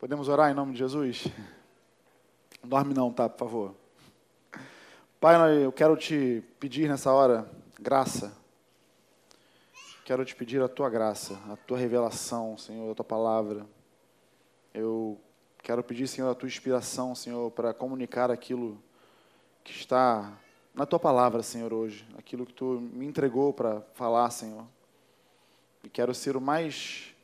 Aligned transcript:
Podemos 0.00 0.28
orar 0.28 0.50
em 0.50 0.54
nome 0.54 0.72
de 0.72 0.78
Jesus? 0.78 1.26
Dorme 2.64 2.94
não, 2.94 3.12
tá, 3.12 3.28
por 3.28 3.38
favor. 3.38 3.74
Pai, 5.20 5.62
eu 5.62 5.70
quero 5.70 5.94
te 5.94 6.42
pedir 6.58 6.88
nessa 6.88 7.12
hora 7.12 7.46
graça. 7.78 8.34
Quero 10.02 10.24
te 10.24 10.34
pedir 10.34 10.62
a 10.62 10.68
tua 10.68 10.88
graça, 10.88 11.38
a 11.50 11.56
tua 11.66 11.76
revelação, 11.76 12.56
Senhor, 12.56 12.90
a 12.90 12.94
tua 12.94 13.04
palavra. 13.04 13.66
Eu 14.72 15.20
quero 15.62 15.84
pedir, 15.84 16.08
Senhor, 16.08 16.30
a 16.30 16.34
tua 16.34 16.48
inspiração, 16.48 17.14
Senhor, 17.14 17.50
para 17.50 17.74
comunicar 17.74 18.30
aquilo 18.30 18.82
que 19.62 19.72
está 19.72 20.32
na 20.74 20.86
tua 20.86 20.98
palavra, 20.98 21.42
Senhor, 21.42 21.74
hoje. 21.74 22.08
Aquilo 22.16 22.46
que 22.46 22.54
tu 22.54 22.80
me 22.80 23.04
entregou 23.04 23.52
para 23.52 23.82
falar, 23.92 24.30
Senhor. 24.30 24.64
E 25.84 25.90
quero 25.90 26.14
ser 26.14 26.38
o 26.38 26.40
mais 26.40 27.14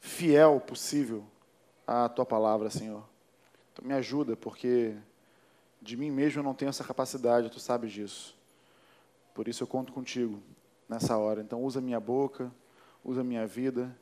fiel 0.00 0.60
possível 0.60 1.24
à 1.86 2.08
tua 2.08 2.26
palavra, 2.26 2.70
Senhor. 2.70 3.02
Então 3.72 3.86
me 3.86 3.94
ajuda, 3.94 4.36
porque 4.36 4.96
de 5.80 5.96
mim 5.96 6.10
mesmo 6.10 6.40
eu 6.40 6.44
não 6.44 6.54
tenho 6.54 6.70
essa 6.70 6.82
capacidade, 6.82 7.50
tu 7.50 7.60
sabes 7.60 7.92
disso. 7.92 8.36
Por 9.34 9.48
isso 9.48 9.62
eu 9.62 9.66
conto 9.66 9.92
contigo 9.92 10.40
nessa 10.88 11.16
hora. 11.16 11.40
Então 11.40 11.62
usa 11.62 11.80
minha 11.80 12.00
boca, 12.00 12.50
usa 13.04 13.22
minha 13.22 13.46
vida 13.46 13.94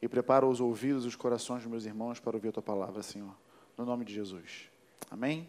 e 0.00 0.08
prepara 0.08 0.46
os 0.46 0.60
ouvidos 0.60 1.04
e 1.04 1.08
os 1.08 1.16
corações 1.16 1.62
dos 1.62 1.70
meus 1.70 1.86
irmãos 1.86 2.20
para 2.20 2.36
ouvir 2.36 2.48
a 2.48 2.52
tua 2.52 2.62
palavra, 2.62 3.02
Senhor. 3.02 3.34
No 3.76 3.84
nome 3.84 4.04
de 4.04 4.14
Jesus. 4.14 4.68
Amém? 5.10 5.48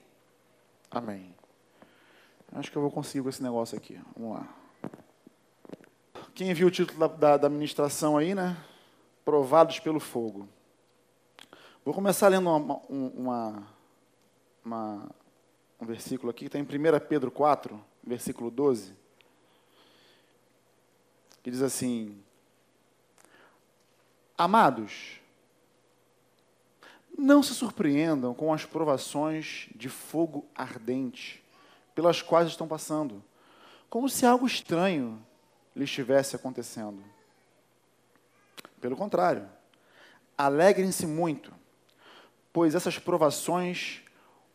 Amém. 0.89 1.35
Acho 2.53 2.71
que 2.71 2.77
eu 2.77 2.81
vou 2.81 2.91
conseguir 2.91 3.21
com 3.21 3.29
esse 3.29 3.43
negócio 3.43 3.77
aqui. 3.77 3.99
Vamos 4.15 4.37
lá. 4.37 4.47
Quem 6.33 6.53
viu 6.53 6.67
o 6.67 6.71
título 6.71 6.99
da, 6.99 7.07
da, 7.07 7.37
da 7.37 7.49
ministração 7.49 8.17
aí, 8.17 8.33
né? 8.33 8.57
Provados 9.23 9.79
pelo 9.79 9.99
fogo. 9.99 10.47
Vou 11.85 11.93
começar 11.93 12.29
lendo 12.29 12.49
uma, 12.49 12.81
uma, 12.89 13.67
uma, 14.65 15.09
um 15.79 15.85
versículo 15.85 16.31
aqui, 16.31 16.49
que 16.49 16.57
está 16.57 16.57
em 16.57 16.63
1 16.63 16.99
Pedro 17.07 17.29
4, 17.29 17.79
versículo 18.03 18.49
12, 18.49 18.95
que 21.43 21.51
diz 21.51 21.61
assim: 21.61 22.19
Amados, 24.35 25.21
não 27.15 27.43
se 27.43 27.53
surpreendam 27.53 28.33
com 28.33 28.51
as 28.51 28.65
provações 28.65 29.69
de 29.75 29.87
fogo 29.87 30.43
ardente 30.55 31.43
pelas 31.93 32.19
quais 32.19 32.47
estão 32.47 32.67
passando, 32.67 33.23
como 33.91 34.09
se 34.09 34.25
algo 34.25 34.47
estranho 34.47 35.23
lhe 35.75 35.83
estivesse 35.83 36.35
acontecendo. 36.35 37.03
Pelo 38.81 38.97
contrário, 38.97 39.47
alegrem-se 40.35 41.05
muito, 41.05 41.53
pois 42.55 42.73
essas 42.73 42.97
provações 42.97 44.01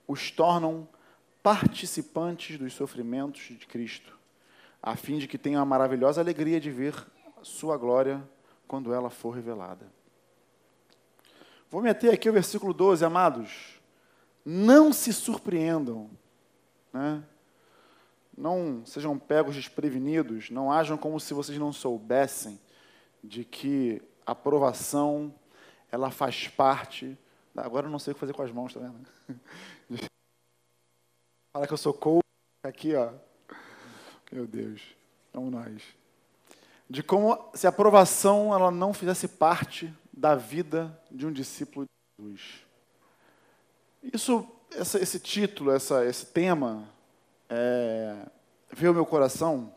os 0.08 0.30
tornam 0.30 0.88
participantes 1.42 2.58
dos 2.58 2.72
sofrimentos 2.72 3.42
de 3.42 3.66
Cristo, 3.66 4.18
a 4.82 4.96
fim 4.96 5.18
de 5.18 5.28
que 5.28 5.36
tenham 5.36 5.60
a 5.60 5.66
maravilhosa 5.66 6.18
alegria 6.18 6.58
de 6.58 6.70
ver 6.70 6.94
sua 7.42 7.76
glória 7.76 8.26
quando 8.66 8.94
ela 8.94 9.10
for 9.10 9.32
revelada. 9.32 9.86
Vou 11.70 11.82
meter 11.82 12.14
aqui 12.14 12.30
o 12.30 12.32
versículo 12.32 12.72
12, 12.72 13.04
amados. 13.04 13.78
Não 14.46 14.94
se 14.94 15.12
surpreendam 15.12 16.08
né? 16.92 17.22
Não 18.34 18.82
sejam 18.86 19.18
pegos 19.18 19.54
desprevenidos, 19.54 20.48
não 20.48 20.72
ajam 20.72 20.96
como 20.96 21.20
se 21.20 21.34
vocês 21.34 21.58
não 21.58 21.70
soubessem 21.70 22.58
de 23.22 23.44
que 23.44 24.00
a 24.26 24.32
aprovação 24.32 25.34
ela 25.92 26.10
faz 26.10 26.48
parte. 26.48 27.18
Agora 27.56 27.86
eu 27.86 27.90
não 27.90 27.98
sei 27.98 28.12
o 28.12 28.14
que 28.14 28.20
fazer 28.20 28.32
com 28.32 28.42
as 28.42 28.52
mãos, 28.52 28.74
tá 28.74 28.80
vendo? 28.80 29.08
Fala 31.52 31.66
que 31.66 31.72
eu 31.72 31.78
sou 31.78 31.92
coach 31.92 32.24
aqui, 32.62 32.94
ó. 32.94 33.12
Meu 34.30 34.46
Deus, 34.46 34.82
vamos 35.32 35.50
nós. 35.50 35.82
De 36.88 37.02
como 37.02 37.50
se 37.54 37.66
a 37.66 37.70
aprovação 37.70 38.54
ela 38.54 38.70
não 38.70 38.94
fizesse 38.94 39.26
parte 39.26 39.92
da 40.12 40.34
vida 40.34 40.96
de 41.10 41.26
um 41.26 41.32
discípulo 41.32 41.86
de 41.86 42.24
Jesus. 42.24 42.66
Isso 44.02 44.48
essa, 44.76 44.98
esse 44.98 45.18
título, 45.18 45.70
essa, 45.72 46.04
esse 46.04 46.26
tema, 46.26 46.88
é, 47.48 48.16
veio 48.72 48.90
ao 48.90 48.94
meu 48.94 49.06
coração, 49.06 49.72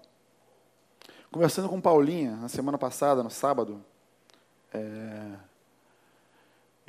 conversando 1.32 1.70
com 1.70 1.82
Paulinha 1.82 2.36
na 2.36 2.50
semana 2.50 2.78
passada, 2.78 3.24
no 3.24 3.30
sábado, 3.30 3.84
é, 4.72 5.32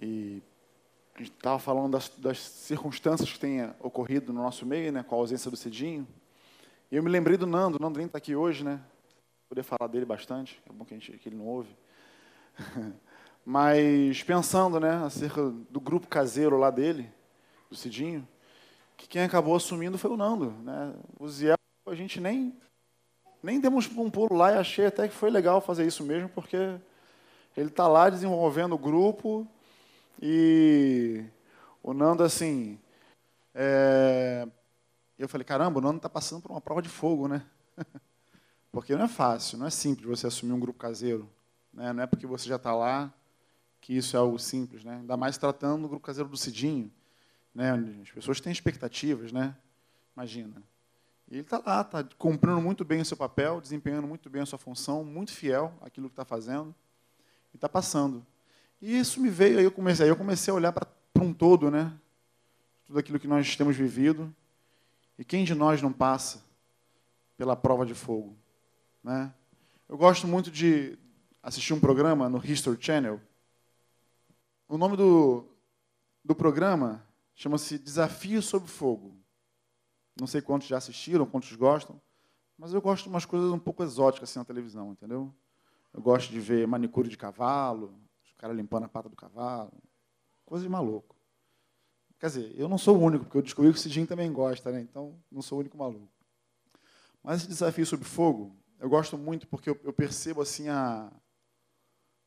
e 0.00 0.42
a 1.14 1.18
gente 1.18 1.32
estava 1.32 1.58
falando 1.58 1.92
das, 1.92 2.08
das, 2.18 2.38
circunstâncias 2.38 3.30
que 3.30 3.38
têm 3.38 3.70
ocorrido 3.80 4.32
no 4.32 4.42
nosso 4.42 4.66
meio, 4.66 4.90
né, 4.90 5.02
com 5.02 5.14
a 5.14 5.18
ausência 5.18 5.50
do 5.50 5.56
Cidinho, 5.56 6.06
e 6.90 6.96
eu 6.96 7.02
me 7.02 7.10
lembrei 7.10 7.36
do 7.36 7.46
Nando, 7.46 7.78
o 7.78 7.80
Nando 7.80 7.98
nem 7.98 8.06
está 8.06 8.18
aqui 8.18 8.34
hoje, 8.34 8.64
né, 8.64 8.80
poder 9.48 9.62
falar 9.62 9.88
dele 9.88 10.04
bastante, 10.04 10.60
é 10.68 10.72
bom 10.72 10.84
que, 10.84 10.94
gente, 10.94 11.16
que 11.18 11.28
ele 11.28 11.36
não 11.36 11.46
ouve, 11.46 11.76
mas 13.46 14.22
pensando, 14.24 14.80
né, 14.80 15.04
acerca 15.04 15.50
do 15.70 15.80
grupo 15.80 16.08
caseiro 16.08 16.58
lá 16.58 16.70
dele, 16.70 17.08
do 17.70 17.76
Cidinho, 17.76 18.26
que 18.96 19.08
quem 19.08 19.22
acabou 19.22 19.54
assumindo 19.54 19.98
foi 19.98 20.10
o 20.10 20.16
Nando. 20.16 20.52
Né? 20.62 20.94
O 21.18 21.28
Ziel, 21.28 21.56
a 21.86 21.94
gente 21.94 22.20
nem, 22.20 22.56
nem 23.42 23.60
demos 23.60 23.90
um 23.96 24.10
pulo 24.10 24.36
lá 24.36 24.52
e 24.52 24.56
achei 24.56 24.86
até 24.86 25.08
que 25.08 25.14
foi 25.14 25.30
legal 25.30 25.60
fazer 25.60 25.86
isso 25.86 26.04
mesmo, 26.04 26.28
porque 26.28 26.56
ele 27.56 27.68
está 27.68 27.86
lá 27.86 28.08
desenvolvendo 28.08 28.74
o 28.74 28.78
grupo 28.78 29.46
e 30.20 31.24
o 31.82 31.92
Nando, 31.92 32.22
assim. 32.22 32.78
É... 33.54 34.46
Eu 35.18 35.28
falei, 35.28 35.44
caramba, 35.44 35.78
o 35.78 35.82
Nando 35.82 35.98
está 35.98 36.08
passando 36.08 36.42
por 36.42 36.50
uma 36.50 36.60
prova 36.60 36.82
de 36.82 36.88
fogo, 36.88 37.28
né? 37.28 37.44
porque 38.72 38.96
não 38.96 39.04
é 39.04 39.08
fácil, 39.08 39.58
não 39.58 39.66
é 39.66 39.70
simples 39.70 40.06
você 40.06 40.26
assumir 40.26 40.52
um 40.52 40.60
grupo 40.60 40.78
caseiro. 40.78 41.30
Né? 41.72 41.92
Não 41.92 42.02
é 42.02 42.06
porque 42.06 42.26
você 42.26 42.48
já 42.48 42.56
está 42.56 42.74
lá 42.74 43.12
que 43.80 43.96
isso 43.96 44.16
é 44.16 44.18
algo 44.18 44.38
simples, 44.38 44.84
né? 44.84 44.96
Ainda 44.96 45.16
mais 45.16 45.38
tratando 45.38 45.82
do 45.82 45.88
grupo 45.88 46.06
caseiro 46.06 46.28
do 46.28 46.36
Cidinho 46.36 46.90
né? 47.54 47.72
As 48.02 48.10
pessoas 48.10 48.40
têm 48.40 48.52
expectativas, 48.52 49.30
né? 49.30 49.56
Imagina. 50.16 50.62
E 51.30 51.34
ele 51.34 51.42
está 51.42 51.62
lá, 51.64 51.80
está 51.82 52.04
cumprindo 52.18 52.60
muito 52.60 52.84
bem 52.84 53.00
o 53.00 53.04
seu 53.04 53.16
papel, 53.16 53.60
desempenhando 53.60 54.06
muito 54.06 54.28
bem 54.28 54.42
a 54.42 54.46
sua 54.46 54.58
função, 54.58 55.04
muito 55.04 55.32
fiel 55.32 55.72
àquilo 55.80 56.08
que 56.08 56.12
está 56.12 56.24
fazendo, 56.24 56.74
e 57.52 57.56
está 57.56 57.68
passando. 57.68 58.26
E 58.80 58.98
isso 58.98 59.20
me 59.20 59.30
veio, 59.30 59.58
aí 59.58 59.64
eu 59.64 59.72
comecei, 59.72 60.04
aí 60.04 60.10
eu 60.10 60.16
comecei 60.16 60.52
a 60.52 60.54
olhar 60.54 60.72
para 60.72 60.88
um 61.20 61.32
todo, 61.32 61.70
né? 61.70 61.92
Tudo 62.86 62.98
aquilo 62.98 63.18
que 63.18 63.28
nós 63.28 63.56
temos 63.56 63.76
vivido. 63.76 64.34
E 65.18 65.24
quem 65.24 65.44
de 65.44 65.54
nós 65.54 65.80
não 65.80 65.92
passa 65.92 66.44
pela 67.36 67.56
prova 67.56 67.86
de 67.86 67.94
fogo? 67.94 68.36
Né? 69.02 69.32
Eu 69.88 69.96
gosto 69.96 70.26
muito 70.26 70.50
de 70.50 70.98
assistir 71.42 71.72
um 71.72 71.80
programa 71.80 72.28
no 72.28 72.44
History 72.44 72.76
Channel. 72.80 73.20
O 74.68 74.76
nome 74.76 74.96
do, 74.96 75.46
do 76.24 76.34
programa 76.34 77.06
Chama-se 77.34 77.78
Desafio 77.78 78.40
sob 78.40 78.68
Fogo. 78.68 79.16
Não 80.18 80.26
sei 80.26 80.40
quantos 80.40 80.68
já 80.68 80.76
assistiram, 80.76 81.26
quantos 81.26 81.54
gostam, 81.56 82.00
mas 82.56 82.72
eu 82.72 82.80
gosto 82.80 83.04
de 83.04 83.08
umas 83.08 83.24
coisas 83.24 83.50
um 83.50 83.58
pouco 83.58 83.82
exóticas 83.82 84.30
assim 84.30 84.38
na 84.38 84.44
televisão, 84.44 84.92
entendeu? 84.92 85.34
Eu 85.92 86.00
gosto 86.00 86.30
de 86.30 86.38
ver 86.38 86.66
manicure 86.68 87.08
de 87.08 87.16
cavalo, 87.16 87.92
os 88.44 88.46
caras 88.46 88.56
limpando 88.56 88.84
a 88.84 88.88
pata 88.88 89.08
do 89.08 89.16
cavalo, 89.16 89.72
coisa 90.44 90.64
de 90.64 90.68
maluco. 90.68 91.16
Quer 92.18 92.26
dizer, 92.26 92.54
eu 92.58 92.68
não 92.68 92.76
sou 92.76 92.96
o 92.96 93.00
único, 93.00 93.24
porque 93.24 93.38
eu 93.38 93.42
descobri 93.42 93.72
que 93.72 93.78
o 93.78 93.80
Cidinho 93.80 94.06
também 94.06 94.30
gosta, 94.30 94.70
né? 94.70 94.80
Então, 94.80 95.18
não 95.30 95.40
sou 95.40 95.58
o 95.58 95.60
único 95.60 95.78
maluco. 95.78 96.12
Mas 97.22 97.38
esse 97.38 97.48
desafio 97.48 97.86
sob 97.86 98.04
fogo, 98.04 98.54
eu 98.78 98.88
gosto 98.88 99.16
muito 99.16 99.46
porque 99.46 99.70
eu, 99.70 99.80
eu 99.82 99.92
percebo 99.94 100.42
assim 100.42 100.68
a, 100.68 101.10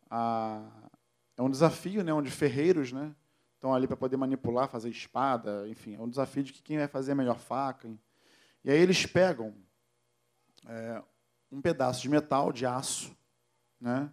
a 0.09 0.89
é 1.37 1.41
um 1.41 1.51
desafio, 1.51 2.03
né, 2.03 2.11
onde 2.11 2.31
ferreiros, 2.31 2.91
né, 2.91 3.15
estão 3.53 3.75
ali 3.75 3.85
para 3.85 3.95
poder 3.95 4.17
manipular, 4.17 4.67
fazer 4.67 4.89
espada, 4.89 5.67
enfim, 5.69 5.93
é 5.93 6.01
um 6.01 6.09
desafio 6.09 6.43
de 6.43 6.51
que 6.51 6.63
quem 6.63 6.79
vai 6.79 6.87
fazer 6.87 7.11
a 7.11 7.15
melhor 7.15 7.37
faca. 7.37 7.87
E 8.63 8.71
aí 8.71 8.79
eles 8.79 9.05
pegam 9.05 9.53
é, 10.65 11.03
um 11.51 11.61
pedaço 11.61 12.01
de 12.01 12.09
metal, 12.09 12.51
de 12.51 12.65
aço, 12.65 13.15
né, 13.79 14.11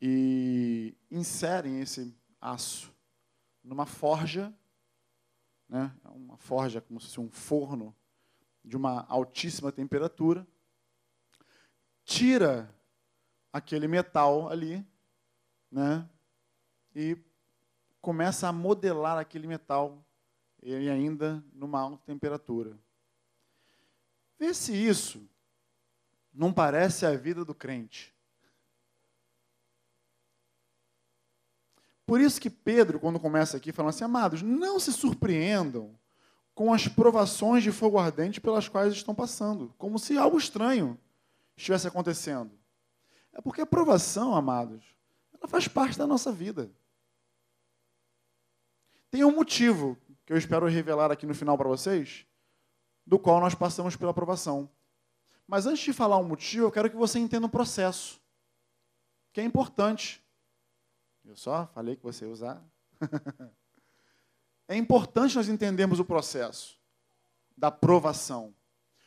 e 0.00 0.96
inserem 1.10 1.80
esse 1.80 2.14
aço 2.40 2.94
numa 3.62 3.86
forja, 3.86 4.54
né, 5.68 5.92
uma 6.04 6.36
forja 6.36 6.80
como 6.80 7.00
se 7.00 7.06
fosse 7.06 7.20
um 7.20 7.30
forno 7.30 7.94
de 8.64 8.76
uma 8.76 9.06
altíssima 9.08 9.72
temperatura, 9.72 10.46
tira 12.04 12.72
aquele 13.52 13.88
metal 13.88 14.48
ali, 14.48 14.86
né, 15.70 16.08
e 16.94 17.18
começa 18.00 18.48
a 18.48 18.52
modelar 18.52 19.18
aquele 19.18 19.46
metal, 19.46 20.04
e 20.62 20.88
ainda 20.88 21.44
numa 21.52 21.80
alta 21.80 22.02
temperatura. 22.06 22.76
Vê 24.38 24.52
se 24.52 24.74
isso 24.74 25.28
não 26.32 26.52
parece 26.52 27.06
a 27.06 27.16
vida 27.16 27.44
do 27.44 27.54
crente. 27.54 28.15
Por 32.06 32.20
isso 32.20 32.40
que 32.40 32.48
Pedro, 32.48 33.00
quando 33.00 33.18
começa 33.18 33.56
aqui, 33.56 33.72
fala 33.72 33.90
assim, 33.90 34.04
amados, 34.04 34.40
não 34.40 34.78
se 34.78 34.92
surpreendam 34.92 35.98
com 36.54 36.72
as 36.72 36.86
provações 36.88 37.62
de 37.62 37.72
fogo 37.72 37.98
ardente 37.98 38.40
pelas 38.40 38.68
quais 38.68 38.94
estão 38.94 39.14
passando, 39.14 39.74
como 39.76 39.98
se 39.98 40.16
algo 40.16 40.38
estranho 40.38 40.98
estivesse 41.56 41.88
acontecendo. 41.88 42.56
É 43.32 43.40
porque 43.40 43.60
a 43.60 43.66
provação, 43.66 44.34
amados, 44.34 44.84
ela 45.34 45.48
faz 45.48 45.68
parte 45.68 45.98
da 45.98 46.06
nossa 46.06 46.32
vida. 46.32 46.70
Tem 49.10 49.24
um 49.24 49.34
motivo 49.34 49.98
que 50.24 50.32
eu 50.32 50.36
espero 50.36 50.66
revelar 50.66 51.10
aqui 51.10 51.26
no 51.26 51.34
final 51.34 51.58
para 51.58 51.68
vocês, 51.68 52.26
do 53.06 53.18
qual 53.18 53.40
nós 53.40 53.54
passamos 53.54 53.94
pela 53.96 54.10
aprovação. 54.10 54.70
Mas 55.46 55.66
antes 55.66 55.84
de 55.84 55.92
falar 55.92 56.18
um 56.18 56.24
motivo, 56.24 56.66
eu 56.66 56.72
quero 56.72 56.90
que 56.90 56.96
você 56.96 57.18
entenda 57.18 57.46
o 57.46 57.48
um 57.48 57.50
processo, 57.50 58.20
que 59.32 59.40
é 59.40 59.44
importante. 59.44 60.25
Eu 61.26 61.36
só 61.36 61.66
falei 61.74 61.96
que 61.96 62.02
você 62.04 62.24
ia 62.24 62.30
usar. 62.30 62.64
é 64.68 64.76
importante 64.76 65.34
nós 65.34 65.48
entendermos 65.48 65.98
o 65.98 66.04
processo 66.04 66.78
da 67.56 67.70
provação. 67.70 68.54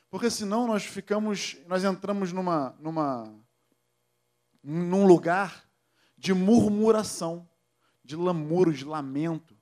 Porque 0.09 0.29
senão 0.29 0.67
nós 0.67 0.83
ficamos, 0.83 1.57
nós 1.65 1.83
entramos 1.83 2.33
numa, 2.33 2.75
numa, 2.79 3.33
num 4.61 5.05
lugar 5.05 5.69
de 6.17 6.33
murmuração, 6.33 7.47
de 8.03 8.15
lamuro, 8.15 8.73
de 8.73 8.83
lamento. 8.83 9.57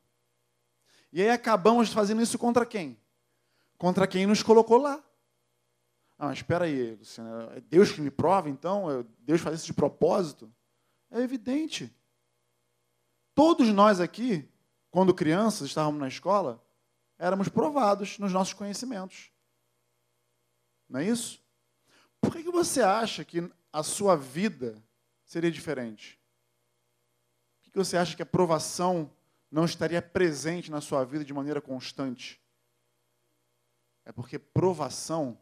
E 1.14 1.22
aí 1.22 1.30
acabamos 1.30 1.94
fazendo 1.94 2.22
isso 2.22 2.40
contra 2.40 2.66
quem? 2.66 3.00
Contra 3.78 4.08
quem 4.08 4.26
nos 4.26 4.42
colocou 4.42 4.78
lá. 4.78 5.04
Ah, 6.18 6.28
mas 6.28 6.40
espera 6.40 6.66
aí, 6.66 6.96
Luciana, 6.96 7.54
é 7.56 7.62
Deus 7.62 7.92
que 7.92 8.02
me 8.02 8.10
prova, 8.10 8.50
então? 8.50 8.90
É 8.90 9.06
Deus 9.20 9.42
faz 9.42 9.58
isso 9.58 9.68
de 9.68 9.74
propósito? 9.74 10.52
É 11.12 11.22
evidente. 11.22 11.96
Todos 13.38 13.68
nós 13.68 14.00
aqui, 14.00 14.50
quando 14.90 15.14
crianças, 15.14 15.68
estávamos 15.68 16.00
na 16.00 16.08
escola, 16.08 16.60
éramos 17.20 17.48
provados 17.48 18.18
nos 18.18 18.34
nossos 18.34 18.56
conhecimentos. 18.56 19.32
Não 20.90 21.02
é 21.02 21.06
isso? 21.06 21.40
Por 22.20 22.32
que, 22.32 22.42
que 22.42 22.50
você 22.50 22.82
acha 22.82 23.24
que 23.24 23.48
a 23.72 23.84
sua 23.84 24.16
vida 24.16 24.84
seria 25.24 25.52
diferente? 25.52 26.20
Por 27.58 27.66
que, 27.66 27.70
que 27.70 27.78
você 27.78 27.96
acha 27.96 28.16
que 28.16 28.24
a 28.24 28.26
provação 28.26 29.16
não 29.52 29.66
estaria 29.66 30.02
presente 30.02 30.72
na 30.72 30.82
sua 30.82 31.06
vida 31.06 31.24
de 31.24 31.32
maneira 31.32 31.62
constante? 31.62 32.42
É 34.04 34.12
porque 34.12 34.40
provação 34.40 35.40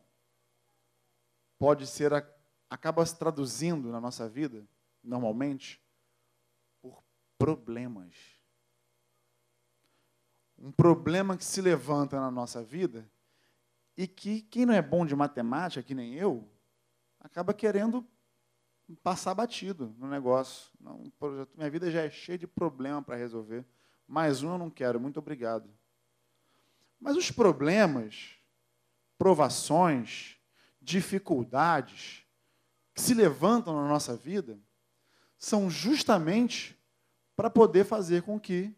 pode 1.57 1.88
ser, 1.88 2.12
acaba 2.69 3.06
se 3.06 3.18
traduzindo 3.18 3.89
na 3.89 4.01
nossa 4.01 4.27
vida, 4.27 4.68
normalmente, 5.01 5.81
problemas. 7.37 8.13
Um 10.57 10.71
problema 10.71 11.37
que 11.37 11.43
se 11.43 11.61
levanta 11.61 12.19
na 12.19 12.31
nossa 12.31 12.63
vida 12.63 13.09
e 13.97 14.07
que 14.07 14.41
quem 14.41 14.65
não 14.65 14.73
é 14.73 14.81
bom 14.81 15.05
de 15.05 15.15
matemática, 15.15 15.83
que 15.83 15.93
nem 15.93 16.13
eu, 16.13 16.47
acaba 17.19 17.53
querendo 17.53 18.05
passar 19.01 19.33
batido 19.33 19.95
no 19.97 20.07
negócio. 20.07 20.71
Não, 20.79 21.11
minha 21.55 21.69
vida 21.69 21.89
já 21.89 22.01
é 22.01 22.09
cheia 22.09 22.37
de 22.37 22.47
problema 22.47 23.01
para 23.01 23.15
resolver. 23.15 23.65
Mais 24.07 24.43
um 24.43 24.51
eu 24.51 24.57
não 24.57 24.69
quero, 24.69 24.99
muito 24.99 25.17
obrigado. 25.17 25.69
Mas 26.99 27.17
os 27.17 27.31
problemas, 27.31 28.35
provações, 29.17 30.38
dificuldades 30.81 32.25
que 32.93 33.01
se 33.01 33.13
levantam 33.13 33.75
na 33.75 33.88
nossa 33.88 34.15
vida 34.15 34.59
são 35.38 35.69
justamente 35.69 36.75
para 37.35 37.49
poder 37.49 37.85
fazer 37.85 38.23
com 38.23 38.39
que 38.39 38.73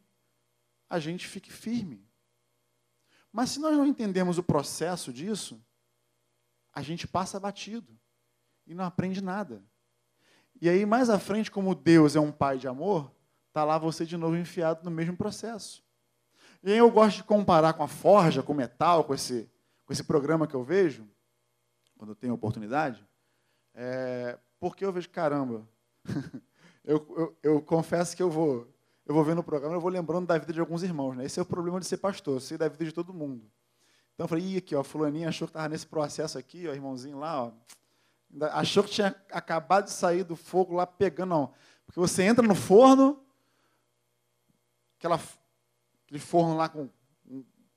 a 0.89 0.99
gente 0.99 1.27
fique 1.27 1.51
firme. 1.51 2.05
Mas 3.31 3.51
se 3.51 3.59
nós 3.59 3.75
não 3.75 3.85
entendemos 3.85 4.37
o 4.37 4.43
processo 4.43 5.13
disso, 5.13 5.61
a 6.73 6.81
gente 6.81 7.07
passa 7.07 7.39
batido 7.39 7.97
e 8.65 8.73
não 8.73 8.85
aprende 8.85 9.21
nada. 9.21 9.63
E 10.59 10.67
aí, 10.67 10.85
mais 10.85 11.09
à 11.09 11.19
frente, 11.19 11.51
como 11.51 11.75
Deus 11.75 12.15
é 12.15 12.19
um 12.19 12.31
pai 12.31 12.57
de 12.57 12.67
amor, 12.67 13.11
está 13.47 13.63
lá 13.63 13.77
você 13.77 14.05
de 14.05 14.17
novo 14.17 14.35
enfiado 14.35 14.83
no 14.83 14.91
mesmo 14.91 15.15
processo. 15.15 15.83
E 16.63 16.71
aí 16.71 16.77
eu 16.77 16.89
gosto 16.89 17.17
de 17.17 17.23
comparar 17.23 17.73
com 17.73 17.83
a 17.83 17.87
forja, 17.87 18.41
com 18.41 18.53
o 18.53 18.55
metal, 18.55 19.03
com 19.03 19.13
esse, 19.13 19.49
com 19.85 19.93
esse 19.93 20.03
programa 20.03 20.47
que 20.47 20.55
eu 20.55 20.63
vejo, 20.63 21.07
quando 21.95 22.11
eu 22.11 22.15
tenho 22.15 22.33
oportunidade, 22.33 23.05
é, 23.73 24.37
porque 24.59 24.83
eu 24.83 24.91
vejo, 24.91 25.09
caramba, 25.09 25.67
eu, 26.87 27.37
eu, 27.43 27.61
confesso 27.61 28.15
que 28.15 28.23
eu 28.23 28.29
vou 28.29 28.65
eu 29.05 29.13
vou 29.13 29.23
vendo 29.23 29.39
o 29.39 29.43
programa, 29.43 29.75
eu 29.75 29.79
vou 29.79 29.89
lembrando 29.89 30.25
da 30.25 30.37
vida 30.37 30.51
de 30.51 30.59
alguns 30.59 30.83
irmãos. 30.83 31.15
Né? 31.15 31.25
Esse 31.25 31.39
é 31.39 31.41
o 31.41 31.45
problema 31.45 31.79
de 31.79 31.85
ser 31.85 31.97
pastor, 31.97 32.41
sei 32.41 32.57
da 32.57 32.67
vida 32.67 32.83
de 32.83 32.91
todo 32.91 33.13
mundo. 33.13 33.49
Então 34.13 34.25
eu 34.25 34.27
falei, 34.27 34.57
aqui, 34.57 34.75
ó, 34.75 34.83
fulaninha 34.83 35.29
achou 35.29 35.47
que 35.47 35.51
estava 35.51 35.69
nesse 35.69 35.85
processo 35.85 36.37
aqui, 36.37 36.67
ó, 36.67 36.73
irmãozinho 36.73 37.17
lá, 37.19 37.43
ó, 37.43 37.51
achou 38.51 38.83
que 38.83 38.89
tinha 38.89 39.15
acabado 39.31 39.85
de 39.85 39.91
sair 39.91 40.23
do 40.23 40.35
fogo 40.35 40.75
lá 40.75 40.85
pegando, 40.85 41.29
não. 41.29 41.53
Porque 41.85 41.99
você 41.99 42.23
entra 42.23 42.45
no 42.45 42.55
forno, 42.55 43.23
aquela, 44.97 45.19
aquele 46.05 46.19
forno 46.19 46.57
lá 46.57 46.67
com 46.67 46.89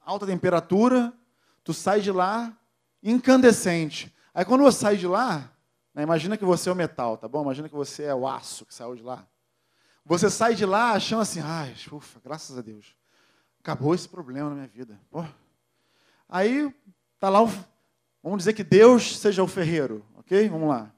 alta 0.00 0.26
temperatura, 0.26 1.12
tu 1.62 1.72
sai 1.72 2.00
de 2.00 2.10
lá 2.10 2.56
incandescente. 3.02 4.12
Aí 4.34 4.44
quando 4.44 4.62
você 4.62 4.78
sai 4.78 4.96
de 4.96 5.06
lá, 5.06 5.52
imagina 6.02 6.36
que 6.36 6.44
você 6.44 6.68
é 6.68 6.72
o 6.72 6.76
metal, 6.76 7.16
tá 7.16 7.28
bom? 7.28 7.42
Imagina 7.42 7.68
que 7.68 7.74
você 7.74 8.04
é 8.04 8.14
o 8.14 8.26
aço 8.26 8.64
que 8.66 8.74
saiu 8.74 8.94
de 8.94 9.02
lá. 9.02 9.26
Você 10.04 10.30
sai 10.30 10.54
de 10.54 10.64
lá 10.64 10.92
achando 10.92 11.22
assim, 11.22 11.40
ai, 11.40 11.74
ufa, 11.92 12.20
graças 12.20 12.56
a 12.56 12.62
Deus. 12.62 12.96
Acabou 13.60 13.94
esse 13.94 14.08
problema 14.08 14.48
na 14.48 14.54
minha 14.54 14.66
vida. 14.66 14.98
Pô. 15.10 15.24
Aí 16.28 16.74
tá 17.18 17.28
lá, 17.28 17.40
vamos 18.22 18.38
dizer 18.38 18.52
que 18.52 18.64
Deus 18.64 19.18
seja 19.18 19.42
o 19.42 19.48
ferreiro, 19.48 20.04
ok? 20.16 20.48
Vamos 20.48 20.68
lá. 20.68 20.92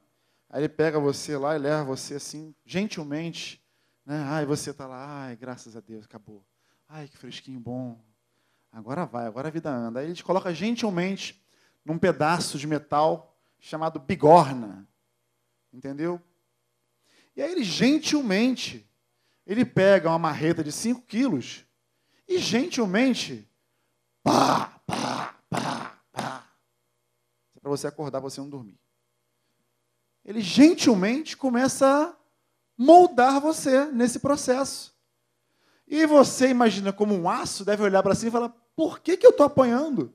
Aí 0.49 0.61
ele 0.61 0.69
pega 0.69 0.99
você 0.99 1.35
lá 1.35 1.55
e 1.55 1.59
leva 1.59 1.83
você 1.83 2.15
assim, 2.15 2.55
gentilmente, 2.65 3.63
né? 4.05 4.23
Ai, 4.27 4.45
você 4.45 4.73
tá 4.73 4.85
lá, 4.85 5.25
ai, 5.25 5.35
graças 5.35 5.75
a 5.75 5.79
Deus, 5.79 6.05
acabou. 6.05 6.45
Ai, 6.87 7.07
que 7.07 7.17
fresquinho 7.17 7.59
bom. 7.59 7.99
Agora 8.71 9.05
vai, 9.05 9.25
agora 9.25 9.47
a 9.47 9.51
vida 9.51 9.69
anda. 9.69 9.99
Aí 9.99 10.05
ele 10.05 10.13
te 10.13 10.23
coloca 10.23 10.53
gentilmente 10.53 11.43
num 11.83 11.97
pedaço 11.97 12.57
de 12.57 12.67
metal 12.67 13.35
chamado 13.59 13.99
bigorna. 13.99 14.87
Entendeu? 15.73 16.21
E 17.35 17.41
aí 17.41 17.51
ele 17.51 17.63
gentilmente 17.63 18.87
ele 19.45 19.65
pega 19.65 20.09
uma 20.09 20.19
marreta 20.19 20.63
de 20.63 20.71
5 20.71 21.01
quilos 21.01 21.65
e 22.27 22.37
gentilmente, 22.37 23.47
pá, 24.23 24.79
pá, 24.85 25.35
pá, 25.49 25.99
pá. 26.11 26.47
É 27.55 27.59
para 27.59 27.69
você 27.69 27.87
acordar, 27.87 28.19
você 28.19 28.39
não 28.39 28.49
dormir. 28.49 28.79
Ele 30.23 30.39
gentilmente 30.39 31.35
começa 31.35 31.85
a 31.85 32.15
moldar 32.77 33.41
você 33.41 33.85
nesse 33.87 34.19
processo. 34.19 34.93
E 35.85 36.05
você 36.05 36.47
imagina 36.47 36.93
como 36.93 37.13
um 37.13 37.29
aço 37.29 37.65
deve 37.65 37.83
olhar 37.83 38.01
para 38.01 38.15
si 38.15 38.27
e 38.27 38.31
falar: 38.31 38.49
por 38.73 38.99
que, 39.01 39.17
que 39.17 39.25
eu 39.25 39.31
estou 39.31 39.45
apanhando? 39.45 40.13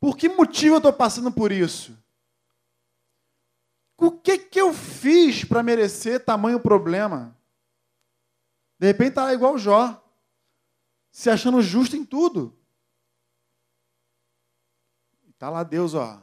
Por 0.00 0.16
que 0.16 0.28
motivo 0.28 0.74
eu 0.74 0.78
estou 0.78 0.92
passando 0.92 1.30
por 1.30 1.52
isso? 1.52 1.96
O 3.96 4.10
que, 4.10 4.38
que 4.38 4.60
eu 4.60 4.74
fiz 4.74 5.44
para 5.44 5.62
merecer 5.62 6.24
tamanho 6.24 6.60
problema? 6.60 7.36
De 8.78 8.86
repente 8.88 9.10
está 9.10 9.32
igual 9.32 9.56
Jó, 9.56 10.02
se 11.10 11.30
achando 11.30 11.62
justo 11.62 11.96
em 11.96 12.04
tudo. 12.04 12.54
Está 15.30 15.48
lá 15.48 15.62
Deus, 15.62 15.94
ó, 15.94 16.20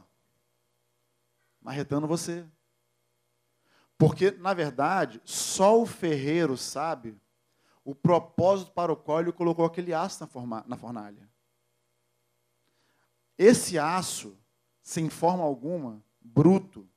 marretando 1.60 2.06
você. 2.06 2.46
Porque, 3.98 4.30
na 4.32 4.54
verdade, 4.54 5.20
só 5.24 5.80
o 5.80 5.86
ferreiro 5.86 6.56
sabe 6.56 7.18
o 7.84 7.94
propósito 7.94 8.72
para 8.72 8.92
o 8.92 8.96
qual 8.96 9.20
ele 9.20 9.32
colocou 9.32 9.64
aquele 9.64 9.92
aço 9.92 10.28
na 10.66 10.76
fornalha. 10.76 11.28
Esse 13.36 13.78
aço, 13.78 14.38
sem 14.82 15.10
forma 15.10 15.42
alguma, 15.42 16.02
bruto, 16.20 16.88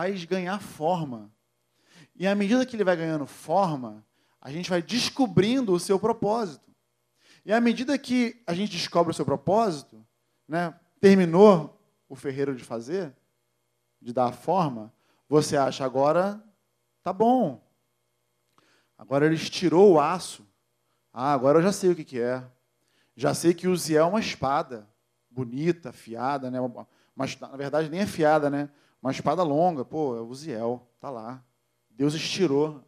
vai 0.00 0.12
ganhar 0.24 0.58
forma. 0.60 1.30
E 2.16 2.26
à 2.26 2.34
medida 2.34 2.64
que 2.64 2.74
ele 2.74 2.84
vai 2.84 2.96
ganhando 2.96 3.26
forma, 3.26 4.02
a 4.40 4.50
gente 4.50 4.70
vai 4.70 4.80
descobrindo 4.80 5.74
o 5.74 5.80
seu 5.80 6.00
propósito. 6.00 6.70
E 7.44 7.52
à 7.52 7.60
medida 7.60 7.98
que 7.98 8.42
a 8.46 8.54
gente 8.54 8.72
descobre 8.72 9.10
o 9.10 9.14
seu 9.14 9.26
propósito, 9.26 10.02
né, 10.48 10.74
terminou 11.00 11.78
o 12.08 12.16
ferreiro 12.16 12.56
de 12.56 12.64
fazer, 12.64 13.14
de 14.00 14.12
dar 14.12 14.28
a 14.28 14.32
forma, 14.32 14.90
você 15.28 15.54
acha 15.54 15.84
agora 15.84 16.42
tá 17.02 17.12
bom. 17.12 17.62
Agora 18.96 19.26
ele 19.26 19.34
estirou 19.34 19.92
o 19.92 20.00
aço. 20.00 20.46
Ah, 21.12 21.34
agora 21.34 21.58
eu 21.58 21.62
já 21.62 21.72
sei 21.72 21.90
o 21.90 21.94
que, 21.94 22.04
que 22.04 22.20
é. 22.20 22.42
Já 23.14 23.34
sei 23.34 23.52
que 23.52 23.68
o 23.68 23.76
Ziel 23.76 24.06
é 24.06 24.08
uma 24.08 24.20
espada 24.20 24.88
bonita, 25.30 25.90
afiada, 25.90 26.50
né? 26.50 26.58
Mas 27.14 27.38
na 27.38 27.48
verdade 27.48 27.90
nem 27.90 28.00
é 28.00 28.06
fiada, 28.06 28.48
né? 28.48 28.70
Uma 29.02 29.12
espada 29.12 29.42
longa, 29.42 29.84
pô, 29.84 30.16
é 30.16 30.20
o 30.20 30.34
Ziel, 30.34 30.86
tá 31.00 31.08
lá. 31.08 31.42
Deus 31.88 32.14
estirou 32.14 32.84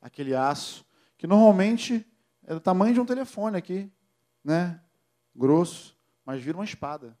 aquele 0.00 0.34
aço 0.34 0.84
que 1.16 1.26
normalmente 1.26 2.06
é 2.42 2.52
do 2.52 2.60
tamanho 2.60 2.94
de 2.94 3.00
um 3.00 3.06
telefone 3.06 3.56
aqui, 3.56 3.90
né? 4.42 4.82
Grosso, 5.34 5.96
mas 6.24 6.42
vira 6.42 6.58
uma 6.58 6.64
espada. 6.64 7.18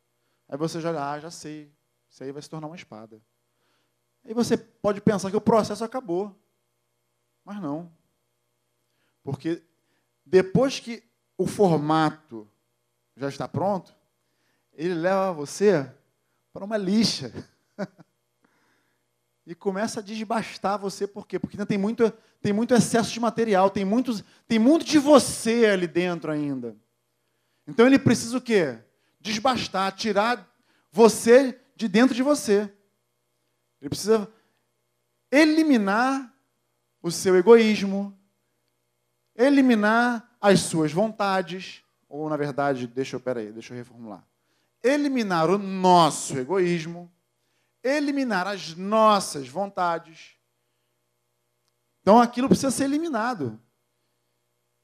Aí 0.48 0.58
você 0.58 0.80
joga, 0.80 1.10
ah, 1.10 1.18
já 1.18 1.30
sei, 1.30 1.72
isso 2.08 2.22
aí 2.22 2.30
vai 2.30 2.42
se 2.42 2.50
tornar 2.50 2.66
uma 2.66 2.76
espada. 2.76 3.20
Aí 4.24 4.34
você 4.34 4.56
pode 4.56 5.00
pensar 5.00 5.30
que 5.30 5.36
o 5.36 5.40
processo 5.40 5.84
acabou. 5.84 6.38
Mas 7.44 7.60
não. 7.60 7.90
Porque 9.22 9.62
depois 10.24 10.80
que 10.80 11.02
o 11.36 11.46
formato 11.46 12.48
já 13.16 13.28
está 13.28 13.46
pronto, 13.46 13.94
ele 14.72 14.94
leva 14.94 15.32
você 15.32 15.90
para 16.52 16.64
uma 16.64 16.76
lixa. 16.76 17.32
e 19.46 19.54
começa 19.54 20.00
a 20.00 20.02
desbastar 20.02 20.78
você, 20.78 21.06
por 21.06 21.26
quê? 21.26 21.38
Porque 21.38 21.56
ainda 21.56 21.66
tem 21.66 21.76
muito, 21.76 22.10
tem 22.40 22.52
muito 22.52 22.74
excesso 22.74 23.12
de 23.12 23.20
material, 23.20 23.68
tem, 23.68 23.84
muitos, 23.84 24.24
tem 24.48 24.58
muito 24.58 24.84
de 24.84 24.98
você 24.98 25.66
ali 25.66 25.86
dentro 25.86 26.30
ainda. 26.32 26.76
Então 27.66 27.86
ele 27.86 27.98
precisa 27.98 28.38
o 28.38 28.40
quê? 28.40 28.78
Desbastar, 29.20 29.92
tirar 29.92 30.48
você 30.90 31.60
de 31.76 31.88
dentro 31.88 32.14
de 32.14 32.22
você. 32.22 32.70
Ele 33.80 33.90
precisa 33.90 34.28
eliminar 35.30 36.32
o 37.02 37.10
seu 37.10 37.36
egoísmo, 37.36 38.16
eliminar 39.36 40.36
as 40.40 40.60
suas 40.60 40.92
vontades, 40.92 41.82
ou 42.08 42.30
na 42.30 42.36
verdade, 42.36 42.86
deixa 42.86 43.16
eu, 43.16 43.20
peraí, 43.20 43.52
deixa 43.52 43.74
eu 43.74 43.78
reformular. 43.78 44.26
Eliminar 44.82 45.50
o 45.50 45.58
nosso 45.58 46.38
egoísmo, 46.38 47.10
eliminar 47.84 48.48
as 48.48 48.74
nossas 48.74 49.46
vontades. 49.46 50.34
Então 52.00 52.20
aquilo 52.20 52.48
precisa 52.48 52.70
ser 52.70 52.84
eliminado. 52.84 53.60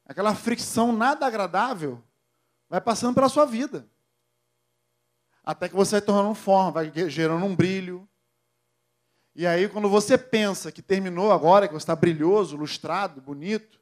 Aquela 0.05 0.35
fricção 0.35 0.93
nada 0.93 1.27
agradável 1.27 2.03
vai 2.69 2.81
passando 2.81 3.15
pela 3.15 3.29
sua 3.29 3.47
vida. 3.47 3.89
Até 5.43 5.69
que 5.69 5.75
você 5.75 5.97
vai 5.97 6.03
tornando 6.03 6.35
forma, 6.35 6.71
vai 6.71 6.93
gerando 7.09 7.45
um 7.45 7.57
brilho. 7.57 8.09
E 9.35 9.47
aí, 9.47 9.69
quando 9.69 9.89
você 9.89 10.19
pensa 10.19 10.71
que 10.71 10.83
terminou 10.83 11.33
agora, 11.33 11.67
que 11.67 11.73
você 11.73 11.85
está 11.85 11.97
brilhoso, 11.97 12.57
lustrado, 12.57 13.21
bonito, 13.21 13.81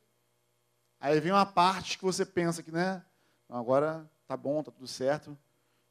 aí 1.00 1.18
vem 1.18 1.32
uma 1.32 1.46
parte 1.46 1.98
que 1.98 2.04
você 2.04 2.24
pensa 2.24 2.62
que, 2.62 2.70
né? 2.70 3.04
Agora 3.48 4.08
tá 4.26 4.36
bom, 4.36 4.62
tá 4.62 4.70
tudo 4.70 4.86
certo. 4.86 5.36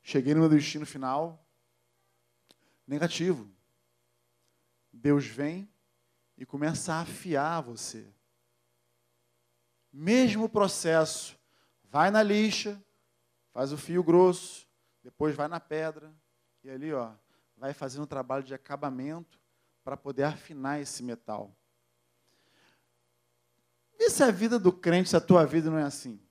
Cheguei 0.04 0.34
no 0.34 0.42
meu 0.42 0.50
destino 0.50 0.86
final. 0.86 1.44
Negativo. 2.88 3.52
Deus 4.92 5.26
vem 5.26 5.70
e 6.38 6.46
começa 6.46 6.94
a 6.94 7.02
afiar 7.02 7.62
você. 7.62 8.08
Mesmo 9.92 10.48
processo. 10.48 11.38
Vai 11.84 12.12
na 12.12 12.24
lixa, 12.24 12.82
faz 13.52 13.72
o 13.72 13.78
fio 13.78 14.04
grosso, 14.04 14.68
depois 15.04 15.36
vai 15.36 15.48
na 15.48 15.60
pedra, 15.60 16.14
e 16.64 16.70
ali, 16.70 16.94
ó, 16.94 17.14
vai 17.56 17.74
fazendo 17.74 18.04
um 18.04 18.08
trabalho 18.08 18.44
de 18.44 18.54
acabamento 18.54 19.40
para 19.84 19.96
poder 19.96 20.24
afinar 20.24 20.80
esse 20.80 21.02
metal. 21.02 21.56
Vê 23.98 24.10
se 24.10 24.22
a 24.22 24.30
vida 24.30 24.60
do 24.60 24.72
crente, 24.72 25.10
se 25.10 25.16
a 25.16 25.22
tua 25.22 25.46
vida 25.46 25.70
não 25.72 25.78
é 25.78 25.84
assim. 25.84 26.22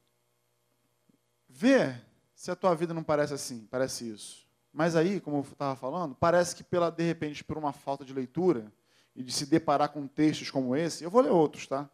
Vê 1.48 2.00
se 2.34 2.50
a 2.50 2.56
tua 2.56 2.74
vida 2.74 2.92
não 2.92 3.02
parece 3.02 3.32
assim, 3.32 3.66
parece 3.66 4.10
isso. 4.10 4.45
Mas 4.76 4.94
aí, 4.94 5.22
como 5.22 5.38
eu 5.38 5.40
estava 5.40 5.74
falando, 5.74 6.14
parece 6.14 6.54
que 6.54 6.62
pela 6.62 6.90
de 6.90 7.02
repente 7.02 7.42
por 7.42 7.56
uma 7.56 7.72
falta 7.72 8.04
de 8.04 8.12
leitura 8.12 8.70
e 9.14 9.22
de 9.22 9.32
se 9.32 9.46
deparar 9.46 9.88
com 9.88 10.06
textos 10.06 10.50
como 10.50 10.76
esse, 10.76 11.02
eu 11.02 11.08
vou 11.08 11.22
ler 11.22 11.30
outros, 11.30 11.66
tá? 11.66 11.88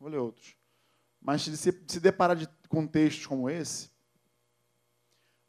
Vou 0.00 0.08
ler 0.08 0.18
outros. 0.18 0.56
Mas 1.20 1.42
de 1.42 1.56
se, 1.56 1.84
se 1.86 2.00
deparar 2.00 2.36
de, 2.36 2.48
com 2.68 2.88
textos 2.88 3.24
como 3.24 3.48
esse, 3.48 3.88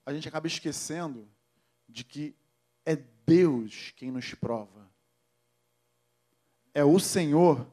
a 0.05 0.13
gente 0.13 0.27
acaba 0.27 0.45
esquecendo 0.45 1.27
de 1.89 2.03
que 2.03 2.35
é 2.85 2.95
Deus 2.95 3.91
quem 3.95 4.11
nos 4.11 4.35
prova. 4.35 4.87
É 6.71 6.83
o 6.83 6.99
Senhor 6.99 7.65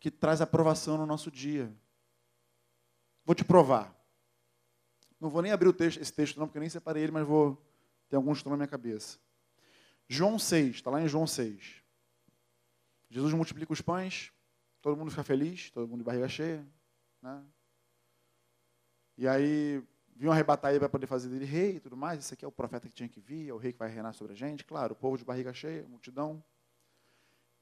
que 0.00 0.10
traz 0.10 0.40
aprovação 0.40 0.96
no 0.96 1.04
nosso 1.04 1.30
dia. 1.30 1.70
Vou 3.22 3.34
te 3.34 3.44
provar. 3.44 3.94
Não 5.20 5.28
vou 5.28 5.42
nem 5.42 5.52
abrir 5.52 5.68
o 5.68 5.74
texto, 5.74 6.00
esse 6.00 6.12
texto 6.12 6.40
não, 6.40 6.46
porque 6.46 6.56
eu 6.56 6.62
nem 6.62 6.70
separei 6.70 7.02
ele, 7.02 7.12
mas 7.12 7.26
vou 7.26 7.62
ter 8.14 8.16
alguns 8.16 8.38
que 8.38 8.40
estão 8.42 8.52
na 8.52 8.56
minha 8.56 8.68
cabeça. 8.68 9.18
João 10.08 10.38
6, 10.38 10.76
está 10.76 10.88
lá 10.88 11.02
em 11.02 11.08
João 11.08 11.26
6. 11.26 11.82
Jesus 13.10 13.34
multiplica 13.34 13.72
os 13.72 13.80
pães, 13.80 14.32
todo 14.80 14.96
mundo 14.96 15.10
fica 15.10 15.24
feliz, 15.24 15.70
todo 15.70 15.88
mundo 15.88 15.98
de 15.98 16.04
barriga 16.04 16.28
cheia. 16.28 16.64
Né? 17.20 17.44
E 19.18 19.26
aí 19.26 19.82
vinham 20.14 20.32
arrebatar 20.32 20.70
ele 20.70 20.78
para 20.78 20.88
poder 20.88 21.08
fazer 21.08 21.28
dele 21.28 21.44
rei 21.44 21.76
e 21.76 21.80
tudo 21.80 21.96
mais. 21.96 22.20
Esse 22.20 22.34
aqui 22.34 22.44
é 22.44 22.48
o 22.48 22.52
profeta 22.52 22.88
que 22.88 22.94
tinha 22.94 23.08
que 23.08 23.18
vir, 23.18 23.48
é 23.48 23.52
o 23.52 23.56
rei 23.56 23.72
que 23.72 23.78
vai 23.80 23.88
reinar 23.88 24.14
sobre 24.14 24.32
a 24.32 24.36
gente. 24.36 24.64
Claro, 24.64 24.92
o 24.92 24.96
povo 24.96 25.18
de 25.18 25.24
barriga 25.24 25.52
cheia, 25.52 25.84
multidão. 25.88 26.42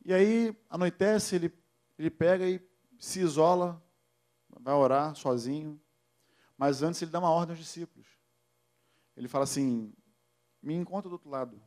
E 0.04 0.12
aí, 0.12 0.54
anoitece, 0.68 1.36
ele, 1.36 1.50
ele 1.98 2.10
pega 2.10 2.46
e 2.46 2.60
se 2.98 3.20
isola, 3.20 3.82
vai 4.60 4.74
orar 4.74 5.14
sozinho. 5.14 5.80
Mas 6.58 6.82
antes 6.82 7.00
ele 7.00 7.10
dá 7.10 7.20
uma 7.20 7.30
ordem 7.30 7.54
aos 7.54 7.64
discípulos. 7.64 8.06
Ele 9.16 9.28
fala 9.28 9.44
assim: 9.44 9.94
me 10.62 10.74
encontra 10.74 11.08
do 11.08 11.14
outro 11.14 11.28
lado. 11.28 11.60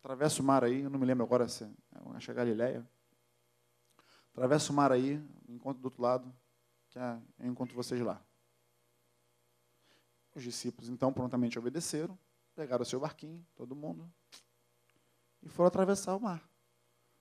Atravessa 0.00 0.42
o 0.42 0.44
mar 0.44 0.62
aí, 0.62 0.82
eu 0.82 0.90
não 0.90 0.98
me 0.98 1.06
lembro 1.06 1.24
agora 1.24 1.48
se 1.48 1.64
é, 1.64 1.70
acho 2.14 2.26
que 2.26 2.30
é 2.30 2.34
Galileia. 2.34 2.86
Atravessa 4.32 4.70
o 4.70 4.74
mar 4.74 4.92
aí, 4.92 5.16
me 5.48 5.54
encontra 5.54 5.80
do 5.80 5.86
outro 5.86 6.02
lado, 6.02 6.34
que 6.90 6.98
é, 6.98 7.18
eu 7.38 7.46
encontro 7.46 7.74
vocês 7.74 8.00
lá. 8.02 8.22
Os 10.34 10.42
discípulos 10.42 10.90
então 10.90 11.12
prontamente 11.12 11.58
obedeceram, 11.58 12.18
pegaram 12.54 12.82
o 12.82 12.86
seu 12.86 13.00
barquinho, 13.00 13.46
todo 13.54 13.74
mundo, 13.74 14.12
e 15.42 15.48
foram 15.48 15.68
atravessar 15.68 16.14
o 16.14 16.20
mar. 16.20 16.46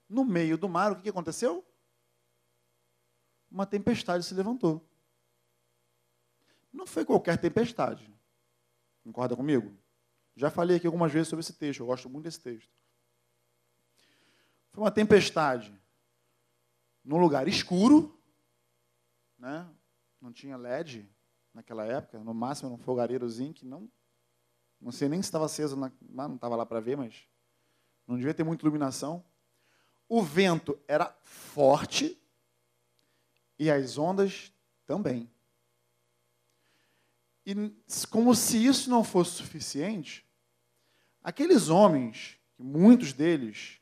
No 0.09 0.25
meio 0.25 0.57
do 0.57 0.67
mar, 0.67 0.91
o 0.91 1.01
que 1.01 1.09
aconteceu? 1.09 1.65
Uma 3.49 3.65
tempestade 3.65 4.25
se 4.25 4.33
levantou. 4.33 4.85
Não 6.71 6.87
foi 6.87 7.05
qualquer 7.05 7.37
tempestade. 7.39 8.11
Concorda 9.03 9.35
comigo? 9.35 9.77
Já 10.35 10.49
falei 10.49 10.77
aqui 10.77 10.87
algumas 10.87 11.11
vezes 11.11 11.27
sobre 11.27 11.41
esse 11.41 11.53
texto, 11.53 11.81
eu 11.81 11.85
gosto 11.85 12.09
muito 12.09 12.25
desse 12.25 12.39
texto. 12.39 12.69
Foi 14.71 14.83
uma 14.83 14.91
tempestade 14.91 15.73
num 17.03 17.17
lugar 17.17 17.47
escuro, 17.47 18.17
né? 19.37 19.69
não 20.19 20.31
tinha 20.31 20.57
LED, 20.57 21.07
naquela 21.53 21.85
época, 21.85 22.17
no 22.19 22.33
máximo 22.33 22.69
era 22.69 22.75
um 22.75 22.83
fogareirozinho 22.83 23.53
que 23.53 23.65
não, 23.65 23.89
não 24.79 24.91
sei 24.91 25.09
nem 25.09 25.21
se 25.21 25.27
estava 25.27 25.45
aceso, 25.45 25.75
na, 25.75 25.91
não 26.01 26.35
estava 26.35 26.55
lá 26.55 26.65
para 26.65 26.79
ver, 26.79 26.97
mas 26.97 27.27
não 28.07 28.15
devia 28.15 28.33
ter 28.33 28.43
muita 28.43 28.63
iluminação. 28.63 29.23
O 30.07 30.21
vento 30.21 30.79
era 30.87 31.15
forte 31.23 32.19
e 33.59 33.69
as 33.69 33.97
ondas 33.97 34.51
também. 34.85 35.29
E 37.45 37.55
como 38.09 38.33
se 38.33 38.65
isso 38.65 38.89
não 38.89 39.03
fosse 39.03 39.31
suficiente, 39.31 40.25
aqueles 41.21 41.69
homens, 41.69 42.37
muitos 42.57 43.11
deles 43.11 43.79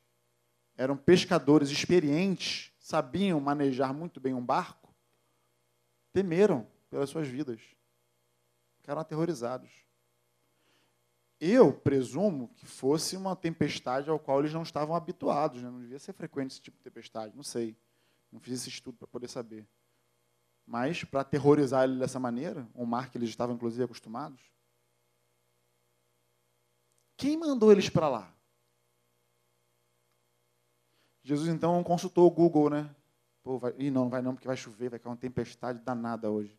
eram 0.75 0.97
pescadores 0.97 1.69
experientes, 1.69 2.73
sabiam 2.79 3.39
manejar 3.39 3.93
muito 3.93 4.19
bem 4.19 4.33
um 4.33 4.43
barco, 4.43 4.93
temeram 6.11 6.67
pelas 6.89 7.09
suas 7.09 7.27
vidas. 7.27 7.61
Ficaram 8.77 9.01
aterrorizados. 9.01 9.69
Eu 11.39 11.73
presumo 11.73 12.49
que 12.55 12.65
fosse 12.65 13.15
uma 13.15 13.35
tempestade 13.35 14.09
ao 14.09 14.19
qual 14.19 14.39
eles 14.39 14.53
não 14.53 14.63
estavam 14.63 14.95
habituados. 14.95 15.61
Né? 15.61 15.69
Não 15.69 15.79
devia 15.79 15.97
ser 15.97 16.13
frequente 16.13 16.51
esse 16.51 16.61
tipo 16.61 16.77
de 16.77 16.83
tempestade, 16.83 17.35
não 17.35 17.43
sei. 17.43 17.75
Não 18.31 18.39
fiz 18.39 18.53
esse 18.53 18.69
estudo 18.69 18.97
para 18.97 19.07
poder 19.07 19.27
saber. 19.27 19.65
Mas, 20.71 21.03
para 21.03 21.19
aterrorizar 21.19 21.83
ele 21.83 21.99
dessa 21.99 22.17
maneira, 22.17 22.65
um 22.73 22.85
mar 22.85 23.11
que 23.11 23.17
eles 23.17 23.27
estavam, 23.27 23.53
inclusive, 23.53 23.83
acostumados, 23.83 24.39
quem 27.17 27.35
mandou 27.35 27.73
eles 27.73 27.89
para 27.89 28.07
lá? 28.07 28.33
Jesus, 31.23 31.49
então, 31.49 31.83
consultou 31.83 32.25
o 32.25 32.31
Google, 32.31 32.69
né? 32.69 32.95
Pô, 33.43 33.59
vai... 33.59 33.75
Ih, 33.77 33.91
não, 33.91 34.03
não 34.03 34.09
vai 34.09 34.21
não, 34.21 34.33
porque 34.33 34.47
vai 34.47 34.55
chover, 34.55 34.89
vai 34.89 34.97
cair 34.97 35.11
uma 35.11 35.17
tempestade 35.17 35.79
danada 35.79 36.31
hoje. 36.31 36.57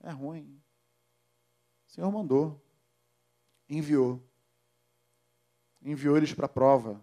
É 0.00 0.10
ruim. 0.10 0.62
O 1.86 1.90
Senhor 1.90 2.12
mandou. 2.12 2.62
Enviou. 3.70 4.22
Enviou 5.80 6.14
eles 6.14 6.34
para 6.34 6.44
a 6.44 6.50
prova. 6.50 7.02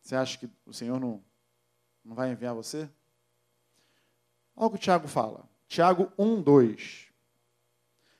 Você 0.00 0.16
acha 0.16 0.36
que 0.36 0.50
o 0.66 0.72
Senhor 0.72 0.98
não, 0.98 1.24
não 2.04 2.16
vai 2.16 2.32
enviar 2.32 2.52
você? 2.52 2.90
Olha 4.56 4.66
o 4.66 4.70
que 4.70 4.76
o 4.76 4.78
Tiago 4.78 5.08
fala. 5.08 5.48
Tiago 5.66 6.12
1, 6.18 6.42
2. 6.42 7.06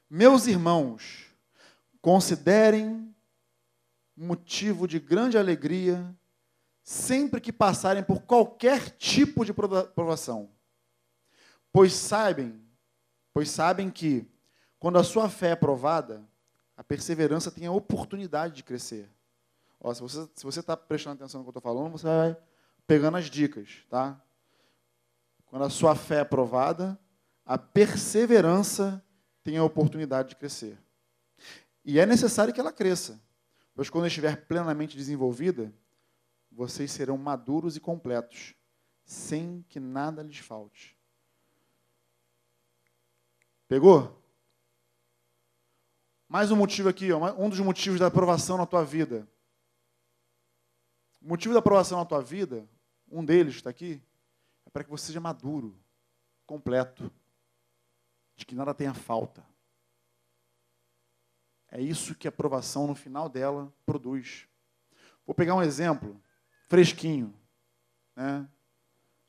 Meus 0.08 0.46
irmãos, 0.46 1.26
considerem 2.00 3.14
motivo 4.16 4.86
de 4.86 4.98
grande 4.98 5.38
alegria 5.38 6.14
sempre 6.82 7.40
que 7.40 7.52
passarem 7.52 8.02
por 8.02 8.22
qualquer 8.22 8.90
tipo 8.90 9.44
de 9.44 9.52
provação. 9.52 10.50
Pois 11.72 11.94
sabem, 11.94 12.60
pois 13.32 13.50
sabem 13.50 13.90
que 13.90 14.26
quando 14.78 14.98
a 14.98 15.04
sua 15.04 15.28
fé 15.28 15.50
é 15.50 15.56
provada, 15.56 16.22
a 16.76 16.82
perseverança 16.82 17.50
tem 17.50 17.66
a 17.66 17.72
oportunidade 17.72 18.54
de 18.54 18.62
crescer. 18.62 19.08
Ó, 19.80 19.92
se 19.94 20.00
você 20.00 20.60
está 20.60 20.76
prestando 20.76 21.16
atenção 21.16 21.40
no 21.40 21.44
que 21.44 21.48
eu 21.48 21.58
estou 21.58 21.62
falando, 21.62 21.92
você 21.92 22.06
vai 22.06 22.36
pegando 22.86 23.16
as 23.16 23.30
dicas, 23.30 23.84
tá? 23.88 24.20
Quando 25.52 25.66
a 25.66 25.68
sua 25.68 25.94
fé 25.94 26.20
é 26.20 26.24
provada, 26.24 26.98
a 27.44 27.58
perseverança 27.58 29.04
tem 29.44 29.58
a 29.58 29.62
oportunidade 29.62 30.30
de 30.30 30.36
crescer. 30.36 30.78
E 31.84 32.00
é 32.00 32.06
necessário 32.06 32.54
que 32.54 32.58
ela 32.58 32.72
cresça, 32.72 33.20
pois 33.74 33.90
quando 33.90 34.06
estiver 34.06 34.46
plenamente 34.46 34.96
desenvolvida, 34.96 35.70
vocês 36.50 36.90
serão 36.90 37.18
maduros 37.18 37.76
e 37.76 37.80
completos, 37.80 38.54
sem 39.04 39.62
que 39.68 39.78
nada 39.78 40.22
lhes 40.22 40.38
falte. 40.38 40.96
Pegou? 43.68 44.24
Mais 46.30 46.50
um 46.50 46.56
motivo 46.56 46.88
aqui, 46.88 47.12
ó, 47.12 47.34
um 47.38 47.50
dos 47.50 47.60
motivos 47.60 48.00
da 48.00 48.06
aprovação 48.06 48.56
na 48.56 48.64
tua 48.64 48.86
vida. 48.86 49.28
O 51.20 51.28
motivo 51.28 51.52
da 51.52 51.60
aprovação 51.60 51.98
na 51.98 52.06
tua 52.06 52.22
vida, 52.22 52.66
um 53.06 53.22
deles 53.22 53.56
está 53.56 53.68
aqui, 53.68 54.00
para 54.72 54.84
que 54.84 54.90
você 54.90 55.06
seja 55.06 55.20
maduro, 55.20 55.76
completo, 56.46 57.12
de 58.34 58.46
que 58.46 58.54
nada 58.54 58.74
tenha 58.74 58.94
falta. 58.94 59.44
É 61.68 61.80
isso 61.80 62.14
que 62.14 62.26
a 62.26 62.30
aprovação 62.30 62.86
no 62.86 62.94
final 62.94 63.28
dela 63.28 63.72
produz. 63.86 64.46
Vou 65.24 65.34
pegar 65.34 65.54
um 65.54 65.62
exemplo 65.62 66.22
fresquinho. 66.68 67.34
Né? 68.14 68.48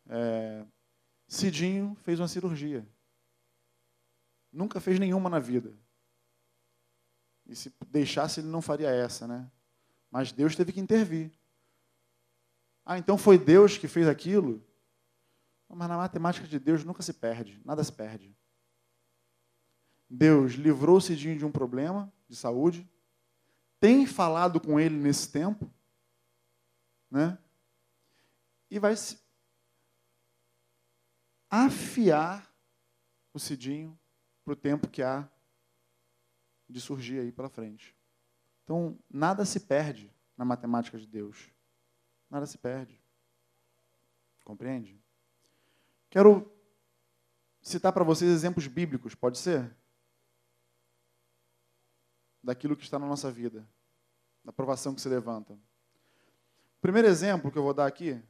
É, 0.08 0.66
Cidinho 1.28 1.96
fez 1.96 2.20
uma 2.20 2.28
cirurgia. 2.28 2.88
Nunca 4.52 4.80
fez 4.80 5.00
nenhuma 5.00 5.30
na 5.30 5.40
vida. 5.40 5.74
E 7.46 7.56
se 7.56 7.74
deixasse, 7.88 8.40
ele 8.40 8.48
não 8.48 8.62
faria 8.62 8.90
essa, 8.90 9.28
né? 9.28 9.50
Mas 10.12 10.32
Deus 10.32 10.56
teve 10.56 10.72
que 10.72 10.80
intervir. 10.80 11.32
Ah, 12.86 12.98
então 12.98 13.18
foi 13.18 13.38
Deus 13.38 13.78
que 13.78 13.88
fez 13.88 14.08
aquilo? 14.08 14.64
Mas 15.74 15.90
na 15.90 15.98
matemática 15.98 16.48
de 16.48 16.60
Deus 16.60 16.84
nunca 16.84 17.02
se 17.02 17.14
perde, 17.14 17.60
nada 17.66 17.84
se 17.84 17.92
perde. 17.92 18.36
Deus 20.10 20.54
livrou 20.54 21.02
Cidinho 21.02 21.38
de 21.38 21.46
um 21.46 21.52
problema 21.52 22.14
de 22.30 22.36
saúde, 22.36 22.88
tem 23.80 24.06
falado 24.06 24.62
com 24.62 24.80
ele 24.80 24.96
nesse 24.96 25.32
tempo, 25.32 25.70
né? 27.10 27.38
E 28.70 28.78
vai 28.80 28.94
afiar 31.50 32.52
o 33.34 33.40
Cidinho 33.40 34.00
para 34.44 34.54
o 34.54 34.56
tempo 34.56 34.88
que 34.88 35.02
há 35.02 35.28
de 36.70 36.80
surgir 36.80 37.20
aí 37.20 37.32
para 37.32 37.50
frente. 37.50 37.96
Então, 38.64 38.98
nada 39.10 39.44
se 39.44 39.60
perde 39.60 40.14
na 40.38 40.46
matemática 40.46 40.98
de 40.98 41.08
Deus. 41.08 41.52
Nada 42.30 42.46
se 42.46 42.58
perde. 42.58 43.02
Compreende? 44.44 45.03
Quero 46.14 46.48
citar 47.60 47.92
para 47.92 48.04
vocês 48.04 48.32
exemplos 48.32 48.68
bíblicos, 48.68 49.16
pode 49.16 49.40
ser? 49.40 49.76
Daquilo 52.44 52.78
que 52.78 52.84
está 52.84 53.00
na 53.00 53.08
nossa 53.08 53.32
vida, 53.32 53.68
da 54.46 54.54
provação 54.54 54.94
que 54.94 55.02
se 55.02 55.10
levanta. 55.10 55.58
Primeiro 56.80 57.08
exemplo 57.08 57.52
que 57.52 57.58
eu 57.58 57.64
vou 57.64 57.74
dar 57.74 57.88
aqui, 57.88 58.22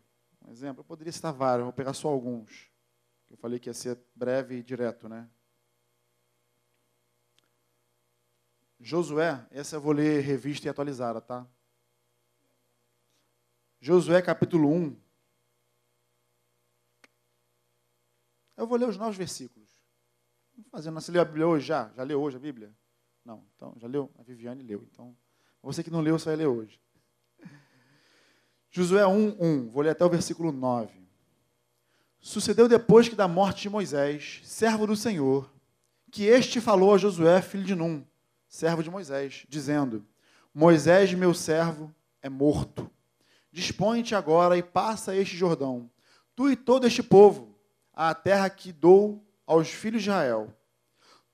um 0.41 0.49
exemplo, 0.49 0.79
eu 0.79 0.85
poderia 0.85 1.11
citar 1.11 1.33
vários, 1.33 1.65
vou 1.65 1.73
pegar 1.73 1.91
só 1.93 2.07
alguns. 2.07 2.71
Eu 3.29 3.35
falei 3.35 3.59
que 3.59 3.69
ia 3.69 3.73
ser 3.73 3.99
breve 4.15 4.59
e 4.59 4.63
direto, 4.63 5.09
né? 5.09 5.29
Josué, 8.79 9.45
essa 9.51 9.75
eu 9.75 9.81
vou 9.81 9.91
ler 9.91 10.21
revista 10.21 10.67
e 10.67 10.69
atualizada, 10.69 11.19
tá? 11.19 11.45
Josué 13.81 14.21
capítulo 14.21 14.69
1. 14.71 15.02
Eu 18.55 18.67
vou 18.67 18.77
ler 18.77 18.87
os 18.87 18.97
novos 18.97 19.17
versículos. 19.17 19.69
Fazendo, 20.69 20.93
você 20.99 21.11
leu 21.11 21.21
a 21.21 21.25
Bíblia 21.25 21.47
hoje 21.47 21.65
já? 21.65 21.91
Já 21.95 22.03
leu 22.03 22.21
hoje 22.21 22.37
a 22.37 22.39
Bíblia? 22.39 22.73
Não, 23.25 23.43
então 23.55 23.73
já 23.77 23.87
leu? 23.87 24.11
A 24.19 24.23
Viviane 24.23 24.63
leu. 24.63 24.85
Então, 24.91 25.15
você 25.61 25.83
que 25.83 25.89
não 25.89 26.01
leu, 26.01 26.19
você 26.19 26.25
vai 26.25 26.35
ler 26.35 26.47
hoje. 26.47 26.79
Josué 28.69 29.05
1, 29.05 29.37
1, 29.39 29.69
vou 29.69 29.83
ler 29.83 29.91
até 29.91 30.03
o 30.03 30.09
versículo 30.09 30.51
9. 30.51 31.03
Sucedeu 32.19 32.67
depois 32.67 33.07
que 33.07 33.15
da 33.15 33.27
morte 33.27 33.63
de 33.63 33.69
Moisés, 33.69 34.41
servo 34.43 34.87
do 34.87 34.95
Senhor, 34.95 35.51
que 36.11 36.23
este 36.23 36.61
falou 36.61 36.93
a 36.93 36.97
Josué, 36.97 37.41
filho 37.41 37.63
de 37.63 37.75
Num, 37.75 38.03
servo 38.47 38.81
de 38.81 38.89
Moisés, 38.89 39.45
dizendo: 39.47 40.05
Moisés, 40.53 41.13
meu 41.13 41.33
servo, 41.33 41.93
é 42.21 42.29
morto. 42.29 42.89
Dispõe-te 43.51 44.15
agora 44.15 44.57
e 44.57 44.63
passa 44.63 45.15
este 45.15 45.37
Jordão, 45.37 45.89
tu 46.35 46.49
e 46.49 46.55
todo 46.55 46.87
este 46.87 47.03
povo, 47.03 47.52
à 47.93 48.13
terra 48.13 48.49
que 48.49 48.71
dou 48.71 49.23
aos 49.45 49.69
filhos 49.69 50.03
de 50.03 50.09
Israel. 50.09 50.53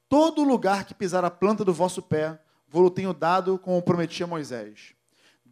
Todo 0.08 0.44
lugar 0.44 0.86
que 0.86 0.94
pisar 0.94 1.24
a 1.24 1.32
planta 1.32 1.64
do 1.64 1.74
vosso 1.74 2.02
pé, 2.02 2.40
vou-lo 2.68 2.90
tenho 2.90 3.14
dado, 3.14 3.58
como 3.58 3.82
prometi 3.82 4.24
a 4.24 4.28
Moisés 4.28 4.96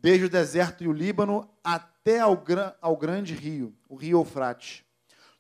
desde 0.02 0.26
o 0.26 0.30
deserto 0.30 0.84
e 0.84 0.88
o 0.88 0.94
Líbano 0.94 1.50
até 1.64 2.20
ao, 2.20 2.44
ao 2.82 2.96
grande 2.96 3.34
rio, 3.34 3.76
o 3.90 3.96
rio 3.96 4.20
Eufrates. 4.20 4.84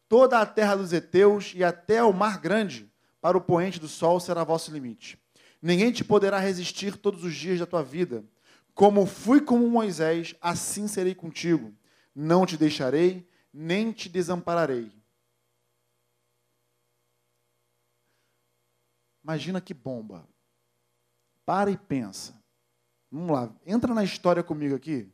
Toda 0.09 0.39
a 0.39 0.45
terra 0.45 0.75
dos 0.75 0.93
heteus 0.93 1.53
e 1.55 1.63
até 1.63 2.03
o 2.03 2.13
mar 2.13 2.39
grande, 2.39 2.89
para 3.21 3.37
o 3.37 3.41
poente 3.41 3.79
do 3.79 3.87
sol 3.87 4.19
será 4.19 4.43
vosso 4.43 4.71
limite. 4.71 5.17
Ninguém 5.61 5.91
te 5.91 6.03
poderá 6.03 6.39
resistir 6.39 6.95
todos 6.95 7.23
os 7.23 7.35
dias 7.35 7.59
da 7.59 7.65
tua 7.65 7.83
vida. 7.83 8.23
Como 8.73 9.05
fui 9.05 9.41
com 9.41 9.57
Moisés, 9.57 10.35
assim 10.41 10.87
serei 10.87 11.15
contigo. 11.15 11.73
Não 12.15 12.45
te 12.45 12.57
deixarei, 12.57 13.27
nem 13.53 13.91
te 13.91 14.07
desampararei. 14.07 14.91
Imagina 19.27 19.59
que 19.59 19.73
bomba. 19.73 20.25
Para 21.45 21.69
e 21.69 21.75
pensa. 21.75 22.41
Vamos 23.11 23.29
lá, 23.29 23.53
entra 23.65 23.93
na 23.93 24.01
história 24.01 24.41
comigo 24.41 24.73
aqui. 24.73 25.11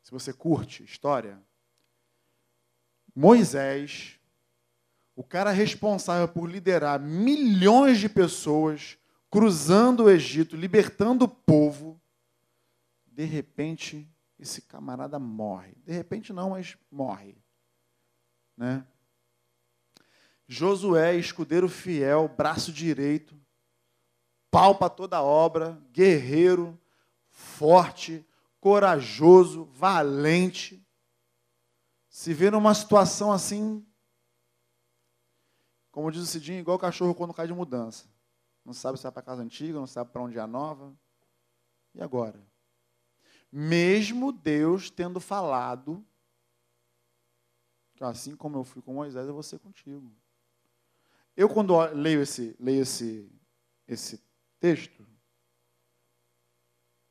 Se 0.00 0.12
você 0.12 0.32
curte 0.32 0.84
história. 0.84 1.42
Moisés, 3.12 4.20
o 5.16 5.24
cara 5.24 5.50
responsável 5.50 6.28
por 6.28 6.48
liderar 6.48 7.00
milhões 7.00 7.98
de 7.98 8.08
pessoas 8.08 8.96
cruzando 9.28 10.04
o 10.04 10.10
Egito, 10.10 10.54
libertando 10.54 11.24
o 11.24 11.28
povo, 11.28 12.00
de 13.04 13.24
repente 13.24 14.08
esse 14.38 14.62
camarada 14.62 15.18
morre. 15.18 15.74
De 15.84 15.92
repente 15.92 16.32
não, 16.32 16.50
mas 16.50 16.78
morre. 16.88 17.36
Né? 18.56 18.86
Josué, 20.52 21.14
escudeiro 21.14 21.68
fiel, 21.68 22.26
braço 22.26 22.72
direito, 22.72 23.40
pau 24.50 24.76
para 24.76 24.90
toda 24.90 25.22
obra, 25.22 25.80
guerreiro, 25.92 26.76
forte, 27.28 28.26
corajoso, 28.58 29.66
valente. 29.66 30.84
Se 32.08 32.34
vê 32.34 32.50
numa 32.50 32.74
situação 32.74 33.30
assim, 33.30 33.86
como 35.92 36.10
diz 36.10 36.20
o 36.20 36.26
Cidinho, 36.26 36.58
igual 36.58 36.76
o 36.76 36.80
cachorro 36.80 37.14
quando 37.14 37.32
cai 37.32 37.46
de 37.46 37.54
mudança. 37.54 38.08
Não 38.64 38.72
sabe 38.72 38.98
se 38.98 39.04
vai 39.04 39.12
para 39.12 39.22
casa 39.22 39.42
antiga, 39.42 39.78
não 39.78 39.86
sabe 39.86 40.10
para 40.10 40.20
onde 40.20 40.36
é 40.36 40.40
a 40.40 40.48
nova. 40.48 40.92
E 41.94 42.02
agora? 42.02 42.44
Mesmo 43.52 44.32
Deus 44.32 44.90
tendo 44.90 45.20
falado 45.20 46.04
que 47.94 48.02
assim 48.02 48.34
como 48.34 48.58
eu 48.58 48.64
fui 48.64 48.82
com 48.82 48.94
Moisés, 48.94 49.28
eu 49.28 49.34
vou 49.34 49.44
ser 49.44 49.60
contigo. 49.60 50.12
Eu, 51.36 51.48
quando 51.48 51.78
leio 51.92 52.20
esse, 52.22 52.56
leio 52.58 52.82
esse, 52.82 53.30
esse 53.86 54.22
texto, 54.58 55.06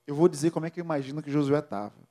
eu 0.05 0.15
vou 0.15 0.27
dizer 0.27 0.51
como 0.51 0.65
é 0.65 0.69
que 0.69 0.79
eu 0.79 0.83
imagino 0.83 1.21
que 1.21 1.31
Josué 1.31 1.59
estava. 1.59 2.07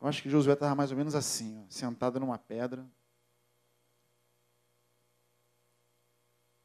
Eu 0.00 0.06
acho 0.06 0.22
que 0.22 0.30
Josué 0.30 0.54
estava 0.54 0.74
mais 0.74 0.90
ou 0.90 0.96
menos 0.96 1.14
assim, 1.14 1.62
ó, 1.62 1.68
sentado 1.68 2.20
numa 2.20 2.38
pedra, 2.38 2.88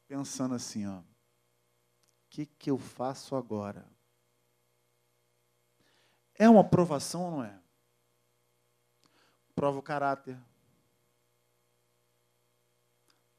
pensando 0.06 0.54
assim, 0.54 0.86
ó, 0.86 1.00
o 1.00 1.04
que, 2.30 2.46
que 2.46 2.70
eu 2.70 2.78
faço 2.78 3.34
agora? 3.34 3.88
É 6.34 6.48
uma 6.48 6.68
provação 6.68 7.22
ou 7.22 7.30
não 7.30 7.44
é? 7.44 7.60
Prova 9.54 9.78
o 9.78 9.82
caráter, 9.82 10.38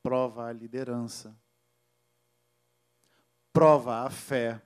prova 0.06 0.46
a 0.46 0.54
liderança, 0.54 1.36
prova 3.52 4.06
a 4.06 4.10
fé, 4.12 4.64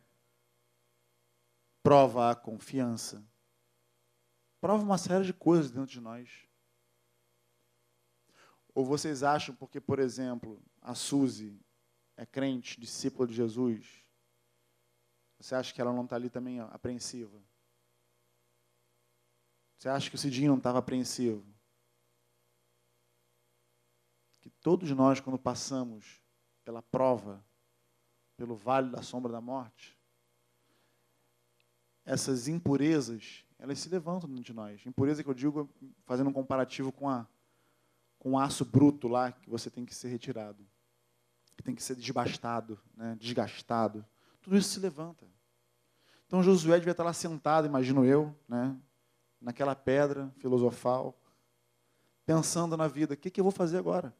prova 1.81 2.29
a 2.29 2.35
confiança. 2.35 3.25
prova 4.59 4.83
uma 4.83 4.97
série 4.97 5.23
de 5.23 5.31
coisas 5.31 5.71
dentro 5.71 5.89
de 5.89 6.01
nós. 6.01 6.45
Ou 8.75 8.83
vocês 8.83 9.23
acham, 9.23 9.55
porque, 9.55 9.79
por 9.79 9.97
exemplo, 9.97 10.61
a 10.81 10.93
Suzy 10.93 11.57
é 12.17 12.25
crente, 12.25 12.77
discípula 12.77 13.25
de 13.25 13.33
Jesus, 13.33 14.05
você 15.39 15.55
acha 15.55 15.73
que 15.73 15.79
ela 15.79 15.93
não 15.93 16.03
está 16.03 16.17
ali 16.17 16.29
também 16.29 16.59
apreensiva? 16.59 17.41
Você 19.77 19.87
acha 19.87 20.09
que 20.09 20.17
o 20.17 20.19
Cidinho 20.19 20.49
não 20.49 20.57
estava 20.57 20.79
apreensivo? 20.79 21.47
Que 24.41 24.48
todos 24.61 24.89
nós, 24.91 25.19
quando 25.19 25.37
passamos 25.37 26.21
pela 26.63 26.81
prova, 26.81 27.43
pelo 28.35 28.55
vale 28.55 28.89
da 28.89 29.01
sombra 29.01 29.31
da 29.31 29.41
morte, 29.41 29.97
essas 32.05 32.47
impurezas, 32.47 33.45
elas 33.57 33.79
se 33.79 33.89
levantam 33.89 34.33
de 34.33 34.53
nós. 34.53 34.85
Impureza 34.85 35.23
que 35.23 35.29
eu 35.29 35.33
digo 35.33 35.69
fazendo 36.05 36.29
um 36.29 36.33
comparativo 36.33 36.91
com, 36.91 37.09
a, 37.09 37.27
com 38.17 38.31
o 38.31 38.39
aço 38.39 38.65
bruto 38.65 39.07
lá 39.07 39.31
que 39.31 39.49
você 39.49 39.69
tem 39.69 39.85
que 39.85 39.93
ser 39.93 40.07
retirado, 40.07 40.65
que 41.55 41.63
tem 41.63 41.75
que 41.75 41.83
ser 41.83 41.95
desbastado, 41.95 42.79
né, 42.95 43.15
desgastado. 43.19 44.05
Tudo 44.41 44.57
isso 44.57 44.69
se 44.69 44.79
levanta. 44.79 45.27
Então 46.25 46.41
Josué 46.41 46.77
devia 46.77 46.91
estar 46.91 47.03
lá 47.03 47.13
sentado, 47.13 47.67
imagino 47.67 48.05
eu, 48.05 48.35
né, 48.47 48.75
naquela 49.41 49.75
pedra 49.75 50.33
filosofal, 50.37 51.19
pensando 52.25 52.75
na 52.77 52.87
vida: 52.87 53.13
o 53.13 53.17
que, 53.17 53.29
que 53.29 53.39
eu 53.39 53.43
vou 53.43 53.51
fazer 53.51 53.77
agora? 53.77 54.15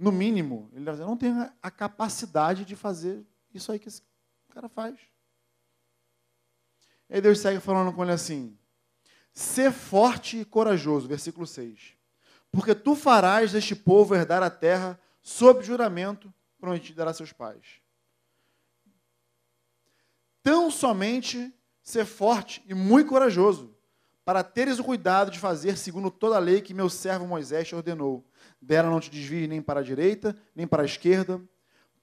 No 0.00 0.10
mínimo, 0.10 0.70
ele 0.72 0.90
dizer: 0.90 1.04
não 1.04 1.14
tenho 1.14 1.52
a 1.62 1.70
capacidade 1.70 2.64
de 2.64 2.74
fazer 2.74 3.22
isso 3.52 3.70
aí 3.70 3.78
que 3.78 3.88
esse 3.88 4.02
cara 4.48 4.66
faz. 4.66 4.98
E 7.06 7.16
aí 7.16 7.20
Deus 7.20 7.38
segue 7.38 7.60
falando 7.60 7.92
com 7.92 8.02
ele 8.02 8.12
assim: 8.12 8.58
Ser 9.34 9.70
forte 9.70 10.38
e 10.38 10.44
corajoso, 10.46 11.06
versículo 11.06 11.46
6. 11.46 11.98
Porque 12.50 12.74
tu 12.74 12.96
farás 12.96 13.54
este 13.54 13.76
povo 13.76 14.14
herdar 14.14 14.42
a 14.42 14.48
terra 14.48 14.98
sob 15.20 15.62
juramento 15.62 16.32
prometido 16.58 17.02
a 17.02 17.12
seus 17.12 17.30
pais. 17.30 17.82
Tão 20.42 20.70
somente 20.70 21.54
ser 21.82 22.06
forte 22.06 22.64
e 22.66 22.72
muito 22.72 23.10
corajoso, 23.10 23.76
para 24.24 24.42
teres 24.42 24.78
o 24.78 24.84
cuidado 24.84 25.30
de 25.30 25.38
fazer 25.38 25.76
segundo 25.76 26.10
toda 26.10 26.36
a 26.36 26.40
lei 26.40 26.62
que 26.62 26.72
meu 26.72 26.88
servo 26.88 27.26
Moisés 27.26 27.70
ordenou. 27.70 28.24
Dela 28.60 28.90
não 28.90 29.00
te 29.00 29.10
desvie 29.10 29.46
nem 29.46 29.62
para 29.62 29.80
a 29.80 29.82
direita, 29.82 30.36
nem 30.54 30.66
para 30.66 30.82
a 30.82 30.84
esquerda, 30.84 31.40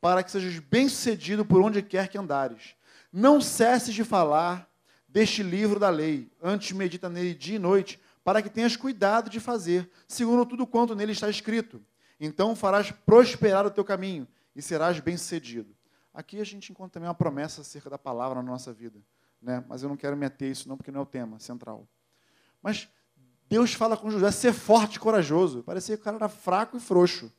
para 0.01 0.23
que 0.23 0.31
sejas 0.31 0.59
bem-sucedido 0.59 1.45
por 1.45 1.61
onde 1.61 1.81
quer 1.81 2.07
que 2.07 2.17
andares. 2.17 2.75
Não 3.11 3.39
cesses 3.39 3.93
de 3.93 4.03
falar 4.03 4.69
deste 5.07 5.43
livro 5.43 5.79
da 5.79 5.89
lei, 5.89 6.29
antes 6.41 6.71
medita 6.71 7.09
nele 7.09 7.33
dia 7.33 7.55
e 7.55 7.59
noite, 7.59 7.99
para 8.23 8.41
que 8.41 8.49
tenhas 8.49 8.75
cuidado 8.75 9.29
de 9.29 9.39
fazer, 9.39 9.89
segundo 10.07 10.45
tudo 10.45 10.67
quanto 10.67 10.95
nele 10.95 11.13
está 11.13 11.29
escrito. 11.29 11.81
Então 12.19 12.55
farás 12.55 12.91
prosperar 12.91 13.65
o 13.65 13.71
teu 13.71 13.85
caminho 13.85 14.27
e 14.55 14.61
serás 14.61 14.99
bem-sucedido. 14.99 15.75
Aqui 16.13 16.41
a 16.41 16.43
gente 16.43 16.71
encontra 16.71 16.93
também 16.93 17.07
uma 17.07 17.15
promessa 17.15 17.61
acerca 17.61 17.89
da 17.89 17.97
palavra 17.97 18.41
na 18.41 18.51
nossa 18.51 18.73
vida 18.73 18.99
né? 19.41 19.63
mas 19.67 19.83
eu 19.83 19.89
não 19.89 19.97
quero 19.97 20.17
me 20.17 20.25
ater 20.25 20.49
a 20.49 20.51
isso 20.51 20.67
não, 20.67 20.77
porque 20.77 20.91
não 20.91 20.99
é 20.99 21.03
o 21.03 21.05
tema 21.05 21.39
central. 21.39 21.87
Mas 22.61 22.89
Deus 23.49 23.73
fala 23.73 23.95
com 23.95 24.11
José, 24.11 24.29
ser 24.31 24.53
forte 24.53 24.95
e 24.95 24.99
corajoso. 24.99 25.63
Parecia 25.63 25.95
que 25.95 26.01
o 26.01 26.03
cara 26.03 26.17
era 26.17 26.29
fraco 26.29 26.77
e 26.77 26.79
frouxo. 26.79 27.31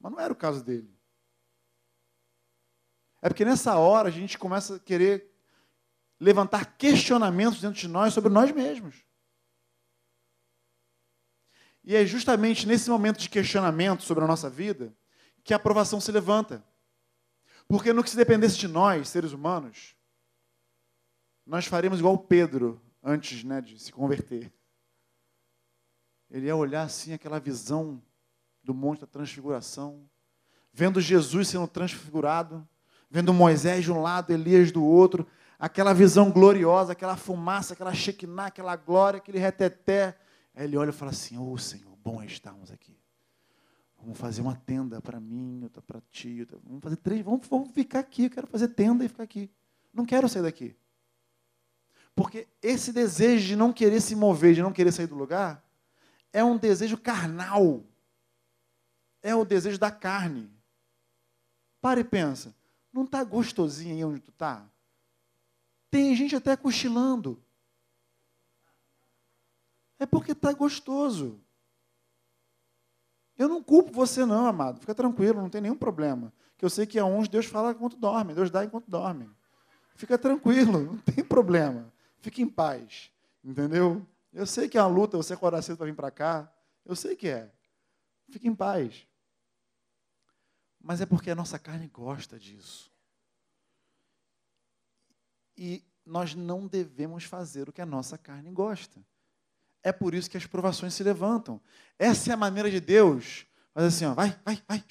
Mas 0.00 0.12
não 0.12 0.18
era 0.18 0.32
o 0.32 0.36
caso 0.36 0.64
dele. 0.64 0.90
É 3.20 3.28
porque 3.28 3.44
nessa 3.44 3.76
hora 3.76 4.08
a 4.08 4.12
gente 4.12 4.38
começa 4.38 4.76
a 4.76 4.78
querer 4.80 5.30
levantar 6.18 6.76
questionamentos 6.76 7.60
dentro 7.60 7.78
de 7.78 7.88
nós 7.88 8.14
sobre 8.14 8.32
nós 8.32 8.50
mesmos. 8.50 9.04
E 11.84 11.94
é 11.94 12.06
justamente 12.06 12.66
nesse 12.66 12.88
momento 12.88 13.18
de 13.18 13.28
questionamento 13.28 14.02
sobre 14.02 14.24
a 14.24 14.26
nossa 14.26 14.48
vida 14.48 14.94
que 15.44 15.52
a 15.52 15.56
aprovação 15.56 16.00
se 16.00 16.10
levanta. 16.10 16.64
Porque 17.68 17.92
no 17.92 18.02
que 18.02 18.10
se 18.10 18.16
dependesse 18.16 18.56
de 18.56 18.68
nós, 18.68 19.08
seres 19.08 19.32
humanos, 19.32 19.96
nós 21.44 21.66
faremos 21.66 21.98
igual 21.98 22.16
Pedro 22.18 22.80
antes 23.02 23.42
né, 23.42 23.60
de 23.60 23.78
se 23.78 23.92
converter. 23.92 24.52
Ele 26.32 26.46
ia 26.46 26.56
olhar 26.56 26.82
assim 26.82 27.12
aquela 27.12 27.38
visão 27.38 28.02
do 28.64 28.72
monte 28.72 29.02
da 29.02 29.06
transfiguração, 29.06 30.08
vendo 30.72 30.98
Jesus 30.98 31.48
sendo 31.48 31.68
transfigurado, 31.68 32.66
vendo 33.10 33.34
Moisés 33.34 33.84
de 33.84 33.92
um 33.92 34.00
lado, 34.00 34.32
Elias 34.32 34.72
do 34.72 34.82
outro, 34.82 35.26
aquela 35.58 35.92
visão 35.92 36.30
gloriosa, 36.30 36.92
aquela 36.92 37.18
fumaça, 37.18 37.74
aquela 37.74 37.92
shekinah, 37.92 38.46
aquela 38.46 38.74
glória, 38.76 39.18
aquele 39.18 39.38
reteté. 39.38 40.16
Aí 40.54 40.64
ele 40.64 40.78
olha 40.78 40.88
e 40.88 40.94
fala 40.94 41.10
assim: 41.10 41.36
Ô 41.36 41.52
oh, 41.52 41.58
Senhor, 41.58 41.94
bom 42.02 42.22
estarmos 42.22 42.70
aqui. 42.70 42.96
Vamos 44.00 44.18
fazer 44.18 44.40
uma 44.40 44.56
tenda 44.56 45.02
para 45.02 45.20
mim, 45.20 45.60
outra 45.62 45.82
para 45.82 46.00
ti, 46.10 46.38
outra... 46.40 46.58
vamos 46.64 46.82
fazer 46.82 46.96
três, 46.96 47.22
vamos, 47.22 47.46
vamos 47.46 47.70
ficar 47.72 47.98
aqui. 47.98 48.24
Eu 48.24 48.30
quero 48.30 48.46
fazer 48.46 48.68
tenda 48.68 49.04
e 49.04 49.08
ficar 49.08 49.24
aqui. 49.24 49.50
Não 49.92 50.06
quero 50.06 50.30
sair 50.30 50.42
daqui. 50.42 50.74
Porque 52.16 52.48
esse 52.62 52.90
desejo 52.90 53.48
de 53.48 53.54
não 53.54 53.70
querer 53.70 54.00
se 54.00 54.16
mover, 54.16 54.54
de 54.54 54.62
não 54.62 54.72
querer 54.72 54.92
sair 54.92 55.06
do 55.06 55.14
lugar, 55.14 55.62
é 56.32 56.42
um 56.42 56.56
desejo 56.56 56.96
carnal. 56.96 57.84
É 59.22 59.34
o 59.34 59.44
desejo 59.44 59.78
da 59.78 59.90
carne. 59.90 60.50
Para 61.80 62.00
e 62.00 62.04
pensa. 62.04 62.54
Não 62.92 63.04
está 63.04 63.22
gostosinho 63.22 63.94
aí 63.94 64.04
onde 64.04 64.20
tu 64.20 64.30
está? 64.30 64.66
Tem 65.90 66.14
gente 66.16 66.34
até 66.34 66.56
cochilando. 66.56 67.42
É 69.98 70.06
porque 70.06 70.32
está 70.32 70.52
gostoso. 70.52 71.40
Eu 73.36 73.48
não 73.48 73.62
culpo 73.62 73.92
você, 73.92 74.24
não, 74.24 74.46
amado. 74.46 74.80
Fica 74.80 74.94
tranquilo, 74.94 75.40
não 75.40 75.50
tem 75.50 75.60
nenhum 75.60 75.76
problema. 75.76 76.32
Que 76.56 76.64
eu 76.64 76.70
sei 76.70 76.86
que 76.86 76.98
a 76.98 77.04
uns 77.04 77.28
Deus 77.28 77.46
fala 77.46 77.72
enquanto 77.72 77.96
dorme, 77.96 78.34
Deus 78.34 78.50
dá 78.50 78.64
enquanto 78.64 78.90
dorme. 78.90 79.28
Fica 79.94 80.18
tranquilo, 80.18 80.80
não 80.84 80.98
tem 80.98 81.24
problema. 81.24 81.92
Fique 82.20 82.42
em 82.42 82.48
paz. 82.48 83.10
Entendeu? 83.44 84.06
Eu 84.32 84.46
sei 84.46 84.68
que 84.68 84.78
é 84.78 84.82
uma 84.82 84.88
luta 84.88 85.16
você 85.16 85.34
acordar 85.34 85.62
cedo 85.62 85.76
para 85.76 85.86
vir 85.86 85.94
para 85.94 86.10
cá. 86.10 86.52
Eu 86.84 86.96
sei 86.96 87.14
que 87.14 87.28
é. 87.28 87.52
Fique 88.30 88.48
em 88.48 88.54
paz. 88.54 89.06
Mas 90.80 91.00
é 91.00 91.06
porque 91.06 91.30
a 91.30 91.34
nossa 91.34 91.58
carne 91.58 91.86
gosta 91.88 92.38
disso. 92.38 92.90
E 95.56 95.84
nós 96.04 96.34
não 96.34 96.66
devemos 96.66 97.24
fazer 97.24 97.68
o 97.68 97.72
que 97.72 97.82
a 97.82 97.86
nossa 97.86 98.16
carne 98.16 98.50
gosta. 98.50 99.04
É 99.82 99.92
por 99.92 100.14
isso 100.14 100.30
que 100.30 100.36
as 100.36 100.46
provações 100.46 100.94
se 100.94 101.02
levantam. 101.02 101.60
Essa 101.98 102.30
é 102.30 102.32
a 102.32 102.36
maneira 102.36 102.70
de 102.70 102.80
Deus. 102.80 103.46
Mas 103.74 103.84
assim, 103.84 104.04
ó, 104.06 104.14
vai, 104.14 104.30
vai, 104.44 104.62
vai, 104.66 104.84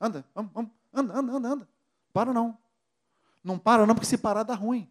anda, 0.00 0.24
vamos, 0.34 0.52
vamos, 0.52 0.70
anda, 0.92 1.18
anda, 1.18 1.32
anda, 1.32 1.48
anda. 1.48 1.68
Para 2.12 2.32
não. 2.32 2.58
Não 3.42 3.58
para 3.58 3.86
não, 3.86 3.94
porque 3.94 4.06
se 4.06 4.18
parar 4.18 4.42
dá 4.42 4.54
ruim. 4.54 4.90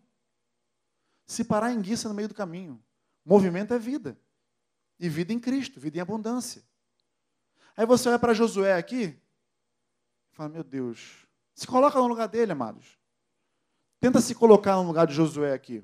Se 1.25 1.43
parar 1.43 1.71
em 1.71 1.81
guiça 1.81 2.07
no 2.07 2.13
meio 2.13 2.27
do 2.27 2.35
caminho. 2.35 2.83
Movimento 3.25 3.73
é 3.73 3.79
vida. 3.79 4.17
E 4.99 5.09
vida 5.09 5.33
em 5.33 5.39
Cristo, 5.39 5.79
vida 5.79 5.97
em 5.97 6.01
abundância. 6.01 6.63
Aí 7.75 7.85
você 7.85 8.07
olha 8.07 8.19
para 8.19 8.33
Josué 8.33 8.73
aqui 8.73 9.19
fala: 10.35 10.49
Meu 10.49 10.63
Deus, 10.63 11.25
se 11.55 11.65
coloca 11.65 11.97
no 11.97 12.07
lugar 12.07 12.27
dele, 12.27 12.51
amados. 12.51 12.99
Tenta 13.99 14.21
se 14.21 14.35
colocar 14.35 14.75
no 14.75 14.83
lugar 14.83 15.07
de 15.07 15.13
Josué 15.13 15.53
aqui. 15.53 15.83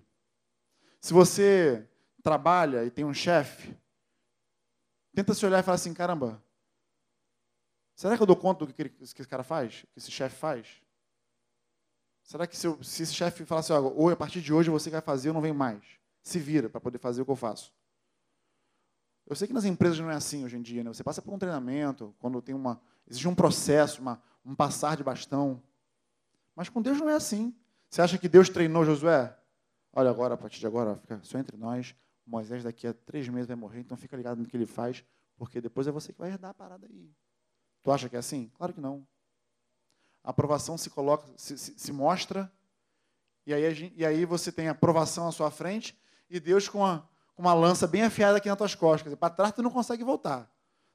Se 1.00 1.14
você 1.14 1.90
trabalha 2.22 2.86
e 2.86 2.92
tem 2.92 3.04
um 3.04 3.14
chefe, 3.14 3.76
tenta 5.16 5.34
se 5.34 5.46
olhar 5.46 5.60
e 5.60 5.64
falar 5.64 5.76
assim: 5.76 5.94
caramba, 5.94 6.44
será 7.96 8.16
que 8.16 8.22
eu 8.22 8.28
dou 8.28 8.36
conta 8.36 8.66
do 8.66 8.74
que 8.74 8.92
esse 9.02 9.28
cara 9.28 9.44
faz? 9.44 9.86
Que 9.94 9.98
esse 9.98 10.12
chefe 10.12 10.36
faz? 10.36 10.68
Será 12.24 12.46
que 12.46 12.56
se, 12.56 12.68
eu, 12.68 12.82
se 12.84 13.02
esse 13.04 13.14
chefe 13.14 13.46
falar 13.46 13.62
assim, 13.62 13.74
ou 13.74 14.10
a 14.10 14.16
partir 14.16 14.42
de 14.42 14.54
hoje 14.54 14.70
você 14.70 14.90
vai 14.90 15.02
fazer, 15.02 15.30
eu 15.30 15.34
não 15.34 15.42
venho 15.42 15.56
mais. 15.56 15.84
Se 16.22 16.40
vira 16.40 16.70
para 16.70 16.80
poder 16.80 16.98
fazer 16.98 17.22
o 17.22 17.26
que 17.26 17.32
eu 17.32 17.36
faço. 17.36 17.74
Eu 19.26 19.36
sei 19.36 19.48
que 19.48 19.54
nas 19.54 19.66
empresas 19.66 20.00
não 20.00 20.10
é 20.10 20.16
assim 20.16 20.44
hoje 20.44 20.58
em 20.58 20.62
dia, 20.62 20.84
né? 20.84 20.94
Você 20.94 21.04
passa 21.04 21.22
por 21.22 21.34
um 21.34 21.40
treinamento, 21.40 22.14
quando 22.20 22.42
tem 22.42 22.54
uma. 22.54 22.82
Existe 23.08 23.28
um 23.28 23.36
processo, 23.36 24.02
uma, 24.02 24.22
um 24.46 24.56
passar 24.56 24.98
de 24.98 25.04
bastão. 25.04 25.62
Mas 26.56 26.70
com 26.70 26.82
Deus 26.82 27.00
não 27.00 27.10
é 27.10 27.14
assim. 27.14 27.56
Você 27.90 28.02
acha 28.02 28.18
que 28.18 28.28
Deus 28.28 28.50
treinou 28.50 28.86
Josué? 28.86 29.36
Olha, 29.94 30.10
agora, 30.10 30.34
a 30.36 30.38
partir 30.38 30.60
de 30.60 30.68
agora, 30.68 30.96
fica 30.98 31.20
só 31.24 31.38
entre 31.38 31.58
nós. 31.58 31.96
Moisés 32.26 32.64
daqui 32.64 32.88
a 32.88 32.94
três 32.94 33.28
meses 33.28 33.48
vai 33.48 33.56
morrer, 33.56 33.80
então 33.80 33.98
fica 33.98 34.16
ligado 34.16 34.38
no 34.38 34.46
que 34.46 34.56
ele 34.56 34.66
faz, 34.66 35.04
porque 35.36 35.60
depois 35.60 35.88
é 35.88 35.92
você 35.92 36.14
que 36.14 36.20
vai 36.20 36.30
herdar 36.30 36.52
a 36.52 36.54
parada 36.54 36.88
aí. 36.88 37.12
Tu 37.82 37.92
acha 37.92 38.08
que 38.08 38.16
é 38.16 38.20
assim? 38.20 38.50
Claro 38.56 38.74
que 38.74 38.80
não 38.80 39.06
a 40.24 40.30
aprovação 40.30 40.78
se 40.78 40.90
coloca, 40.90 41.28
se, 41.36 41.58
se, 41.58 41.78
se 41.78 41.92
mostra, 41.92 42.52
e 43.46 43.54
aí, 43.54 43.94
e 43.96 44.06
aí 44.06 44.26
você 44.26 44.52
tem 44.52 44.68
a 44.68 44.72
aprovação 44.72 45.28
à 45.28 45.32
sua 45.32 45.50
frente, 45.50 46.00
e 46.32 46.40
Deus 46.40 46.70
com 46.70 46.80
uma, 46.80 47.08
com 47.36 47.42
uma 47.42 47.54
lança 47.54 47.86
bem 47.86 48.04
afiada 48.04 48.38
aqui 48.38 48.48
nas 48.48 48.58
tuas 48.58 48.74
costas. 48.74 49.14
Para 49.16 49.34
trás 49.34 49.52
tu 49.52 49.62
não 49.62 49.70
consegue 49.70 50.04
voltar. 50.04 50.50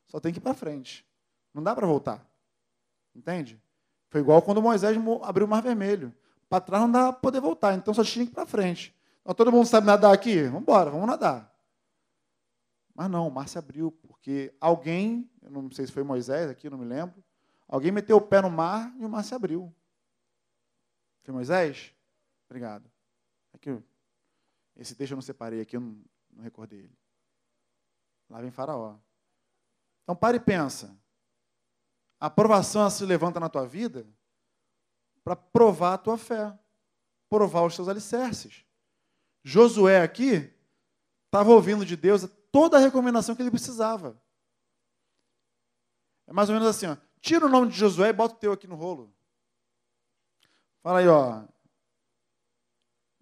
Só 0.07 0.19
tem 0.19 0.33
que 0.33 0.39
ir 0.39 0.43
para 0.43 0.55
frente. 0.55 1.07
Não 1.53 1.63
dá 1.63 1.75
para 1.75 1.87
voltar. 1.87 2.27
Entende? 3.15 3.61
Foi 4.09 4.21
igual 4.21 4.41
quando 4.41 4.63
Moisés 4.63 4.97
abriu 5.23 5.47
o 5.47 5.49
Mar 5.49 5.63
Vermelho. 5.63 6.15
Para 6.49 6.61
trás 6.61 6.83
não 6.83 6.91
dá 6.91 7.13
para 7.13 7.21
poder 7.21 7.41
voltar, 7.41 7.75
então 7.75 7.93
só 7.93 8.03
tinha 8.03 8.25
que 8.25 8.33
ir 8.33 8.35
para 8.35 8.47
frente. 8.47 8.95
Todo 9.37 9.51
mundo 9.51 9.67
sabe 9.67 9.87
nadar 9.87 10.15
aqui? 10.15 10.45
Vamos 10.45 10.63
embora, 10.63 10.91
vamos 10.91 11.07
nadar. 11.07 11.53
Mas 12.95 13.11
não, 13.11 13.29
o 13.29 13.31
mar 13.31 13.49
se 13.49 13.59
abriu, 13.59 13.91
porque 13.91 14.55
alguém, 14.59 15.29
eu 15.43 15.51
não 15.51 15.71
sei 15.71 15.87
se 15.87 15.93
foi 15.93 16.03
Moisés 16.03 16.49
aqui, 16.49 16.71
não 16.71 16.79
me 16.79 16.87
lembro, 16.87 17.23
alguém 17.69 17.93
meteu 17.93 18.17
o 18.17 18.21
pé 18.21 18.41
no 18.41 18.51
mar 18.51 18.95
e 18.99 19.05
o 19.05 19.09
mar 19.09 19.23
se 19.23 19.35
abriu. 19.35 19.75
Foi 21.25 21.35
Moisés? 21.35 21.93
Obrigado. 22.49 22.89
Aqui, 23.53 23.77
esse 24.77 24.95
texto 24.95 25.13
eu 25.13 25.17
não 25.17 25.23
separei 25.23 25.61
aqui, 25.61 25.77
eu 25.77 25.81
não, 25.81 26.03
não 26.31 26.43
recordei 26.43 26.81
ele. 26.81 26.99
Lá 28.29 28.41
vem 28.41 28.51
Faraó. 28.51 28.97
Então 30.03 30.15
pare 30.15 30.37
e 30.37 30.41
pensa. 30.41 30.97
A 32.21 32.27
aprovação 32.27 32.89
se 32.91 33.05
levanta 33.05 33.39
na 33.39 33.49
tua 33.49 33.67
vida 33.67 34.07
para 35.23 35.37
provar 35.37 35.95
a 35.95 35.99
tua 35.99 36.17
fé, 36.17 36.57
provar 37.29 37.63
os 37.63 37.75
teus 37.75 37.89
alicerces. 37.89 38.65
Josué 39.45 40.03
aqui 40.03 40.53
estava 41.27 41.51
ouvindo 41.51 41.85
de 41.85 41.97
Deus 41.97 42.29
toda 42.51 42.77
a 42.77 42.81
recomendação 42.81 43.35
que 43.35 43.43
ele 43.43 43.51
precisava. 43.51 44.21
É 46.27 46.33
mais 46.33 46.49
ou 46.49 46.55
menos 46.55 46.69
assim, 46.69 46.87
ó, 46.87 46.97
tira 47.21 47.47
o 47.47 47.49
nome 47.49 47.71
de 47.71 47.77
Josué 47.79 48.09
e 48.09 48.13
bota 48.13 48.35
o 48.35 48.39
teu 48.39 48.53
aqui 48.53 48.67
no 48.67 48.75
rolo. 48.75 49.15
Fala 50.83 51.01
aí, 51.01 51.09
ó. 51.09 51.45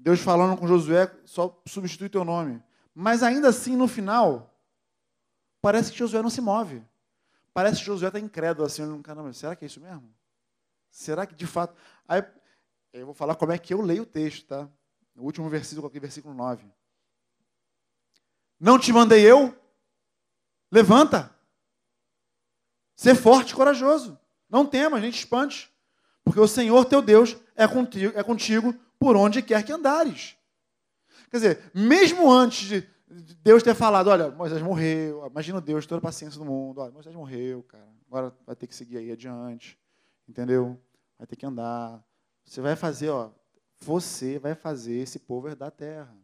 Deus 0.05 0.21
falando 0.21 0.59
com 0.59 0.69
Josué, 0.69 1.11
só 1.25 1.59
substitui 1.67 2.11
teu 2.11 2.27
nome. 2.27 2.63
Mas 2.95 3.23
ainda 3.23 3.49
assim, 3.49 3.75
no 3.75 3.89
final, 3.89 4.55
parece 5.63 5.91
que 5.91 5.97
Josué 5.97 6.21
não 6.21 6.29
se 6.29 6.43
move. 6.43 6.85
Parece 7.55 7.79
que 7.79 7.87
Josué 7.87 8.09
está 8.09 8.21
incrédulo, 8.21 8.67
assim, 8.67 9.01
caramba, 9.01 9.33
será 9.33 9.57
que 9.57 9.65
é 9.65 9.67
isso 9.67 9.81
mesmo? 9.81 10.15
Será 10.91 11.25
que 11.25 11.35
de 11.35 11.47
fato. 11.47 11.75
Aí, 12.07 12.23
eu 12.93 13.07
vou 13.07 13.15
falar 13.15 13.35
como 13.35 13.53
é 13.53 13.57
que 13.57 13.73
eu 13.73 13.81
leio 13.81 14.03
o 14.03 14.07
texto, 14.07 14.47
tá? 14.47 14.69
No 15.15 15.23
último 15.23 15.49
versículo, 15.49 15.87
aqui, 15.87 15.99
versículo 15.99 16.35
9. 16.35 16.67
Não 18.61 18.79
te 18.79 18.93
mandei 18.93 19.25
eu? 19.25 19.59
Levanta. 20.71 21.35
Ser 22.95 23.15
forte 23.15 23.53
e 23.53 23.55
corajoso. 23.55 24.21
Não 24.51 24.67
temas, 24.67 25.01
nem 25.01 25.11
te 25.11 25.21
espantes. 25.21 25.71
Porque 26.23 26.41
o 26.41 26.47
Senhor 26.47 26.85
teu 26.85 27.01
Deus 27.01 27.39
é 27.57 27.67
contigo, 27.67 28.19
é 28.19 28.23
contigo 28.23 28.79
por 28.99 29.17
onde 29.17 29.43
quer 29.43 29.65
que 29.65 29.73
andares. 29.73 30.37
Quer 31.31 31.37
dizer, 31.37 31.71
mesmo 31.75 32.31
antes 32.31 32.69
de 32.69 32.95
Deus 33.43 33.63
ter 33.63 33.75
falado, 33.75 34.09
olha, 34.09 34.31
Moisés 34.31 34.61
morreu, 34.63 35.27
imagina 35.27 35.61
Deus, 35.61 35.87
toda 35.87 35.99
a 35.99 36.03
paciência 36.03 36.39
do 36.39 36.45
mundo, 36.45 36.81
olha, 36.81 36.93
Moisés 36.93 37.15
morreu, 37.15 37.63
cara, 37.63 37.89
agora 38.07 38.35
vai 38.47 38.57
ter 38.57 38.67
que 38.67 38.75
seguir 38.75 38.99
aí 38.99 39.13
adiante, 39.13 39.79
entendeu? 40.29 40.81
Vai 41.19 41.27
ter 41.27 41.37
que 41.37 41.47
andar. 41.47 42.03
Você 42.45 42.61
vai 42.61 42.77
fazer, 42.77 43.11
ó, 43.11 43.31
você 43.81 44.39
vai 44.39 44.55
fazer 44.55 44.97
esse 44.97 45.19
povo 45.19 45.49
herdar 45.49 45.69
a 45.69 45.71
terra. 45.71 46.17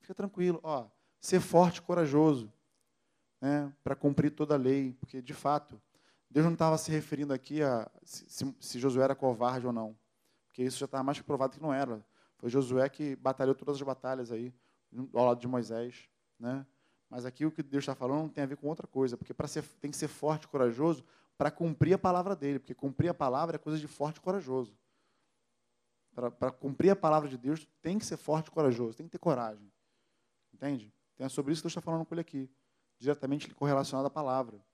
Fica 0.00 0.14
tranquilo, 0.14 0.60
ó, 0.62 0.86
ser 1.20 1.40
forte 1.40 1.78
e 1.78 1.82
corajoso, 1.82 2.52
né, 3.40 3.72
para 3.82 3.94
cumprir 3.94 4.30
toda 4.30 4.54
a 4.54 4.58
lei, 4.58 4.96
porque 5.00 5.22
de 5.22 5.34
fato, 5.34 5.80
Deus 6.30 6.44
não 6.44 6.54
estava 6.54 6.76
se 6.76 6.90
referindo 6.90 7.32
aqui 7.32 7.62
a 7.62 7.90
se, 8.02 8.54
se, 8.60 8.78
Josué 8.78 9.04
era 9.04 9.14
covarde 9.14 9.66
ou 9.66 9.72
não, 9.72 9.96
porque 10.54 10.62
isso 10.62 10.78
já 10.78 10.84
estava 10.84 11.02
mais 11.02 11.18
que 11.18 11.24
provado 11.24 11.52
que 11.52 11.60
não 11.60 11.74
era. 11.74 12.00
Foi 12.38 12.48
Josué 12.48 12.88
que 12.88 13.16
batalhou 13.16 13.56
todas 13.56 13.74
as 13.74 13.82
batalhas 13.82 14.30
aí, 14.30 14.54
ao 15.12 15.24
lado 15.24 15.40
de 15.40 15.48
Moisés. 15.48 16.08
Né? 16.38 16.64
Mas 17.10 17.26
aqui 17.26 17.44
o 17.44 17.50
que 17.50 17.60
Deus 17.60 17.82
está 17.82 17.92
falando 17.92 18.30
tem 18.30 18.44
a 18.44 18.46
ver 18.46 18.56
com 18.56 18.68
outra 18.68 18.86
coisa, 18.86 19.16
porque 19.16 19.34
para 19.34 19.48
ser 19.48 19.64
tem 19.80 19.90
que 19.90 19.96
ser 19.96 20.06
forte 20.06 20.44
e 20.44 20.46
corajoso 20.46 21.04
para 21.36 21.50
cumprir 21.50 21.94
a 21.94 21.98
palavra 21.98 22.36
dele, 22.36 22.60
porque 22.60 22.72
cumprir 22.72 23.08
a 23.08 23.14
palavra 23.14 23.56
é 23.56 23.58
coisa 23.58 23.80
de 23.80 23.88
forte 23.88 24.18
e 24.18 24.20
corajoso. 24.20 24.78
Para 26.14 26.52
cumprir 26.52 26.90
a 26.90 26.96
palavra 26.96 27.28
de 27.28 27.36
Deus, 27.36 27.66
tem 27.82 27.98
que 27.98 28.06
ser 28.06 28.16
forte 28.16 28.46
e 28.46 28.50
corajoso, 28.52 28.96
tem 28.96 29.06
que 29.06 29.10
ter 29.10 29.18
coragem. 29.18 29.72
Entende? 30.52 30.94
Então 31.16 31.26
é 31.26 31.28
sobre 31.28 31.52
isso 31.52 31.62
que 31.62 31.64
Deus 31.64 31.72
está 31.72 31.80
falando 31.80 32.06
com 32.06 32.14
ele 32.14 32.20
aqui, 32.20 32.48
diretamente 32.96 33.52
correlacionado 33.52 34.06
à 34.06 34.10
palavra. 34.10 34.64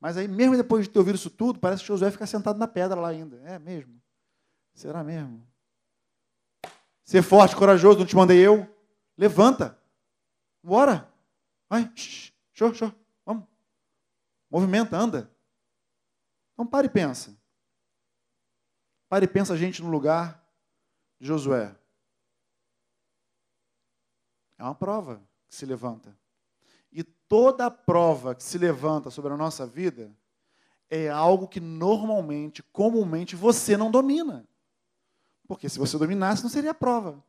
Mas 0.00 0.16
aí, 0.16 0.26
mesmo 0.26 0.56
depois 0.56 0.86
de 0.86 0.90
ter 0.90 0.98
ouvido 0.98 1.16
isso 1.16 1.28
tudo, 1.28 1.60
parece 1.60 1.82
que 1.82 1.88
Josué 1.88 2.10
fica 2.10 2.26
sentado 2.26 2.58
na 2.58 2.66
pedra 2.66 2.98
lá 2.98 3.08
ainda. 3.08 3.36
É 3.44 3.58
mesmo? 3.58 4.01
Será 4.74 5.04
mesmo? 5.04 5.46
Ser 7.04 7.22
forte, 7.22 7.54
corajoso, 7.56 7.98
não 7.98 8.06
te 8.06 8.16
mandei 8.16 8.38
eu? 8.38 8.66
Levanta. 9.16 9.78
Bora. 10.62 11.12
Vai. 11.68 11.92
Show, 12.52 12.72
show. 12.74 12.92
Vamos. 13.24 13.44
Movimenta, 14.50 14.96
anda. 14.96 15.30
Então 16.52 16.66
pare 16.66 16.86
e 16.86 16.90
pensa. 16.90 17.36
Pare 19.08 19.26
e 19.26 19.28
pensa 19.28 19.52
a 19.54 19.56
gente 19.56 19.82
no 19.82 19.90
lugar 19.90 20.42
de 21.20 21.26
Josué. 21.26 21.76
É 24.56 24.62
uma 24.62 24.74
prova 24.74 25.22
que 25.48 25.54
se 25.54 25.66
levanta. 25.66 26.16
E 26.90 27.02
toda 27.02 27.70
prova 27.70 28.34
que 28.34 28.42
se 28.42 28.58
levanta 28.58 29.10
sobre 29.10 29.32
a 29.32 29.36
nossa 29.36 29.66
vida 29.66 30.14
é 30.88 31.08
algo 31.08 31.48
que 31.48 31.58
normalmente, 31.58 32.62
comumente, 32.62 33.34
você 33.34 33.76
não 33.76 33.90
domina. 33.90 34.46
Porque 35.52 35.68
se 35.68 35.78
você 35.78 35.98
dominasse, 35.98 36.42
não 36.42 36.48
seria 36.48 36.72
prova. 36.72 37.22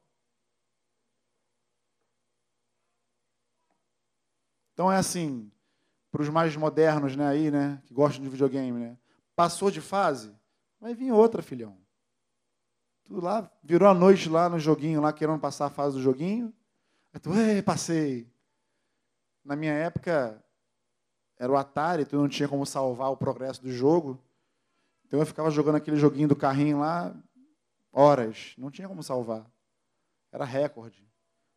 Então 4.73 4.89
é 4.89 4.95
assim, 4.95 5.51
para 6.09 6.21
os 6.21 6.29
mais 6.29 6.55
modernos, 6.55 7.17
né, 7.17 7.27
aí, 7.27 7.51
né, 7.51 7.81
que 7.86 7.93
gostam 7.93 8.23
de 8.23 8.29
videogame, 8.29 8.79
né? 8.79 8.97
Passou 9.36 9.69
de 9.69 9.81
fase, 9.81 10.33
vai 10.79 10.95
vir 10.95 11.12
outra, 11.12 11.41
filhão. 11.41 11.77
Tu 13.03 13.19
lá, 13.19 13.51
virou 13.62 13.89
a 13.89 13.93
noite 13.93 14.29
lá 14.29 14.47
no 14.47 14.57
joguinho, 14.57 15.01
lá 15.01 15.12
querendo 15.12 15.39
passar 15.39 15.65
a 15.65 15.69
fase 15.69 15.97
do 15.97 16.01
joguinho. 16.01 16.53
Aí 17.13 17.19
tu, 17.19 17.33
ei, 17.33 17.62
passei. 17.62 18.31
Na 19.43 19.57
minha 19.57 19.73
época, 19.73 20.41
era 21.38 21.51
o 21.51 21.57
Atari, 21.57 22.05
tu 22.05 22.15
não 22.15 22.29
tinha 22.29 22.47
como 22.47 22.65
salvar 22.65 23.12
o 23.12 23.17
progresso 23.17 23.62
do 23.62 23.69
jogo. 23.69 24.17
Então 25.05 25.19
eu 25.19 25.25
ficava 25.25 25.51
jogando 25.51 25.75
aquele 25.75 25.97
joguinho 25.97 26.29
do 26.29 26.38
carrinho 26.38 26.79
lá 26.79 27.13
horas. 27.93 28.53
Não 28.58 28.69
tinha 28.69 28.88
como 28.88 29.01
salvar. 29.01 29.49
Era 30.32 30.43
recorde. 30.43 31.08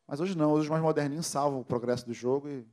Mas 0.07 0.21
hoje 0.21 0.37
não, 0.37 0.53
hoje 0.53 0.65
os 0.65 0.69
mais 0.69 0.83
moderninhos 0.83 1.27
salvam 1.27 1.61
o 1.61 1.65
progresso 1.65 2.07
do 2.07 2.15
jogo 2.15 2.49
e 2.49 2.65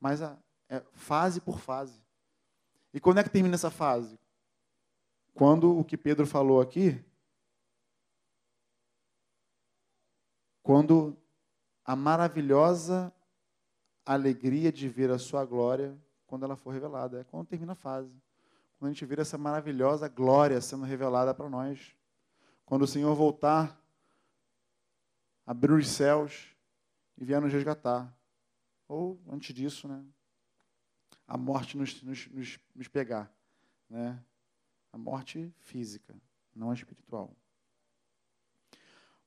mas 0.00 0.20
é 0.68 0.82
fase 0.92 1.40
por 1.40 1.60
fase. 1.60 2.02
E 2.92 3.00
quando 3.00 3.18
é 3.18 3.22
que 3.24 3.30
termina 3.30 3.54
essa 3.54 3.70
fase? 3.70 4.18
Quando 5.34 5.78
o 5.78 5.84
que 5.84 5.96
Pedro 5.96 6.26
falou 6.26 6.60
aqui, 6.60 7.02
quando 10.62 11.16
a 11.84 11.94
maravilhosa 11.94 13.12
alegria 14.04 14.72
de 14.72 14.88
ver 14.88 15.10
a 15.10 15.18
sua 15.18 15.44
glória, 15.44 15.96
quando 16.26 16.44
ela 16.44 16.56
for 16.56 16.70
revelada, 16.70 17.20
é 17.20 17.24
quando 17.24 17.46
termina 17.46 17.72
a 17.72 17.76
fase. 17.76 18.10
Quando 18.78 18.90
a 18.90 18.92
gente 18.92 19.04
vê 19.04 19.20
essa 19.20 19.38
maravilhosa 19.38 20.08
glória 20.08 20.60
sendo 20.60 20.84
revelada 20.84 21.34
para 21.34 21.48
nós. 21.48 21.94
Quando 22.66 22.82
o 22.82 22.86
Senhor 22.86 23.14
voltar, 23.14 23.80
abrir 25.46 25.72
os 25.72 25.86
céus 25.86 26.48
e 27.16 27.24
vier 27.24 27.40
nos 27.40 27.52
resgatar. 27.52 28.12
Ou, 28.88 29.20
antes 29.28 29.54
disso, 29.54 29.86
né, 29.86 30.04
a 31.28 31.38
morte 31.38 31.76
nos, 31.76 32.02
nos, 32.02 32.26
nos, 32.26 32.58
nos 32.74 32.88
pegar. 32.88 33.32
Né? 33.88 34.20
A 34.92 34.98
morte 34.98 35.54
física, 35.60 36.12
não 36.52 36.72
a 36.72 36.74
espiritual. 36.74 37.32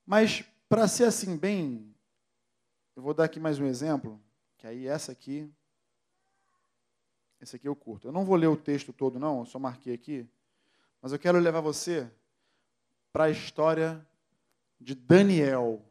Mas, 0.06 0.44
para 0.68 0.86
ser 0.88 1.06
assim 1.06 1.38
bem, 1.38 1.96
eu 2.94 3.02
vou 3.02 3.14
dar 3.14 3.24
aqui 3.24 3.40
mais 3.40 3.58
um 3.58 3.66
exemplo, 3.66 4.22
que 4.58 4.68
aí 4.68 4.86
essa 4.86 5.14
aqui, 5.14 5.50
esse 7.40 7.56
aqui 7.56 7.70
eu 7.70 7.76
curto. 7.76 8.10
Eu 8.10 8.12
não 8.12 8.26
vou 8.26 8.36
ler 8.36 8.48
o 8.48 8.58
texto 8.58 8.92
todo, 8.92 9.18
não, 9.18 9.40
eu 9.40 9.46
só 9.46 9.58
marquei 9.58 9.94
aqui, 9.94 10.28
mas 11.02 11.14
eu 11.14 11.20
quero 11.20 11.40
levar 11.40 11.62
você 11.62 12.12
para 13.12 13.26
a 13.26 13.30
história 13.30 14.06
de 14.80 14.96
Daniel 14.96 15.84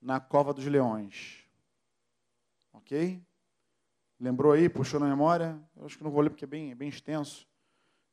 na 0.00 0.20
cova 0.20 0.52
dos 0.52 0.66
leões. 0.66 1.44
Ok? 2.72 3.22
Lembrou 4.20 4.52
aí? 4.52 4.68
Puxou 4.68 5.00
na 5.00 5.08
memória? 5.08 5.58
Eu 5.76 5.86
acho 5.86 5.96
que 5.96 6.04
não 6.04 6.10
vou 6.10 6.20
ler 6.20 6.30
porque 6.30 6.44
é 6.44 6.48
bem, 6.48 6.70
é 6.70 6.74
bem 6.74 6.88
extenso, 6.88 7.46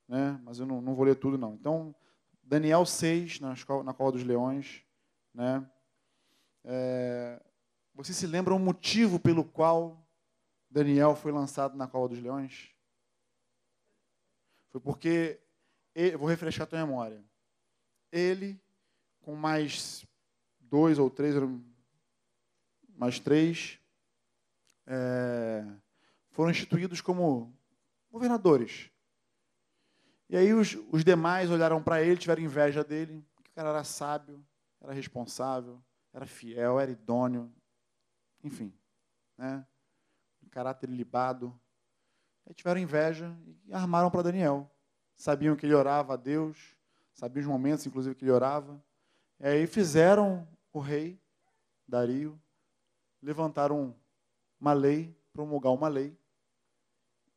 né? 0.08 0.40
mas 0.44 0.60
eu 0.60 0.66
não, 0.66 0.82
não 0.82 0.96
vou 0.96 1.06
ler 1.06 1.16
tudo, 1.16 1.38
não. 1.38 1.54
Então, 1.54 1.94
Daniel 2.44 2.86
6, 2.86 3.40
na, 3.40 3.54
na 3.84 3.94
Cova 3.94 4.12
dos 4.12 4.24
Leões. 4.24 4.84
Né? 5.34 5.66
É, 6.64 7.42
você 7.94 8.14
se 8.14 8.26
lembra 8.26 8.54
o 8.54 8.60
motivo 8.60 9.20
pelo 9.20 9.44
qual 9.44 10.06
Daniel 10.70 11.16
foi 11.16 11.32
lançado 11.32 11.78
na 11.78 11.88
Cova 11.88 12.10
dos 12.10 12.20
Leões? 12.20 12.72
Foi 14.70 14.80
porque, 14.80 15.40
vou 16.18 16.28
refrescar 16.28 16.64
a 16.64 16.70
tua 16.70 16.80
memória, 16.80 17.22
ele, 18.12 18.60
com 19.22 19.36
mais 19.36 20.06
dois 20.60 21.00
ou 21.00 21.10
três, 21.10 21.36
mais 22.90 23.20
três, 23.20 23.80
é, 24.86 25.66
foram 26.30 26.52
instituídos 26.52 27.02
como 27.02 27.54
governadores. 28.12 28.90
E 30.30 30.38
aí 30.38 30.54
os, 30.54 30.78
os 30.92 31.04
demais 31.04 31.50
olharam 31.50 31.82
para 31.84 32.02
ele, 32.02 32.18
tiveram 32.18 32.42
inveja 32.42 32.84
dele, 32.84 33.26
porque 33.36 33.52
o 33.52 33.54
cara 33.54 33.70
era 33.70 33.84
sábio, 33.84 34.44
era 34.80 34.94
responsável, 34.94 35.82
era 36.14 36.26
fiel, 36.26 36.80
era 36.80 36.92
idôneo, 36.92 37.52
enfim, 38.44 38.74
né? 39.38 39.66
caráter 40.52 40.90
libado. 40.90 41.58
Aí 42.46 42.54
tiveram 42.54 42.80
inveja 42.80 43.36
e 43.66 43.74
armaram 43.74 44.12
para 44.12 44.24
Daniel. 44.24 44.70
Sabiam 45.16 45.56
que 45.56 45.66
ele 45.66 45.74
orava 45.74 46.14
a 46.14 46.18
Deus, 46.18 46.76
sabiam 47.22 47.42
os 47.42 47.48
momentos, 47.48 47.86
inclusive, 47.86 48.16
que 48.16 48.26
ele 48.26 48.32
orava. 48.32 48.84
E 49.40 49.46
aí 49.46 49.68
fizeram 49.68 50.48
o 50.74 50.80
rei, 50.80 51.22
Dario, 51.88 52.42
levantaram 53.22 53.96
uma 54.60 54.74
lei, 54.74 55.16
promulgar 55.32 55.72
uma 55.72 55.88
lei, 55.88 56.18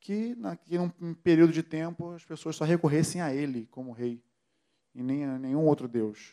que 0.00 0.34
naquele 0.36 0.78
um 0.78 1.12
período 1.12 1.52
de 1.52 1.62
tempo 1.62 2.12
as 2.12 2.24
pessoas 2.24 2.56
só 2.56 2.64
recorressem 2.64 3.20
a 3.20 3.34
ele 3.34 3.66
como 3.66 3.92
rei, 3.92 4.24
e 4.94 5.02
nem 5.02 5.26
a 5.26 5.38
nenhum 5.38 5.66
outro 5.66 5.86
Deus. 5.86 6.32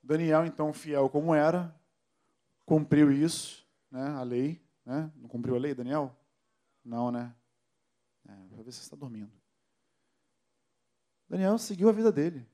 Daniel, 0.00 0.46
então, 0.46 0.72
fiel 0.72 1.10
como 1.10 1.34
era, 1.34 1.74
cumpriu 2.64 3.10
isso, 3.10 3.66
né, 3.90 4.08
a 4.10 4.22
lei. 4.22 4.62
Né? 4.86 5.10
Não 5.16 5.28
cumpriu 5.28 5.56
a 5.56 5.58
lei, 5.58 5.74
Daniel? 5.74 6.16
Não, 6.84 7.10
né? 7.10 7.34
É, 8.28 8.32
vou 8.50 8.64
ver 8.64 8.70
se 8.70 8.78
você 8.78 8.84
está 8.84 8.96
dormindo. 8.96 9.39
Daniel 11.30 11.56
seguiu 11.58 11.88
a 11.88 11.92
vida 11.92 12.10
dele, 12.10 12.44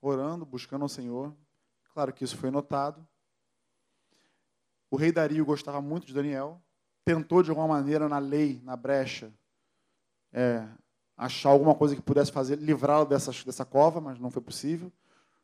orando, 0.00 0.44
buscando 0.44 0.82
ao 0.82 0.88
Senhor. 0.88 1.32
Claro 1.94 2.12
que 2.12 2.24
isso 2.24 2.36
foi 2.36 2.50
notado. 2.50 3.06
O 4.90 4.96
rei 4.96 5.12
Dario 5.12 5.46
gostava 5.46 5.80
muito 5.80 6.08
de 6.08 6.12
Daniel, 6.12 6.60
tentou 7.04 7.44
de 7.44 7.50
alguma 7.50 7.68
maneira 7.68 8.08
na 8.08 8.18
lei, 8.18 8.60
na 8.64 8.74
brecha, 8.74 9.32
é, 10.32 10.66
achar 11.16 11.50
alguma 11.50 11.72
coisa 11.72 11.94
que 11.94 12.02
pudesse 12.02 12.32
fazer, 12.32 12.56
livrá-lo 12.58 13.06
dessa, 13.06 13.30
dessa 13.44 13.64
cova, 13.64 14.00
mas 14.00 14.18
não 14.18 14.28
foi 14.30 14.42
possível. 14.42 14.92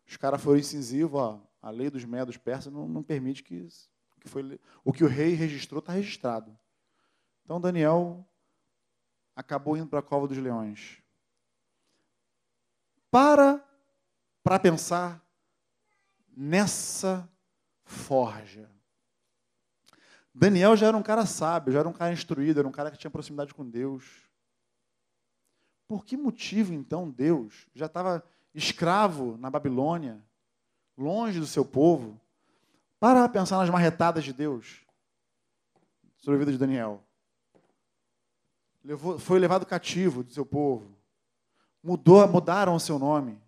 Os 0.05 0.17
caras 0.17 0.43
foram 0.43 0.59
incisivos, 0.59 1.21
ó, 1.21 1.41
a 1.63 1.71
lei 1.71 1.89
dos 1.89 2.05
medos 2.05 2.37
persas 2.37 2.73
não, 2.73 2.89
não 2.89 3.05
permite 3.05 3.45
que, 3.45 3.69
que 4.21 4.29
foi, 4.29 4.61
o 4.85 4.93
que 4.93 5.05
o 5.05 5.09
rei 5.09 5.35
registrou 5.35 5.79
está 5.79 5.93
registrado. 5.93 6.59
Então 7.45 7.61
Daniel 7.61 8.27
acabou 9.37 9.77
indo 9.77 9.87
para 9.87 10.01
a 10.01 10.03
cova 10.03 10.27
dos 10.27 10.39
leões. 10.39 11.02
Para 13.13 13.63
para 14.43 14.59
pensar 14.59 15.23
nessa 16.37 17.29
forja. 17.85 18.69
Daniel 20.35 20.75
já 20.77 20.87
era 20.87 20.97
um 20.97 21.03
cara 21.03 21.27
sábio, 21.27 21.75
já 21.75 21.81
era 21.81 21.89
um 21.89 21.93
cara 21.93 22.13
instruído, 22.13 22.59
era 22.59 22.67
um 22.67 22.73
cara 22.73 22.91
que 22.91 22.97
tinha 22.97 23.11
proximidade 23.11 23.53
com 23.53 23.69
Deus. 23.69 24.23
Por 25.87 26.07
que 26.07 26.17
motivo, 26.17 26.73
então, 26.73 27.11
Deus 27.11 27.67
já 27.75 27.85
estava 27.85 28.25
escravo 28.55 29.37
na 29.37 29.51
Babilônia, 29.51 30.19
longe 30.97 31.39
do 31.39 31.47
seu 31.47 31.67
povo, 31.67 32.19
para 32.99 33.29
pensar 33.29 33.59
nas 33.59 33.69
marretadas 33.69 34.25
de 34.25 34.33
Deus 34.33 34.87
sobre 36.17 36.37
a 36.37 36.39
vida 36.39 36.53
de 36.53 36.59
Daniel. 36.59 37.05
Levou, 38.83 39.19
foi 39.19 39.39
levado 39.39 39.67
cativo 39.67 40.25
do 40.25 40.33
seu 40.33 40.47
povo. 40.47 41.02
Mudou, 41.83 42.27
mudaram 42.29 42.77
o 42.77 42.81
seu 42.81 42.99
nome, 42.99 43.43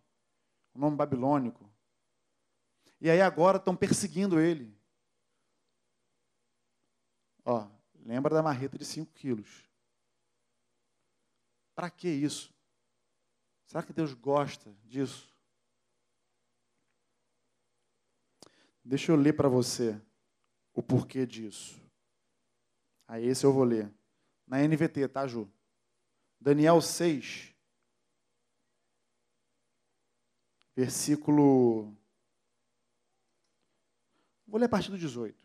o 0.75 0.79
nome 0.79 0.97
babilônico. 0.97 1.71
E 3.01 3.09
aí 3.09 3.21
agora 3.21 3.59
estão 3.59 3.77
perseguindo 3.77 4.41
ele. 4.41 4.75
Ó, 7.45 7.69
lembra 7.95 8.35
da 8.35 8.43
marreta 8.43 8.77
de 8.77 8.85
5 8.85 9.13
quilos. 9.13 9.63
Para 11.75 11.91
que 11.91 12.09
isso? 12.09 12.53
Será 13.67 13.83
que 13.83 13.93
Deus 13.93 14.15
gosta 14.15 14.75
disso? 14.85 15.29
Deixa 18.85 19.13
eu 19.13 19.17
ler 19.17 19.35
para 19.35 19.49
você 19.49 20.01
o 20.73 20.83
porquê 20.83 21.25
disso. 21.27 21.81
Aí 23.07 23.27
esse 23.27 23.45
eu 23.45 23.53
vou 23.53 23.65
ler. 23.65 23.93
Na 24.47 24.59
NVT, 24.59 25.09
tá, 25.09 25.27
Ju? 25.27 25.51
Daniel 26.39 26.81
6, 26.81 27.54
versículo. 30.77 31.95
Vou 34.47 34.59
ler 34.59 34.67
a 34.67 34.69
partir 34.69 34.91
do 34.91 34.99
18. 34.99 35.45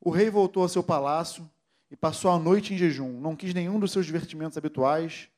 O 0.00 0.10
rei 0.10 0.28
voltou 0.28 0.62
ao 0.62 0.68
seu 0.68 0.82
palácio 0.82 1.50
e 1.90 1.96
passou 1.96 2.30
a 2.30 2.38
noite 2.38 2.74
em 2.74 2.76
jejum. 2.76 3.20
Não 3.20 3.34
quis 3.34 3.54
nenhum 3.54 3.80
dos 3.80 3.92
seus 3.92 4.04
divertimentos 4.04 4.58
habituais 4.58 5.28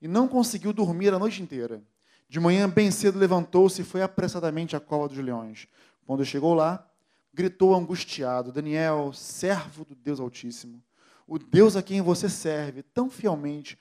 e 0.00 0.06
não 0.06 0.28
conseguiu 0.28 0.72
dormir 0.72 1.12
a 1.12 1.18
noite 1.18 1.42
inteira. 1.42 1.82
De 2.28 2.40
manhã, 2.40 2.68
bem 2.68 2.90
cedo, 2.90 3.18
levantou-se 3.18 3.82
e 3.82 3.84
foi 3.84 4.00
apressadamente 4.00 4.76
à 4.76 4.80
cova 4.80 5.08
dos 5.08 5.18
leões. 5.18 5.66
Quando 6.06 6.24
chegou 6.24 6.54
lá, 6.54 6.88
gritou 7.34 7.74
angustiado: 7.74 8.52
Daniel, 8.52 9.12
servo 9.12 9.84
do 9.84 9.94
Deus 9.94 10.20
Altíssimo, 10.20 10.82
o 11.26 11.38
Deus 11.38 11.76
a 11.76 11.82
quem 11.82 12.00
você 12.00 12.28
serve 12.28 12.82
tão 12.82 13.10
fielmente, 13.10 13.78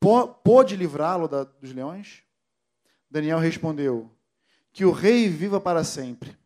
pôde 0.00 0.76
livrá-lo 0.76 1.28
dos 1.60 1.72
leões? 1.72 2.22
Daniel 3.10 3.38
respondeu: 3.38 4.10
Que 4.72 4.84
o 4.84 4.92
rei 4.92 5.28
viva 5.28 5.60
para 5.60 5.84
sempre. 5.84 6.36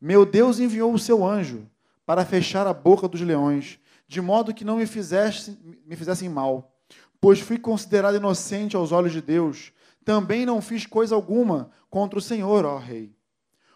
Meu 0.00 0.24
Deus 0.24 0.58
enviou 0.58 0.92
o 0.92 0.98
seu 0.98 1.26
anjo 1.26 1.68
para 2.06 2.24
fechar 2.24 2.66
a 2.66 2.72
boca 2.72 3.06
dos 3.06 3.20
leões, 3.20 3.78
de 4.08 4.20
modo 4.20 4.54
que 4.54 4.64
não 4.64 4.78
me 4.78 4.86
fizessem, 4.86 5.56
me 5.86 5.94
fizessem 5.94 6.28
mal, 6.28 6.74
pois 7.20 7.38
fui 7.38 7.58
considerado 7.58 8.16
inocente 8.16 8.74
aos 8.74 8.92
olhos 8.92 9.12
de 9.12 9.20
Deus. 9.20 9.72
Também 10.04 10.46
não 10.46 10.60
fiz 10.60 10.86
coisa 10.86 11.14
alguma 11.14 11.70
contra 11.88 12.18
o 12.18 12.22
Senhor, 12.22 12.64
ó 12.64 12.78
rei. 12.78 13.14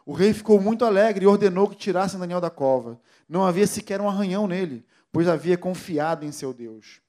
O 0.06 0.12
rei 0.12 0.32
ficou 0.32 0.60
muito 0.60 0.84
alegre 0.84 1.24
e 1.24 1.28
ordenou 1.28 1.68
que 1.68 1.76
tirassem 1.76 2.18
Daniel 2.18 2.40
da 2.40 2.50
cova. 2.50 3.00
Não 3.28 3.44
havia 3.44 3.66
sequer 3.66 4.00
um 4.00 4.08
arranhão 4.08 4.46
nele, 4.46 4.84
pois 5.12 5.28
havia 5.28 5.56
confiado 5.56 6.24
em 6.24 6.32
seu 6.32 6.52
Deus. 6.52 7.03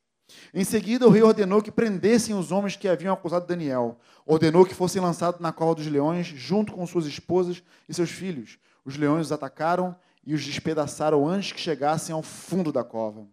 Em 0.53 0.63
seguida, 0.63 1.07
o 1.07 1.09
rei 1.09 1.21
ordenou 1.21 1.61
que 1.61 1.71
prendessem 1.71 2.35
os 2.35 2.51
homens 2.51 2.75
que 2.75 2.88
haviam 2.88 3.13
acusado 3.13 3.45
Daniel. 3.45 3.99
Ordenou 4.25 4.65
que 4.65 4.73
fossem 4.73 5.01
lançados 5.01 5.39
na 5.39 5.51
cova 5.51 5.75
dos 5.75 5.88
leões, 5.88 6.25
junto 6.27 6.73
com 6.73 6.85
suas 6.88 7.05
esposas 7.05 7.61
e 7.88 7.93
seus 7.93 8.09
filhos. 8.09 8.57
Os 8.83 8.97
leões 8.97 9.27
os 9.27 9.31
atacaram 9.31 9.95
e 10.25 10.33
os 10.33 10.43
despedaçaram 10.43 11.27
antes 11.27 11.51
que 11.51 11.59
chegassem 11.59 12.13
ao 12.13 12.23
fundo 12.23 12.71
da 12.71 12.83
cova. 12.83 13.27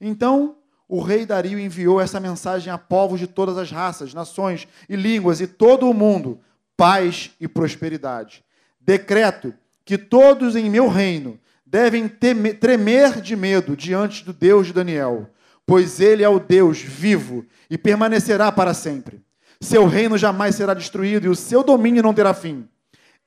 Então 0.00 0.56
o 0.88 1.00
rei 1.00 1.24
Dario 1.24 1.58
enviou 1.58 2.00
essa 2.00 2.20
mensagem 2.20 2.72
a 2.72 2.76
povos 2.76 3.18
de 3.18 3.26
todas 3.26 3.56
as 3.56 3.70
raças, 3.70 4.12
nações 4.12 4.68
e 4.88 4.96
línguas 4.96 5.40
e 5.40 5.46
todo 5.46 5.88
o 5.88 5.94
mundo: 5.94 6.40
paz 6.76 7.30
e 7.40 7.48
prosperidade. 7.48 8.44
Decreto 8.80 9.54
que 9.84 9.96
todos 9.96 10.56
em 10.56 10.68
meu 10.68 10.88
reino 10.88 11.38
devem 11.64 12.08
temer, 12.08 12.58
tremer 12.58 13.20
de 13.20 13.34
medo 13.34 13.76
diante 13.76 14.24
do 14.24 14.32
Deus 14.32 14.66
de 14.66 14.72
Daniel, 14.72 15.30
pois 15.66 16.00
ele 16.00 16.22
é 16.22 16.28
o 16.28 16.40
Deus 16.40 16.80
vivo 16.80 17.44
e 17.70 17.78
permanecerá 17.78 18.50
para 18.50 18.74
sempre. 18.74 19.24
Seu 19.60 19.86
reino 19.86 20.18
jamais 20.18 20.56
será 20.56 20.74
destruído 20.74 21.26
e 21.26 21.28
o 21.28 21.36
seu 21.36 21.62
domínio 21.62 22.02
não 22.02 22.12
terá 22.12 22.34
fim. 22.34 22.68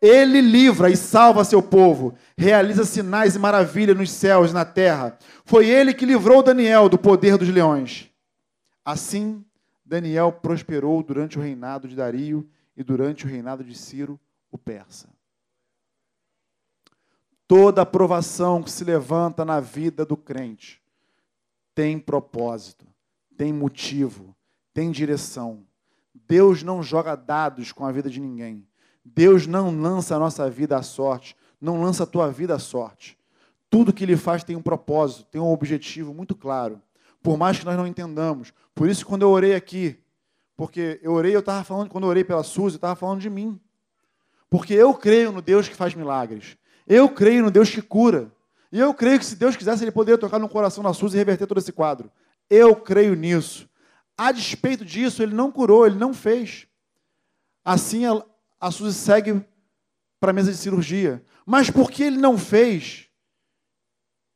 Ele 0.01 0.41
livra 0.41 0.89
e 0.89 0.97
salva 0.97 1.45
seu 1.45 1.63
povo, 1.63 2.13
realiza 2.37 2.83
sinais 2.83 3.35
e 3.35 3.39
maravilhas 3.39 3.97
nos 3.97 4.11
céus 4.11 4.51
e 4.51 4.53
na 4.53 4.65
terra. 4.65 5.17
Foi 5.45 5.67
ele 5.67 5.93
que 5.93 6.05
livrou 6.05 6.43
Daniel 6.43 6.89
do 6.89 6.97
poder 6.97 7.37
dos 7.37 7.47
leões. 7.47 8.11
Assim, 8.83 9.43
Daniel 9.85 10.31
prosperou 10.31 11.01
durante 11.01 11.39
o 11.39 11.41
reinado 11.41 11.87
de 11.87 11.95
Dario 11.95 12.47
e 12.75 12.83
durante 12.83 13.25
o 13.25 13.29
reinado 13.29 13.63
de 13.63 13.73
Ciro, 13.73 14.19
o 14.51 14.57
persa. 14.57 15.07
Toda 17.47 17.81
aprovação 17.81 18.61
que 18.61 18.69
se 18.69 18.83
levanta 18.83 19.45
na 19.45 19.59
vida 19.59 20.05
do 20.05 20.17
crente 20.17 20.84
tem 21.75 21.99
propósito, 21.99 22.87
tem 23.37 23.51
motivo, 23.51 24.33
tem 24.73 24.89
direção. 24.89 25.63
Deus 26.27 26.63
não 26.63 26.81
joga 26.81 27.15
dados 27.15 27.73
com 27.73 27.85
a 27.85 27.91
vida 27.91 28.09
de 28.09 28.21
ninguém. 28.21 28.65
Deus 29.03 29.45
não 29.45 29.79
lança 29.79 30.15
a 30.15 30.19
nossa 30.19 30.49
vida 30.49 30.77
à 30.77 30.81
sorte, 30.81 31.35
não 31.61 31.81
lança 31.81 32.03
a 32.03 32.07
tua 32.07 32.31
vida 32.31 32.55
à 32.55 32.59
sorte. 32.59 33.17
Tudo 33.69 33.93
que 33.93 34.03
ele 34.03 34.15
faz 34.15 34.43
tem 34.43 34.55
um 34.55 34.61
propósito, 34.61 35.25
tem 35.25 35.41
um 35.41 35.51
objetivo 35.51 36.13
muito 36.13 36.33
claro. 36.33 36.81
Por 37.21 37.37
mais 37.37 37.59
que 37.59 37.65
nós 37.65 37.75
não 37.75 37.85
entendamos. 37.85 38.53
Por 38.73 38.89
isso, 38.89 39.05
quando 39.05 39.23
eu 39.23 39.29
orei 39.29 39.53
aqui, 39.53 39.99
porque 40.55 40.99
eu 41.03 41.11
orei, 41.11 41.35
eu 41.35 41.39
estava 41.41 41.63
falando, 41.63 41.89
quando 41.89 42.05
eu 42.05 42.09
orei 42.09 42.23
pela 42.23 42.43
Suzy, 42.43 42.75
eu 42.75 42.77
estava 42.77 42.95
falando 42.95 43.19
de 43.19 43.29
mim. 43.29 43.59
Porque 44.49 44.73
eu 44.73 44.93
creio 44.93 45.31
no 45.31 45.41
Deus 45.41 45.67
que 45.67 45.75
faz 45.75 45.93
milagres. 45.93 46.57
Eu 46.87 47.09
creio 47.09 47.43
no 47.43 47.51
Deus 47.51 47.69
que 47.69 47.81
cura. 47.81 48.31
E 48.71 48.79
eu 48.79 48.93
creio 48.93 49.19
que 49.19 49.25
se 49.25 49.35
Deus 49.35 49.55
quisesse, 49.55 49.83
Ele 49.83 49.91
poderia 49.91 50.17
tocar 50.17 50.39
no 50.39 50.49
coração 50.49 50.83
da 50.83 50.93
Suzy 50.93 51.15
e 51.15 51.19
reverter 51.19 51.47
todo 51.47 51.59
esse 51.59 51.71
quadro. 51.71 52.11
Eu 52.49 52.75
creio 52.75 53.15
nisso. 53.15 53.69
A 54.17 54.31
despeito 54.31 54.83
disso, 54.85 55.21
Ele 55.23 55.35
não 55.35 55.51
curou, 55.51 55.85
Ele 55.85 55.97
não 55.97 56.13
fez. 56.13 56.67
Assim, 57.63 58.03
a 58.59 58.71
Suzy 58.71 58.97
segue 58.97 59.45
para 60.19 60.31
a 60.31 60.33
mesa 60.33 60.51
de 60.51 60.57
cirurgia. 60.57 61.23
Mas 61.45 61.69
porque 61.69 62.03
ele 62.03 62.17
não 62.17 62.37
fez, 62.37 63.07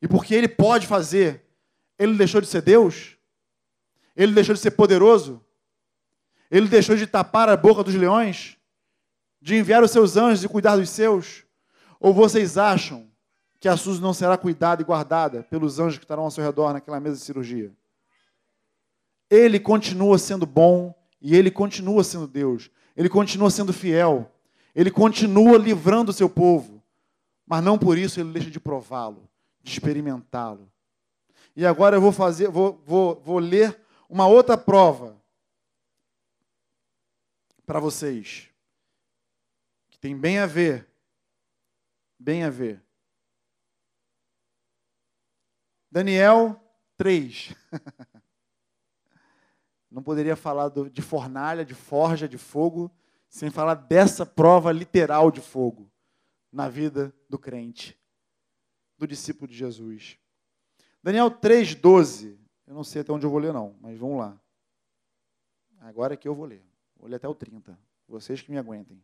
e 0.00 0.06
porque 0.06 0.34
ele 0.34 0.48
pode 0.48 0.86
fazer, 0.86 1.44
ele 1.98 2.16
deixou 2.16 2.40
de 2.40 2.46
ser 2.46 2.62
Deus? 2.62 3.16
Ele 4.16 4.32
deixou 4.32 4.54
de 4.54 4.60
ser 4.60 4.70
poderoso? 4.70 5.44
Ele 6.50 6.68
deixou 6.68 6.96
de 6.96 7.06
tapar 7.06 7.48
a 7.48 7.56
boca 7.56 7.82
dos 7.82 7.94
leões? 7.94 8.56
De 9.40 9.56
enviar 9.56 9.82
os 9.82 9.90
seus 9.90 10.16
anjos 10.16 10.44
e 10.44 10.48
cuidar 10.48 10.76
dos 10.76 10.90
seus? 10.90 11.44
Ou 11.98 12.14
vocês 12.14 12.56
acham 12.56 13.09
que 13.60 13.68
a 13.68 13.76
Suzy 13.76 14.00
não 14.00 14.14
será 14.14 14.38
cuidada 14.38 14.80
e 14.80 14.84
guardada 14.84 15.42
pelos 15.44 15.78
anjos 15.78 15.98
que 15.98 16.04
estarão 16.04 16.24
ao 16.24 16.30
seu 16.30 16.42
redor 16.42 16.72
naquela 16.72 16.98
mesa 16.98 17.16
de 17.18 17.22
cirurgia? 17.22 17.70
Ele 19.28 19.60
continua 19.60 20.18
sendo 20.18 20.46
bom 20.46 20.94
e 21.20 21.36
ele 21.36 21.50
continua 21.50 22.02
sendo 22.02 22.26
Deus. 22.26 22.70
Ele 22.96 23.08
continua 23.08 23.50
sendo 23.50 23.72
fiel. 23.72 24.32
Ele 24.74 24.90
continua 24.90 25.58
livrando 25.58 26.10
o 26.10 26.14
seu 26.14 26.28
povo. 26.28 26.82
Mas 27.46 27.62
não 27.62 27.78
por 27.78 27.98
isso 27.98 28.18
ele 28.18 28.32
deixa 28.32 28.50
de 28.50 28.58
prová-lo, 28.58 29.28
de 29.62 29.70
experimentá-lo. 29.70 30.72
E 31.54 31.66
agora 31.66 31.96
eu 31.96 32.00
vou 32.00 32.12
fazer, 32.12 32.48
vou, 32.48 32.82
vou, 32.86 33.20
vou 33.20 33.38
ler 33.38 33.78
uma 34.08 34.26
outra 34.26 34.56
prova 34.56 35.20
para 37.66 37.78
vocês, 37.78 38.48
que 39.90 39.98
tem 39.98 40.16
bem 40.16 40.38
a 40.38 40.46
ver, 40.46 40.88
bem 42.18 42.42
a 42.42 42.50
ver. 42.50 42.82
Daniel 45.90 46.60
3. 46.96 47.54
Não 49.90 50.02
poderia 50.02 50.36
falar 50.36 50.70
de 50.70 51.02
fornalha, 51.02 51.64
de 51.64 51.74
forja, 51.74 52.28
de 52.28 52.38
fogo, 52.38 52.90
sem 53.28 53.50
falar 53.50 53.74
dessa 53.74 54.24
prova 54.24 54.70
literal 54.70 55.30
de 55.30 55.40
fogo 55.40 55.90
na 56.52 56.68
vida 56.68 57.14
do 57.28 57.38
crente, 57.38 57.98
do 58.96 59.06
discípulo 59.06 59.48
de 59.48 59.56
Jesus. 59.56 60.16
Daniel 61.02 61.30
3,12. 61.30 62.38
Eu 62.66 62.74
não 62.74 62.84
sei 62.84 63.02
até 63.02 63.12
onde 63.12 63.26
eu 63.26 63.30
vou 63.30 63.40
ler, 63.40 63.52
não, 63.52 63.76
mas 63.80 63.98
vamos 63.98 64.18
lá. 64.18 64.40
Agora 65.80 66.14
é 66.14 66.16
que 66.16 66.28
eu 66.28 66.34
vou 66.34 66.44
ler. 66.44 66.64
Vou 66.96 67.08
ler 67.08 67.16
até 67.16 67.26
o 67.26 67.34
30. 67.34 67.76
Vocês 68.06 68.42
que 68.42 68.50
me 68.50 68.58
aguentem. 68.58 69.02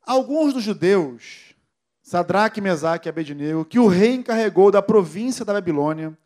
Alguns 0.00 0.54
dos 0.54 0.62
judeus, 0.62 1.55
Sadraque, 2.06 2.60
Mesaque 2.60 3.08
e 3.08 3.10
Abednego, 3.10 3.64
que 3.64 3.80
o 3.80 3.88
rei 3.88 4.14
encarregou 4.14 4.70
da 4.70 4.80
província 4.80 5.44
da 5.44 5.52
Babilônia, 5.52 6.16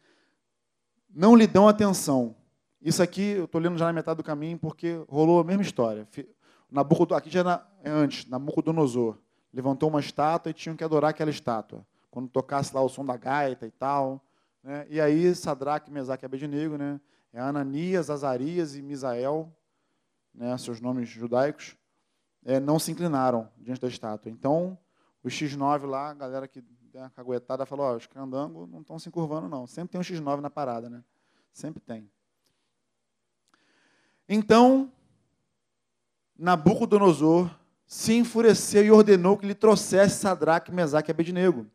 não 1.09 1.35
lhe 1.35 1.47
dão 1.47 1.67
atenção. 1.67 2.37
Isso 2.83 3.03
aqui 3.03 3.31
eu 3.31 3.47
estou 3.47 3.59
lendo 3.59 3.79
já 3.79 3.87
na 3.87 3.93
metade 3.95 4.19
do 4.19 4.23
caminho 4.23 4.59
porque 4.59 5.03
rolou 5.09 5.41
a 5.41 5.45
mesma 5.45 5.63
história. 5.63 6.07
Nabucodonosor, 6.71 7.17
aqui 7.17 7.31
já 7.31 7.67
é 7.83 7.89
antes, 7.89 8.27
Nabucodonosor 8.27 9.17
levantou 9.51 9.89
uma 9.89 10.01
estátua 10.01 10.51
e 10.51 10.53
tinham 10.53 10.77
que 10.77 10.85
adorar 10.85 11.13
aquela 11.13 11.31
estátua. 11.31 11.83
Quando 12.11 12.29
tocasse 12.29 12.75
lá 12.75 12.83
o 12.83 12.89
som 12.91 13.03
da 13.03 13.17
gaita 13.17 13.67
e 13.67 13.71
tal. 13.71 14.23
Né? 14.63 14.87
E 14.91 15.01
aí 15.01 15.35
Sadraque, 15.35 15.91
Mesaque 15.91 16.23
e 16.23 16.27
Abednego, 16.27 16.77
né? 16.77 17.01
é 17.33 17.41
Ananias, 17.41 18.11
Azarias 18.11 18.77
e 18.77 18.83
Misael, 18.83 19.51
né? 20.35 20.59
seus 20.59 20.79
nomes 20.79 21.09
judaicos, 21.09 21.75
é, 22.45 22.61
não 22.61 22.79
se 22.79 22.93
inclinaram 22.93 23.49
diante 23.57 23.81
da 23.81 23.89
estátua. 23.89 24.31
Então, 24.31 24.77
o 25.23 25.29
X9 25.29 25.87
lá, 25.87 26.11
a 26.11 26.15
galera 26.15 26.49
que 26.49 26.61
deu 26.61 27.03
uma 27.03 27.11
caguetada 27.11 27.67
falou, 27.67 27.87
ó, 27.87 27.97
os 27.97 28.07
candangos 28.07 28.69
não 28.69 28.81
estão 28.81 28.99
se 28.99 29.09
encurvando, 29.09 29.49
não. 29.49 29.67
Sempre 29.67 29.93
tem 29.93 30.01
um 30.01 30.05
X9 30.05 30.41
na 30.41 30.51
parada, 30.51 30.89
né? 30.89 31.05
Sempre 31.53 31.81
tem. 31.81 32.11
Então, 34.29 34.91
Nabucodonosor 36.39 37.51
se 37.87 38.15
enfureceu 38.15 38.85
e 38.85 38.91
ordenou 38.91 39.37
que 39.37 39.47
lhe 39.47 39.55
trouxesse 39.55 40.21
Sadraque, 40.21 40.73
Mesaque 40.73 41.11
e 41.11 41.13
Abednego. 41.13 41.67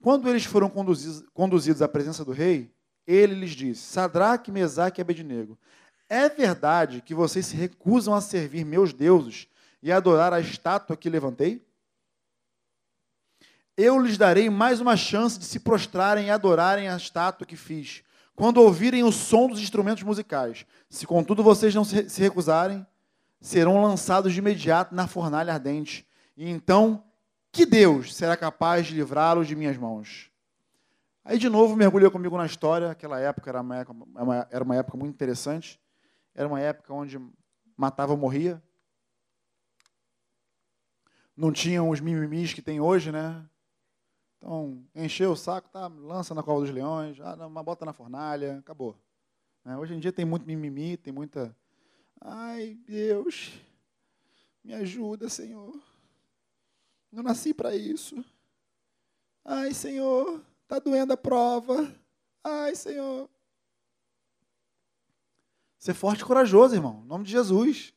Quando 0.00 0.28
eles 0.28 0.44
foram 0.44 0.70
conduzidos, 0.70 1.28
conduzidos 1.34 1.82
à 1.82 1.88
presença 1.88 2.24
do 2.24 2.32
rei, 2.32 2.72
ele 3.06 3.34
lhes 3.34 3.50
disse: 3.50 3.82
Sadraque, 3.82 4.52
Mesaque 4.52 5.00
e 5.00 5.02
Abednego, 5.02 5.58
é 6.08 6.28
verdade 6.28 7.02
que 7.02 7.14
vocês 7.14 7.46
se 7.46 7.56
recusam 7.56 8.14
a 8.14 8.20
servir 8.20 8.64
meus 8.64 8.92
deuses 8.92 9.48
e 9.82 9.92
adorar 9.92 10.32
a 10.32 10.40
estátua 10.40 10.96
que 10.96 11.10
levantei? 11.10 11.64
Eu 13.82 13.98
lhes 13.98 14.18
darei 14.18 14.50
mais 14.50 14.78
uma 14.78 14.94
chance 14.94 15.38
de 15.38 15.46
se 15.46 15.58
prostrarem 15.58 16.26
e 16.26 16.30
adorarem 16.30 16.86
a 16.86 16.98
estátua 16.98 17.46
que 17.46 17.56
fiz, 17.56 18.02
quando 18.36 18.58
ouvirem 18.58 19.02
o 19.04 19.10
som 19.10 19.48
dos 19.48 19.58
instrumentos 19.58 20.02
musicais. 20.02 20.66
Se 20.90 21.06
contudo 21.06 21.42
vocês 21.42 21.74
não 21.74 21.82
se 21.82 22.20
recusarem, 22.20 22.86
serão 23.40 23.80
lançados 23.80 24.34
de 24.34 24.38
imediato 24.38 24.94
na 24.94 25.06
fornalha 25.06 25.54
ardente. 25.54 26.06
E 26.36 26.46
então, 26.50 27.02
que 27.50 27.64
Deus 27.64 28.14
será 28.14 28.36
capaz 28.36 28.86
de 28.86 28.94
livrá-los 28.94 29.48
de 29.48 29.56
minhas 29.56 29.78
mãos? 29.78 30.30
Aí, 31.24 31.38
de 31.38 31.48
novo, 31.48 31.74
mergulhou 31.74 32.10
comigo 32.10 32.36
na 32.36 32.44
história. 32.44 32.90
Aquela 32.90 33.18
época 33.18 33.48
era 33.48 33.62
uma 33.62 33.78
época, 33.78 34.48
era 34.50 34.62
uma 34.62 34.76
época 34.76 34.98
muito 34.98 35.14
interessante. 35.14 35.80
Era 36.34 36.46
uma 36.46 36.60
época 36.60 36.92
onde 36.92 37.18
matava 37.74 38.12
ou 38.12 38.18
morria. 38.18 38.62
Não 41.34 41.50
tinham 41.50 41.88
os 41.88 41.98
mimimis 41.98 42.52
que 42.52 42.60
tem 42.60 42.78
hoje, 42.78 43.10
né? 43.10 43.42
Então, 44.40 44.82
encheu 44.94 45.32
o 45.32 45.36
saco, 45.36 45.68
tá, 45.68 45.86
lança 45.86 46.34
na 46.34 46.42
cova 46.42 46.62
dos 46.62 46.70
leões, 46.70 47.20
ah, 47.20 47.46
uma 47.46 47.62
bota 47.62 47.84
na 47.84 47.92
fornalha, 47.92 48.58
acabou. 48.58 48.96
Né? 49.62 49.76
Hoje 49.76 49.92
em 49.92 50.00
dia 50.00 50.10
tem 50.10 50.24
muito 50.24 50.46
mimimi, 50.46 50.96
tem 50.96 51.12
muita. 51.12 51.54
Ai, 52.18 52.74
Deus, 52.86 53.52
me 54.64 54.72
ajuda, 54.72 55.28
Senhor. 55.28 55.78
Não 57.12 57.22
nasci 57.22 57.52
para 57.52 57.76
isso. 57.76 58.24
Ai, 59.44 59.74
Senhor, 59.74 60.42
tá 60.66 60.78
doendo 60.78 61.12
a 61.12 61.18
prova. 61.18 61.94
Ai, 62.42 62.74
Senhor. 62.74 63.28
Ser 65.78 65.92
forte 65.92 66.20
e 66.20 66.24
corajoso, 66.24 66.74
irmão, 66.74 67.02
em 67.04 67.06
nome 67.06 67.24
de 67.24 67.30
Jesus. 67.30 67.92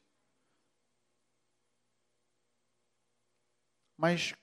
Mas 3.97 4.33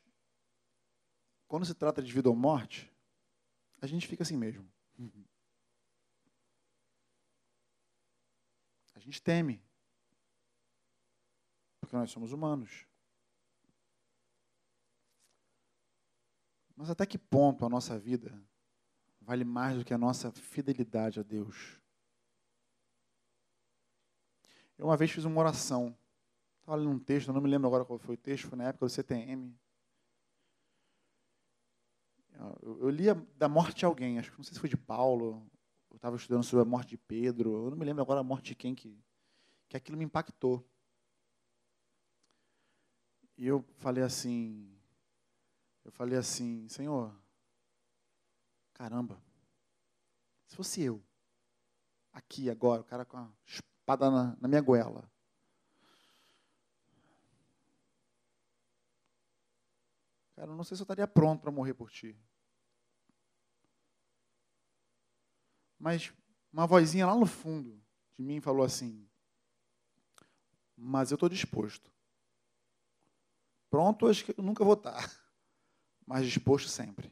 quando 1.51 1.67
se 1.67 1.75
trata 1.75 2.01
de 2.01 2.13
vida 2.13 2.29
ou 2.29 2.37
morte, 2.37 2.89
a 3.83 3.87
gente 3.89 4.07
fica 4.07 4.23
assim 4.23 4.37
mesmo. 4.37 4.71
A 8.95 9.01
gente 9.01 9.21
teme. 9.21 9.61
Porque 11.81 11.97
nós 11.97 12.09
somos 12.09 12.31
humanos. 12.31 12.87
Mas 16.77 16.89
até 16.89 17.05
que 17.05 17.19
ponto 17.19 17.67
a 17.67 17.69
nossa 17.69 17.99
vida 17.99 18.41
vale 19.21 19.43
mais 19.43 19.77
do 19.77 19.85
que 19.85 19.93
a 19.93 19.99
nossa 19.99 20.31
fidelidade 20.31 21.19
a 21.19 21.25
Deus? 21.25 21.81
Eu 24.79 24.87
uma 24.87 24.97
vez 24.97 25.11
fiz 25.11 25.25
uma 25.25 25.41
oração. 25.41 25.99
Estava 26.61 26.77
lendo 26.77 26.91
um 26.91 26.99
texto, 27.01 27.27
eu 27.27 27.35
não 27.35 27.41
me 27.41 27.51
lembro 27.51 27.67
agora 27.67 27.85
qual 27.85 27.99
foi 27.99 28.15
o 28.15 28.19
texto, 28.19 28.47
foi 28.47 28.57
na 28.57 28.69
época 28.69 28.87
do 28.87 28.89
CTM. 28.89 29.59
Eu, 32.63 32.79
eu 32.81 32.91
lia 32.91 33.15
da 33.37 33.49
morte 33.49 33.81
de 33.81 33.85
alguém, 33.85 34.19
acho 34.19 34.31
que 34.31 34.39
não 34.39 34.45
sei 34.45 34.55
se 34.55 34.61
foi 34.61 34.69
de 34.69 34.77
Paulo, 34.77 35.47
eu 35.91 35.97
estava 35.97 36.17
estudando 36.17 36.43
sobre 36.43 36.63
a 36.63 36.69
morte 36.69 36.91
de 36.91 36.97
Pedro, 36.97 37.67
eu 37.67 37.71
não 37.71 37.77
me 37.77 37.85
lembro 37.85 38.03
agora 38.03 38.21
a 38.21 38.25
morte 38.25 38.47
de 38.47 38.55
quem 38.55 38.75
que, 38.75 38.99
que 39.69 39.77
aquilo 39.77 39.99
me 39.99 40.05
impactou. 40.05 40.67
E 43.37 43.47
eu 43.47 43.63
falei 43.77 44.03
assim, 44.03 44.75
eu 45.85 45.93
falei 45.93 46.19
assim, 46.19 46.67
Senhor, 46.69 47.15
caramba, 48.73 49.23
se 50.47 50.57
fosse 50.57 50.83
eu, 50.83 51.03
aqui 52.11 52.49
agora, 52.49 52.81
o 52.81 52.85
cara 52.85 53.05
com 53.05 53.19
a 53.19 53.31
espada 53.45 54.11
na, 54.11 54.37
na 54.41 54.49
minha 54.49 54.63
goela, 54.63 55.11
cara, 60.35 60.51
eu 60.51 60.57
não 60.57 60.65
sei 60.65 60.77
se 60.77 60.83
eu 60.83 60.85
estaria 60.85 61.07
pronto 61.07 61.43
para 61.43 61.51
morrer 61.51 61.75
por 61.75 61.91
ti. 61.91 62.19
Mas 65.81 66.13
uma 66.53 66.67
vozinha 66.67 67.07
lá 67.07 67.17
no 67.17 67.25
fundo 67.25 67.83
de 68.19 68.23
mim 68.23 68.39
falou 68.39 68.65
assim: 68.65 69.09
Mas 70.77 71.11
eu 71.11 71.15
estou 71.15 71.29
disposto. 71.29 71.91
Pronto, 73.71 74.07
acho 74.07 74.25
que 74.25 74.39
eu 74.39 74.45
nunca 74.45 74.63
vou 74.63 74.75
estar. 74.75 75.11
Mas 76.07 76.27
disposto 76.27 76.69
sempre. 76.69 77.11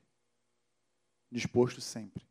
Disposto 1.31 1.81
sempre. 1.81 2.29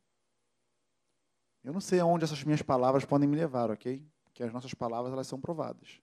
Eu 1.64 1.74
não 1.74 1.82
sei 1.82 2.00
aonde 2.00 2.24
essas 2.24 2.44
minhas 2.44 2.62
palavras 2.62 3.04
podem 3.04 3.28
me 3.28 3.36
levar, 3.36 3.72
ok? 3.72 4.06
Porque 4.24 4.44
as 4.44 4.54
nossas 4.54 4.74
palavras 4.74 5.12
elas 5.12 5.28
são 5.28 5.40
provadas. 5.40 6.02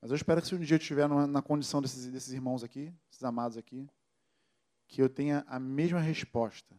Mas 0.00 0.10
eu 0.10 0.16
espero 0.16 0.42
que 0.42 0.48
se 0.48 0.54
um 0.54 0.58
dia 0.58 0.74
eu 0.74 0.78
estiver 0.78 1.08
na 1.08 1.40
condição 1.40 1.80
desses, 1.80 2.06
desses 2.08 2.32
irmãos 2.32 2.62
aqui, 2.62 2.92
esses 3.10 3.24
amados 3.24 3.56
aqui, 3.56 3.88
que 4.86 5.00
eu 5.00 5.08
tenha 5.08 5.44
a 5.46 5.58
mesma 5.58 5.98
resposta, 5.98 6.76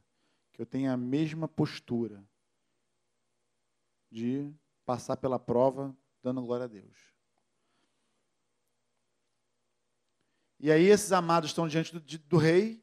que 0.54 0.62
eu 0.62 0.66
tenha 0.66 0.94
a 0.94 0.98
mesma 0.98 1.48
postura, 1.48 2.24
de 4.16 4.50
passar 4.86 5.18
pela 5.18 5.38
prova 5.38 5.94
dando 6.24 6.42
glória 6.42 6.64
a 6.64 6.68
Deus. 6.68 6.96
E 10.58 10.72
aí 10.72 10.86
esses 10.86 11.12
amados 11.12 11.50
estão 11.50 11.68
diante 11.68 11.94
do, 11.94 12.00
do 12.00 12.38
rei. 12.38 12.82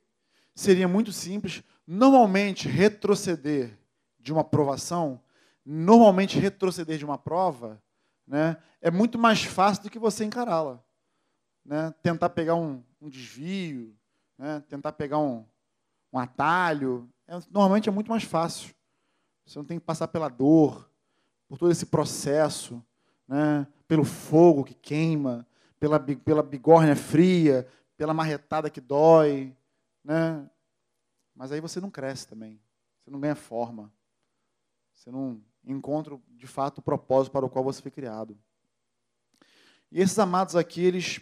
Seria 0.55 0.87
muito 0.87 1.11
simples. 1.11 1.65
Normalmente, 1.87 2.69
retroceder 2.69 3.79
de 4.21 4.31
uma 4.33 4.45
provação 4.45 5.21
normalmente 5.65 6.39
retroceder 6.39 6.99
de 6.99 7.05
uma 7.05 7.17
prova, 7.17 7.83
né, 8.27 8.57
é 8.81 8.91
muito 8.91 9.19
mais 9.19 9.45
fácil 9.45 9.85
do 9.85 9.91
que 9.91 9.99
você 9.99 10.25
encará-la. 10.25 10.83
Né? 11.65 11.95
Tentar 12.03 12.31
pegar 12.31 12.57
um, 12.57 12.83
um 13.01 13.09
desvio, 13.09 13.97
né? 14.37 14.61
tentar 14.69 14.93
pegar 14.93 15.19
um, 15.19 15.47
um 16.13 16.19
atalho, 16.19 17.09
é, 17.27 17.39
normalmente 17.51 17.89
é 17.89 17.93
muito 17.93 18.11
mais 18.11 18.25
fácil. 18.25 18.75
Você 19.47 19.59
não 19.59 19.65
tem 19.65 19.79
que 19.79 19.85
passar 19.85 20.09
pela 20.09 20.29
dor, 20.29 20.91
por 21.53 21.59
todo 21.59 21.71
esse 21.71 21.85
processo, 21.85 22.83
né? 23.29 23.67
pelo 23.87 24.05
fogo 24.05 24.65
que 24.65 24.73
queima, 24.73 25.47
pela, 25.79 26.01
pela 26.01 26.43
bigorna 26.43 26.97
fria, 26.97 27.69
pela 27.95 28.15
marretada 28.15 28.71
que 28.71 28.81
dói. 28.81 29.55
Né? 30.03 30.49
Mas 31.35 31.53
aí 31.53 31.61
você 31.61 31.79
não 31.79 31.91
cresce 31.91 32.27
também. 32.27 32.59
Você 33.05 33.11
não 33.11 33.21
ganha 33.21 33.35
forma. 33.35 33.93
Você 34.95 35.11
não 35.11 35.43
encontra, 35.63 36.19
de 36.31 36.47
fato, 36.47 36.79
o 36.79 36.83
propósito 36.83 37.35
para 37.35 37.45
o 37.45 37.51
qual 37.51 37.63
você 37.63 37.83
foi 37.83 37.91
criado. 37.91 38.35
E 39.91 40.01
esses 40.01 40.19
amados 40.19 40.57
aqui, 40.57 40.83
eles 40.83 41.21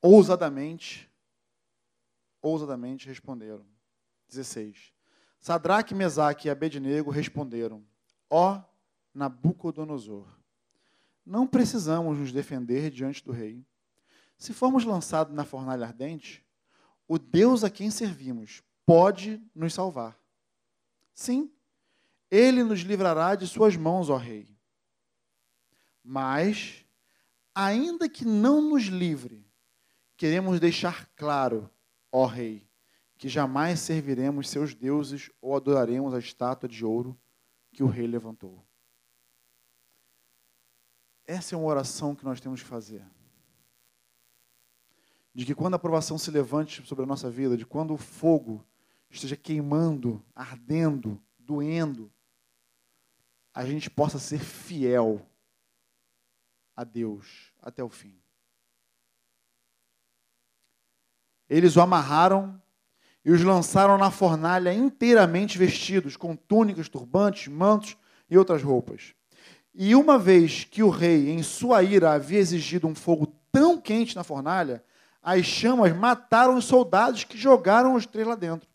ousadamente, 0.00 1.08
ousadamente 2.40 3.06
responderam. 3.06 3.64
16. 4.28 4.92
Sadraque, 5.38 5.94
Mesaque 5.94 6.48
e 6.48 6.50
Abednego 6.50 7.08
responderam: 7.08 7.84
Ó 8.28 8.60
Nabucodonosor, 9.14 10.26
não 11.24 11.46
precisamos 11.46 12.18
nos 12.18 12.32
defender 12.32 12.90
diante 12.90 13.24
do 13.24 13.32
rei. 13.32 13.64
Se 14.36 14.52
formos 14.52 14.84
lançados 14.84 15.34
na 15.34 15.44
fornalha 15.44 15.86
ardente, 15.86 16.44
o 17.06 17.18
Deus 17.18 17.62
a 17.62 17.70
quem 17.70 17.90
servimos 17.90 18.62
pode 18.84 19.40
nos 19.54 19.74
salvar. 19.74 20.18
Sim, 21.14 21.52
ele 22.30 22.64
nos 22.64 22.80
livrará 22.80 23.34
de 23.34 23.46
suas 23.46 23.76
mãos, 23.76 24.08
ó 24.08 24.16
rei. 24.16 24.48
Mas, 26.02 26.84
ainda 27.54 28.08
que 28.08 28.24
não 28.24 28.60
nos 28.60 28.84
livre, 28.84 29.46
queremos 30.16 30.58
deixar 30.58 31.06
claro, 31.14 31.70
ó 32.10 32.26
rei, 32.26 32.66
que 33.16 33.28
jamais 33.28 33.78
serviremos 33.78 34.48
seus 34.48 34.74
deuses 34.74 35.30
ou 35.40 35.54
adoraremos 35.54 36.14
a 36.14 36.18
estátua 36.18 36.68
de 36.68 36.84
ouro 36.84 37.16
que 37.70 37.82
o 37.82 37.86
rei 37.86 38.06
levantou. 38.06 38.66
Essa 41.26 41.54
é 41.54 41.58
uma 41.58 41.68
oração 41.68 42.14
que 42.14 42.24
nós 42.24 42.40
temos 42.40 42.62
que 42.62 42.68
fazer. 42.68 43.04
De 45.34 45.46
que 45.46 45.54
quando 45.54 45.74
a 45.74 45.76
aprovação 45.76 46.18
se 46.18 46.30
levante 46.30 46.86
sobre 46.86 47.04
a 47.04 47.06
nossa 47.06 47.30
vida, 47.30 47.56
de 47.56 47.64
quando 47.64 47.94
o 47.94 47.98
fogo 47.98 48.64
esteja 49.08 49.36
queimando, 49.36 50.24
ardendo, 50.34 51.22
doendo, 51.38 52.12
a 53.54 53.64
gente 53.64 53.90
possa 53.90 54.18
ser 54.18 54.40
fiel 54.40 55.26
a 56.74 56.84
Deus 56.84 57.52
até 57.60 57.84
o 57.84 57.88
fim. 57.88 58.18
Eles 61.48 61.76
o 61.76 61.82
amarraram 61.82 62.60
e 63.24 63.30
os 63.30 63.42
lançaram 63.42 63.98
na 63.98 64.10
fornalha 64.10 64.72
inteiramente 64.72 65.58
vestidos, 65.58 66.16
com 66.16 66.34
túnicas, 66.34 66.88
turbantes, 66.88 67.48
mantos 67.48 67.96
e 68.28 68.38
outras 68.38 68.62
roupas. 68.62 69.14
E 69.74 69.94
uma 69.94 70.18
vez 70.18 70.64
que 70.64 70.82
o 70.82 70.90
rei, 70.90 71.30
em 71.30 71.42
sua 71.42 71.82
ira, 71.82 72.12
havia 72.12 72.38
exigido 72.38 72.86
um 72.86 72.94
fogo 72.94 73.26
tão 73.50 73.80
quente 73.80 74.14
na 74.14 74.22
fornalha, 74.22 74.84
as 75.22 75.46
chamas 75.46 75.96
mataram 75.96 76.56
os 76.56 76.64
soldados 76.64 77.24
que 77.24 77.38
jogaram 77.38 77.94
os 77.94 78.04
três 78.04 78.26
lá 78.26 78.34
dentro. 78.34 78.68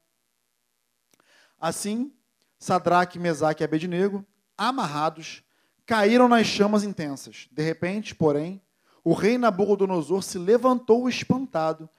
Assim, 1.60 2.12
Sadraque, 2.58 3.20
Mesaque 3.20 3.64
e 3.64 3.66
Abednego, 3.66 4.26
amarrados, 4.58 5.43
caíram 5.86 6.28
nas 6.28 6.48
chamas 6.48 6.84
intensas. 6.84 7.48
De 7.52 7.62
repente, 7.62 8.16
porém, 8.16 8.62
o 9.04 9.14
rei 9.14 9.38
Nabucodonosor 9.38 10.24
se 10.24 10.38
levantou 10.38 11.08
espantado 11.08 11.89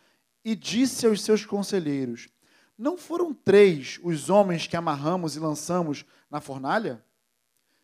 e 0.44 0.56
disse 0.56 1.06
aos 1.06 1.22
seus 1.22 1.44
conselheiros: 1.44 2.28
Não 2.76 2.98
foram 2.98 3.32
três 3.32 4.00
os 4.02 4.28
homens 4.28 4.66
que 4.66 4.76
amarramos 4.76 5.36
e 5.36 5.40
lançamos 5.40 6.04
na 6.30 6.40
fornalha? 6.40 7.04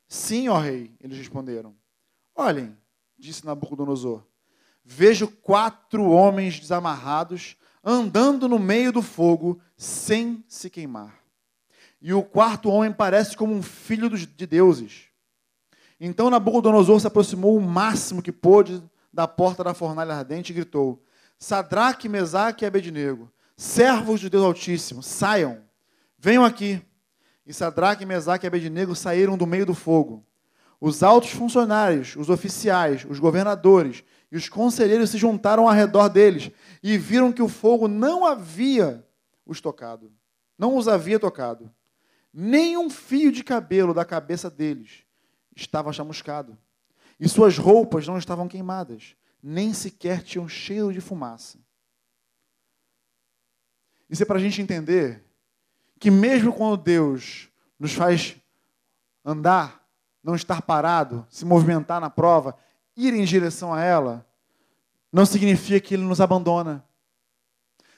Sim, 0.09 0.49
ó 0.49 0.59
rei, 0.59 0.95
eles 1.01 1.19
responderam. 1.19 1.75
Olhem, 2.35 2.77
disse 3.19 3.45
Nabucodonosor, 3.45 4.23
vejo 4.85 5.29
quatro 5.29 6.11
homens 6.11 6.59
desamarrados 6.59 7.57
andando 7.83 8.49
no 8.49 8.59
meio 8.59 8.93
do 8.93 9.03
fogo 9.03 9.61
sem 9.77 10.45
se 10.49 10.71
queimar. 10.71 11.23
E 12.01 12.13
o 12.13 12.23
quarto 12.23 12.69
homem 12.69 12.93
parece 12.93 13.37
como 13.37 13.55
um 13.55 13.63
filho 13.63 14.09
de 14.11 14.47
deuses. 14.47 15.05
Então 15.99 16.29
Nabucodonosor 16.29 17.01
se 17.01 17.07
aproximou 17.07 17.57
o 17.57 17.63
máximo 17.63 18.23
que 18.23 18.33
pôde 18.33 18.83
da 19.13 19.29
porta 19.29 19.63
da 19.63 19.73
fornalha 19.73 20.15
ardente 20.15 20.51
e 20.51 20.55
gritou: 20.55 21.03
Sadraque, 21.39 22.09
Mesaque 22.09 22.65
e 22.65 22.67
Abednego, 22.67 23.33
servos 23.57 24.21
de 24.21 24.29
Deus 24.29 24.45
Altíssimo, 24.45 25.03
saiam, 25.03 25.63
venham 26.19 26.45
aqui. 26.45 26.83
E 27.47 27.53
Sadraque, 27.53 28.07
Mesaque 28.07 28.47
e 28.47 28.49
Abednego 28.49 28.95
saíram 28.95 29.37
do 29.37 29.47
meio 29.47 29.67
do 29.67 29.75
fogo. 29.75 30.25
Os 30.81 31.03
altos 31.03 31.31
funcionários, 31.31 32.17
os 32.17 32.29
oficiais, 32.29 33.07
os 33.09 33.19
governadores 33.19 34.05
e 34.31 34.37
os 34.37 34.49
conselheiros 34.49 35.11
se 35.11 35.19
juntaram 35.19 35.69
ao 35.69 35.75
redor 35.75 36.09
deles 36.09 36.51
e 36.83 36.99
viram 36.99 37.33
que 37.33 37.43
o 37.43 37.49
fogo 37.49 37.89
não 37.89 38.25
havia 38.27 39.07
os 39.47 39.61
tocado, 39.61 40.13
não 40.59 40.77
os 40.77 40.89
havia 40.89 41.19
tocado. 41.19 41.73
Nem 42.33 42.77
um 42.77 42.91
fio 42.91 43.31
de 43.31 43.45
cabelo 43.45 43.95
da 43.95 44.05
cabeça 44.05 44.51
deles 44.51 45.05
estava 45.55 45.93
chamuscado, 45.93 46.59
e 47.19 47.29
suas 47.29 47.57
roupas 47.57 48.09
não 48.09 48.19
estavam 48.19 48.49
queimadas, 48.49 49.15
nem 49.41 49.73
sequer 49.73 50.23
tinham 50.23 50.49
cheiro 50.49 50.93
de 50.93 51.01
fumaça. 51.01 51.59
Isso 54.11 54.23
é 54.23 54.27
para 54.27 54.39
a 54.39 54.43
gente 54.43 54.61
entender 54.61 55.24
que 56.05 56.11
mesmo 56.11 56.53
quando 56.53 56.77
Deus 56.77 57.49
nos 57.79 57.95
faz 57.95 58.37
andar, 59.25 59.89
não 60.23 60.35
estar 60.35 60.61
parado, 60.61 61.27
se 61.31 61.47
movimentar 61.47 61.99
na 61.99 62.11
prova, 62.11 62.59
ir 62.95 63.15
em 63.15 63.25
direção 63.25 63.73
a 63.73 63.81
ela, 63.81 64.27
não 65.11 65.25
significa 65.25 65.81
que 65.81 65.95
Ele 65.95 66.03
nos 66.03 66.21
abandona. 66.21 66.85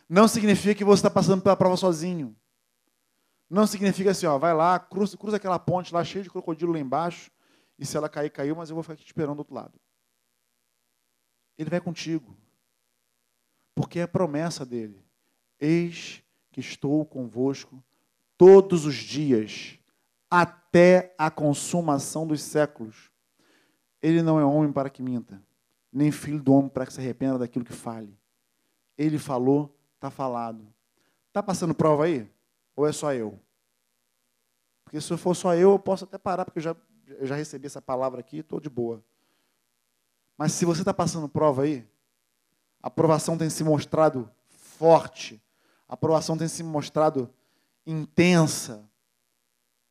Não 0.08 0.28
significa 0.28 0.72
que 0.72 0.84
você 0.84 1.00
está 1.00 1.10
passando 1.10 1.42
pela 1.42 1.56
prova 1.56 1.76
sozinho. 1.76 2.36
Não 3.50 3.66
significa 3.66 4.12
assim, 4.12 4.26
ó, 4.26 4.38
vai 4.38 4.54
lá, 4.54 4.78
cruza, 4.78 5.16
cruza 5.16 5.38
aquela 5.38 5.58
ponte 5.58 5.92
lá 5.92 6.04
cheia 6.04 6.22
de 6.22 6.30
crocodilo 6.30 6.74
lá 6.74 6.78
embaixo, 6.78 7.28
e 7.76 7.84
se 7.84 7.96
ela 7.96 8.08
cair, 8.08 8.30
caiu, 8.30 8.54
mas 8.54 8.70
eu 8.70 8.76
vou 8.76 8.84
ficar 8.84 8.94
aqui 8.94 9.02
te 9.02 9.08
esperando 9.08 9.34
do 9.34 9.40
outro 9.40 9.54
lado. 9.56 9.80
Ele 11.58 11.70
vai 11.70 11.80
contigo. 11.80 12.36
Porque 13.74 13.98
é 13.98 14.06
promessa 14.06 14.64
dele. 14.64 15.04
Eis 15.58 16.22
que 16.52 16.60
estou 16.60 17.04
convosco 17.04 17.82
todos 18.36 18.84
os 18.84 18.94
dias, 18.94 19.78
até 20.30 21.14
a 21.18 21.30
consumação 21.30 22.26
dos 22.26 22.42
séculos. 22.42 23.10
Ele 24.02 24.22
não 24.22 24.38
é 24.38 24.44
homem 24.44 24.72
para 24.72 24.90
que 24.90 25.02
minta, 25.02 25.42
nem 25.92 26.12
filho 26.12 26.42
do 26.42 26.52
homem 26.52 26.68
para 26.68 26.86
que 26.86 26.92
se 26.92 27.00
arrependa 27.00 27.38
daquilo 27.38 27.64
que 27.64 27.72
fale. 27.72 28.16
Ele 28.96 29.18
falou, 29.18 29.76
está 29.94 30.10
falado. 30.10 30.66
Está 31.28 31.42
passando 31.42 31.74
prova 31.74 32.04
aí? 32.04 32.30
Ou 32.74 32.86
é 32.86 32.92
só 32.92 33.12
eu? 33.12 33.38
Porque 34.84 35.00
se 35.00 35.16
for 35.16 35.34
só 35.34 35.54
eu, 35.54 35.72
eu 35.72 35.78
posso 35.78 36.04
até 36.04 36.16
parar, 36.16 36.44
porque 36.44 36.58
eu 36.58 36.62
já, 36.62 36.76
eu 37.06 37.26
já 37.26 37.34
recebi 37.34 37.66
essa 37.66 37.82
palavra 37.82 38.20
aqui 38.20 38.36
e 38.36 38.40
estou 38.40 38.60
de 38.60 38.70
boa. 38.70 39.02
Mas 40.38 40.52
se 40.52 40.64
você 40.64 40.82
está 40.82 40.94
passando 40.94 41.28
prova 41.28 41.62
aí, 41.62 41.86
a 42.82 42.88
aprovação 42.88 43.36
tem 43.36 43.50
se 43.50 43.64
mostrado 43.64 44.30
forte, 44.48 45.42
a 45.88 45.94
aprovação 45.94 46.36
tem 46.36 46.46
se 46.46 46.62
mostrado 46.62 47.28
intensa, 47.86 48.88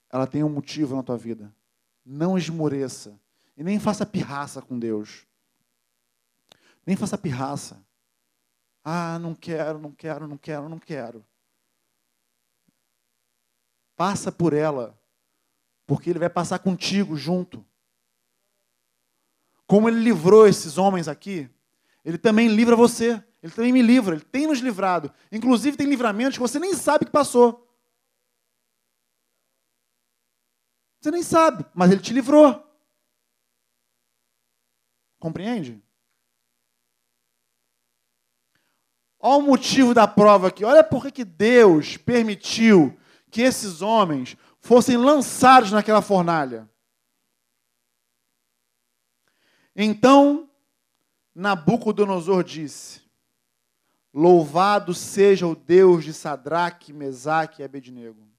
ela 0.10 0.28
tem 0.28 0.44
um 0.44 0.50
motivo 0.50 0.96
na 0.96 1.04
tua 1.04 1.18
vida. 1.18 1.54
Não 2.06 2.38
esmoreça. 2.38 3.20
E 3.58 3.64
nem 3.64 3.80
faça 3.80 4.06
pirraça 4.06 4.62
com 4.62 4.78
Deus. 4.78 5.26
Nem 6.86 6.96
faça 6.96 7.18
pirraça. 7.18 7.84
Ah, 8.84 9.18
não 9.18 9.34
quero, 9.34 9.80
não 9.80 9.92
quero, 9.92 10.28
não 10.28 10.38
quero, 10.38 10.70
não 10.70 10.78
quero. 10.78 11.26
Passa 13.96 14.32
por 14.32 14.54
ela, 14.54 15.00
porque 15.88 16.10
Ele 16.10 16.20
vai 16.20 16.30
passar 16.30 16.60
contigo 16.60 17.16
junto. 17.16 17.66
Como 19.66 19.90
Ele 19.90 20.00
livrou 20.00 20.48
esses 20.48 20.78
homens 20.78 21.08
aqui, 21.08 21.50
Ele 22.04 22.18
também 22.18 22.50
livra 22.50 22.76
você. 22.76 23.24
Ele 23.42 23.54
também 23.54 23.72
me 23.72 23.82
livra, 23.82 24.16
Ele 24.16 24.24
tem 24.24 24.48
nos 24.48 24.60
livrado. 24.60 25.12
Inclusive, 25.32 25.78
tem 25.78 25.88
livramentos 25.88 26.36
que 26.36 26.42
você 26.42 26.60
nem 26.60 26.74
sabe 26.74 27.06
que 27.06 27.12
passou. 27.12 27.65
Você 31.06 31.12
nem 31.12 31.22
sabe, 31.22 31.64
mas 31.72 31.92
ele 31.92 32.02
te 32.02 32.12
livrou. 32.12 32.68
Compreende? 35.20 35.80
Olha 39.20 39.38
o 39.38 39.46
motivo 39.46 39.94
da 39.94 40.08
prova 40.08 40.48
aqui. 40.48 40.66
Olha 40.66 40.84
por 40.84 41.12
que 41.12 41.24
Deus 41.24 41.96
permitiu 41.96 42.98
que 43.30 43.44
esses 43.44 43.84
homens 43.84 44.36
fossem 44.60 44.98
lançados 44.98 45.72
naquela 45.72 46.02
fornalha. 46.02 46.68
Então 49.76 50.50
Nabucodonosor 51.36 52.44
disse: 52.44 53.04
Louvado 54.12 54.92
seja 54.92 55.46
o 55.46 55.56
Deus 55.56 56.04
de 56.04 56.16
Sadraque, 56.16 56.92
Mesaque 56.92 57.62
e 57.62 57.66
Abednego 57.66 58.35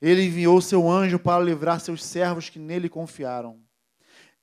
ele 0.00 0.26
enviou 0.26 0.60
seu 0.60 0.88
anjo 0.88 1.18
para 1.18 1.42
livrar 1.42 1.80
seus 1.80 2.04
servos 2.04 2.48
que 2.48 2.58
nele 2.58 2.88
confiaram. 2.88 3.58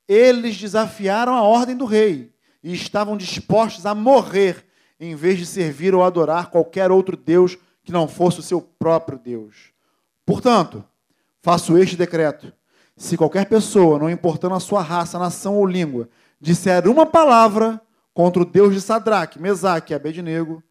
Eles 0.08 0.58
desafiaram 0.58 1.34
a 1.34 1.42
ordem 1.42 1.76
do 1.76 1.86
rei 1.86 2.34
e 2.64 2.74
estavam 2.74 3.18
dispostos 3.18 3.86
a 3.86 3.96
morrer 3.96 4.66
em 5.00 5.16
vez 5.16 5.38
de 5.38 5.46
servir 5.46 5.96
ou 5.96 6.04
adorar 6.04 6.50
qualquer 6.50 6.92
outro 6.92 7.18
Deus 7.18 7.58
que 7.84 7.92
não 7.92 8.08
fosse 8.08 8.40
o 8.40 8.44
seu 8.44 8.62
próprio 8.62 9.18
Deus. 9.18 9.72
Portanto, 10.26 10.84
faço 11.42 11.78
este 11.78 11.96
decreto: 11.96 12.52
se 12.98 13.16
qualquer 13.16 13.48
pessoa, 13.48 14.00
não 14.00 14.10
importando 14.10 14.56
a 14.56 14.60
sua 14.60 14.82
raça, 14.82 15.20
nação 15.20 15.58
ou 15.58 15.66
língua, 15.66 16.10
disser 16.40 16.88
uma 16.88 17.06
palavra 17.06 17.80
contra 18.14 18.42
o 18.42 18.46
Deus 18.46 18.74
de 18.74 18.82
Sadraque, 18.82 19.42
Mesaque 19.42 19.94
e 19.94 19.96
Abednego, 19.96 20.64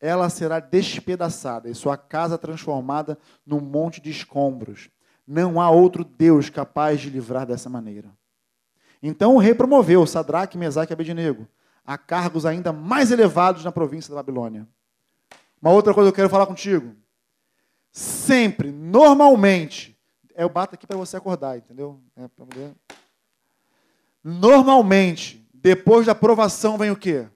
ela 0.00 0.28
será 0.30 0.60
despedaçada 0.60 1.68
e 1.68 1.74
sua 1.74 1.96
casa 1.96 2.38
transformada 2.38 3.18
num 3.44 3.60
monte 3.60 4.00
de 4.00 4.10
escombros. 4.10 4.90
Não 5.26 5.60
há 5.60 5.70
outro 5.70 6.04
Deus 6.04 6.48
capaz 6.48 7.00
de 7.00 7.10
livrar 7.10 7.46
dessa 7.46 7.68
maneira. 7.68 8.10
Então 9.02 9.34
o 9.34 9.38
rei 9.38 9.54
promoveu 9.54 10.06
Sadraque, 10.06 10.58
Mesaque 10.58 10.92
e 10.92 10.94
Abednego 10.94 11.46
a 11.90 11.98
cargos 11.98 12.46
ainda 12.46 12.72
mais 12.72 13.10
elevados 13.10 13.64
na 13.64 13.72
província 13.72 14.10
da 14.10 14.22
Babilônia. 14.22 14.64
Uma 15.60 15.72
outra 15.72 15.92
coisa 15.92 16.08
que 16.08 16.12
eu 16.12 16.16
quero 16.16 16.30
falar 16.30 16.46
contigo. 16.46 16.94
Sempre, 17.90 18.70
normalmente, 18.70 19.98
eu 20.36 20.48
bato 20.48 20.76
aqui 20.76 20.86
para 20.86 20.96
você 20.96 21.16
acordar, 21.16 21.58
entendeu? 21.58 22.00
É. 22.16 22.28
Normalmente, 24.22 25.44
depois 25.52 26.06
da 26.06 26.12
aprovação 26.12 26.78
vem 26.78 26.92
o 26.92 26.96
quê? 26.96 27.26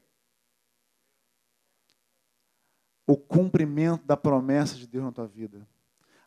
O 3.07 3.17
cumprimento 3.17 4.05
da 4.07 4.17
promessa 4.17 4.77
de 4.77 4.87
Deus 4.87 5.05
na 5.05 5.13
tua 5.13 5.27
vida. 5.27 5.67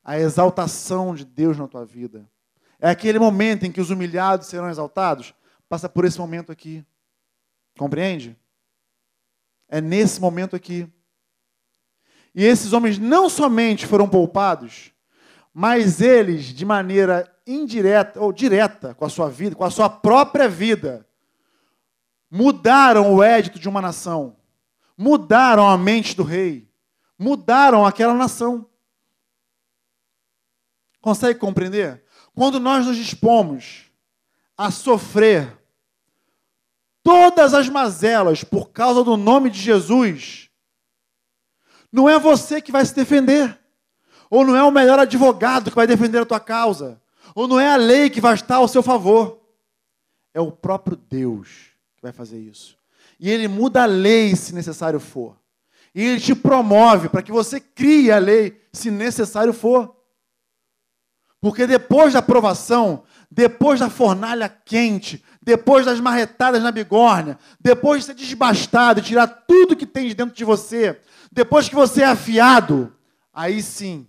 A 0.04 0.18
exaltação 0.20 1.16
de 1.16 1.26
Deus 1.26 1.58
na 1.58 1.68
tua 1.68 1.86
vida. 1.86 2.30
É 2.80 2.90
aquele 2.90 3.20
momento 3.20 3.66
em 3.66 3.72
que 3.72 3.82
os 3.82 3.90
humilhados 3.90 4.48
serão 4.48 4.70
exaltados. 4.70 5.34
Passa 5.68 5.90
por 5.90 6.06
esse 6.06 6.20
momento 6.20 6.52
aqui. 6.52 6.86
Compreende? 7.78 8.38
É 9.68 9.82
nesse 9.82 10.22
momento 10.22 10.56
aqui. 10.56 10.88
E 12.34 12.44
esses 12.44 12.72
homens 12.72 13.00
não 13.00 13.30
somente 13.30 13.88
foram 13.88 14.08
poupados, 14.08 14.92
mas 15.52 16.02
eles, 16.02 16.46
de 16.46 16.64
maneira 16.66 17.28
indireta 17.48 18.22
ou 18.22 18.32
direta 18.32 18.94
com 18.94 19.06
a 19.06 19.10
sua 19.10 19.28
vida, 19.30 19.56
com 19.56 19.64
a 19.64 19.72
sua 19.72 19.90
própria 19.90 20.48
vida, 20.48 21.08
mudaram 22.30 23.16
o 23.16 23.24
édito 23.24 23.58
de 23.58 23.68
uma 23.68 23.82
nação, 23.82 24.36
mudaram 24.96 25.68
a 25.68 25.78
mente 25.78 26.16
do 26.16 26.24
rei, 26.24 26.67
mudaram 27.18 27.86
aquela 27.86 28.14
nação. 28.14 28.70
Consegue 31.02 31.40
compreender? 31.40 32.04
Quando 32.36 32.60
nós 32.60 32.86
nos 32.86 32.98
dispomos 32.98 33.86
a 34.58 34.70
sofrer 34.72 35.58
todas 37.02 37.54
as 37.54 37.70
mazelas 37.70 38.44
por 38.44 38.70
causa 38.72 39.04
do 39.04 39.16
nome 39.16 39.50
de 39.50 39.60
Jesus, 39.60 40.50
não 41.92 42.10
é 42.10 42.20
você 42.20 42.62
que 42.62 42.72
vai 42.72 42.86
se 42.86 42.94
defender. 42.94 43.58
Ou 44.30 44.46
não 44.46 44.56
é 44.56 44.64
o 44.64 44.72
melhor 44.72 45.00
advogado 45.00 45.70
que 45.70 45.76
vai 45.76 45.88
defender 45.88 46.20
a 46.20 46.26
tua 46.26 46.40
causa. 46.40 47.02
Ou 47.34 47.48
não 47.48 47.60
é 47.60 47.70
a 47.70 47.78
lei 47.78 48.10
que 48.10 48.20
vai 48.20 48.34
estar 48.34 48.58
ao 48.58 48.68
seu 48.68 48.84
favor. 48.84 49.40
É 50.34 50.42
o 50.42 50.52
próprio 50.52 50.98
Deus 50.98 51.48
que 51.96 52.02
vai 52.02 52.12
fazer 52.12 52.40
isso. 52.40 52.78
E 53.20 53.30
ele 53.30 53.48
muda 53.48 53.84
a 53.84 53.86
lei 53.86 54.36
se 54.36 54.54
necessário 54.54 55.00
for. 55.00 55.36
E 55.98 56.06
ele 56.06 56.22
te 56.22 56.36
promove 56.36 57.10
para 57.10 57.24
que 57.24 57.32
você 57.32 57.60
crie 57.60 58.12
a 58.12 58.20
lei 58.20 58.62
se 58.72 58.92
necessário 58.92 59.52
for. 59.52 59.96
Porque 61.42 61.66
depois 61.66 62.14
da 62.14 62.20
aprovação, 62.20 63.04
depois 63.32 63.80
da 63.80 63.90
fornalha 63.90 64.48
quente, 64.48 65.26
depois 65.42 65.88
das 65.88 66.00
marretadas 66.00 66.62
na 66.62 66.72
bigorna, 66.72 67.40
depois 67.60 68.02
de 68.02 68.06
ser 68.06 68.14
desbastado 68.14 69.02
tirar 69.02 69.26
tudo 69.26 69.76
que 69.76 69.88
tem 69.88 70.08
de 70.08 70.14
dentro 70.14 70.36
de 70.36 70.46
você, 70.46 71.02
depois 71.32 71.68
que 71.68 71.74
você 71.74 72.04
é 72.04 72.06
afiado, 72.06 72.96
aí 73.34 73.64
sim 73.64 74.08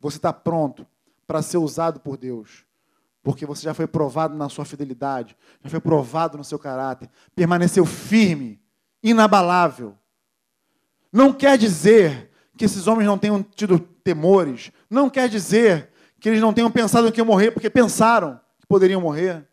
você 0.00 0.16
está 0.16 0.32
pronto 0.32 0.84
para 1.24 1.40
ser 1.40 1.58
usado 1.58 2.00
por 2.00 2.16
Deus. 2.16 2.64
Porque 3.22 3.46
você 3.46 3.62
já 3.62 3.74
foi 3.74 3.86
provado 3.86 4.36
na 4.36 4.48
sua 4.48 4.64
fidelidade, 4.64 5.36
já 5.62 5.70
foi 5.70 5.78
provado 5.78 6.36
no 6.36 6.42
seu 6.42 6.58
caráter, 6.58 7.08
permaneceu 7.36 7.86
firme, 7.86 8.60
inabalável. 9.00 9.97
Não 11.12 11.32
quer 11.32 11.56
dizer 11.56 12.30
que 12.56 12.64
esses 12.64 12.86
homens 12.86 13.06
não 13.06 13.18
tenham 13.18 13.42
tido 13.42 13.78
temores, 13.78 14.70
não 14.90 15.08
quer 15.08 15.28
dizer 15.28 15.92
que 16.20 16.28
eles 16.28 16.40
não 16.40 16.52
tenham 16.52 16.70
pensado 16.70 17.10
que 17.12 17.20
iam 17.20 17.26
morrer, 17.26 17.50
porque 17.50 17.70
pensaram 17.70 18.40
que 18.58 18.66
poderiam 18.66 19.00
morrer, 19.00 19.48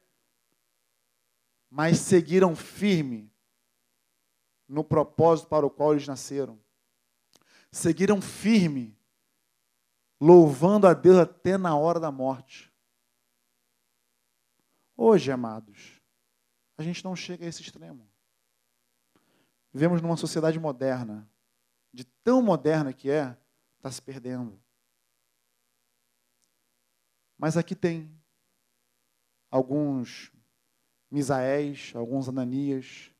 mas 1.70 1.99
seguiram 1.99 2.56
firme 2.56 3.32
no 4.68 4.84
propósito 4.84 5.47
para 5.47 5.66
o 5.66 5.70
qual 5.70 5.93
eles 5.93 6.08
nasceram 6.08 6.60
seguiram 7.76 8.22
firme, 8.22 8.97
louvando 10.20 10.88
a 10.88 10.93
Deus 10.93 11.18
até 11.18 11.58
na 11.58 11.78
hora 11.78 11.99
da 11.99 12.10
morte. 12.10 12.74
Hoje, 14.95 15.30
amados, 15.30 16.01
a 16.78 16.84
gente 16.84 17.03
não 17.03 17.16
chega 17.16 17.45
a 17.45 17.49
esse 17.49 17.62
extremo. 17.62 18.10
Vivemos 19.74 20.01
numa 20.01 20.16
sociedade 20.16 20.58
moderna, 20.58 21.30
de 21.96 22.04
tão 22.24 22.41
moderna 22.41 22.91
que 22.93 23.10
é, 23.10 23.38
está 23.78 23.89
se 23.89 24.02
perdendo. 24.02 24.62
Mas 27.38 27.58
aqui 27.58 27.76
tem 27.76 28.14
alguns 29.50 30.32
Misaéis, 31.10 31.93
alguns 31.96 32.28
Ananias, 32.28 33.12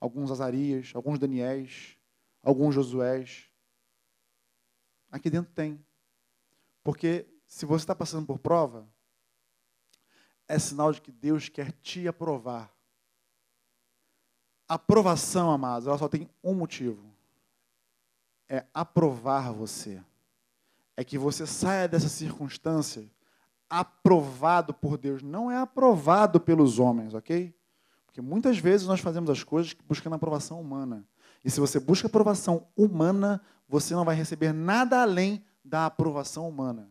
alguns 0.00 0.30
Azarias, 0.30 0.92
alguns 0.94 1.18
Daniéis, 1.18 1.98
alguns 2.42 2.74
Josués, 2.74 3.50
Aqui 5.14 5.30
dentro 5.30 5.52
tem. 5.52 5.78
Porque 6.82 7.24
se 7.46 7.64
você 7.64 7.84
está 7.84 7.94
passando 7.94 8.26
por 8.26 8.36
prova, 8.36 8.92
é 10.48 10.58
sinal 10.58 10.92
de 10.92 11.00
que 11.00 11.12
Deus 11.12 11.48
quer 11.48 11.70
te 11.70 12.08
aprovar. 12.08 12.76
Aprovação, 14.66 15.52
amados, 15.52 15.86
ela 15.86 15.96
só 15.96 16.08
tem 16.08 16.28
um 16.42 16.52
motivo. 16.52 17.13
É 18.54 18.64
aprovar 18.72 19.52
você. 19.52 20.00
É 20.96 21.02
que 21.02 21.18
você 21.18 21.46
saia 21.46 21.88
dessa 21.88 22.08
circunstância 22.08 23.10
aprovado 23.68 24.72
por 24.72 24.96
Deus, 24.96 25.22
não 25.22 25.50
é 25.50 25.56
aprovado 25.56 26.38
pelos 26.38 26.78
homens, 26.78 27.14
ok? 27.14 27.52
Porque 28.06 28.20
muitas 28.20 28.58
vezes 28.58 28.86
nós 28.86 29.00
fazemos 29.00 29.28
as 29.28 29.42
coisas 29.42 29.74
buscando 29.88 30.14
aprovação 30.14 30.60
humana. 30.60 31.04
E 31.44 31.50
se 31.50 31.58
você 31.58 31.80
busca 31.80 32.06
aprovação 32.06 32.68
humana, 32.76 33.40
você 33.68 33.92
não 33.94 34.04
vai 34.04 34.14
receber 34.14 34.52
nada 34.52 35.02
além 35.02 35.44
da 35.64 35.86
aprovação 35.86 36.48
humana. 36.48 36.88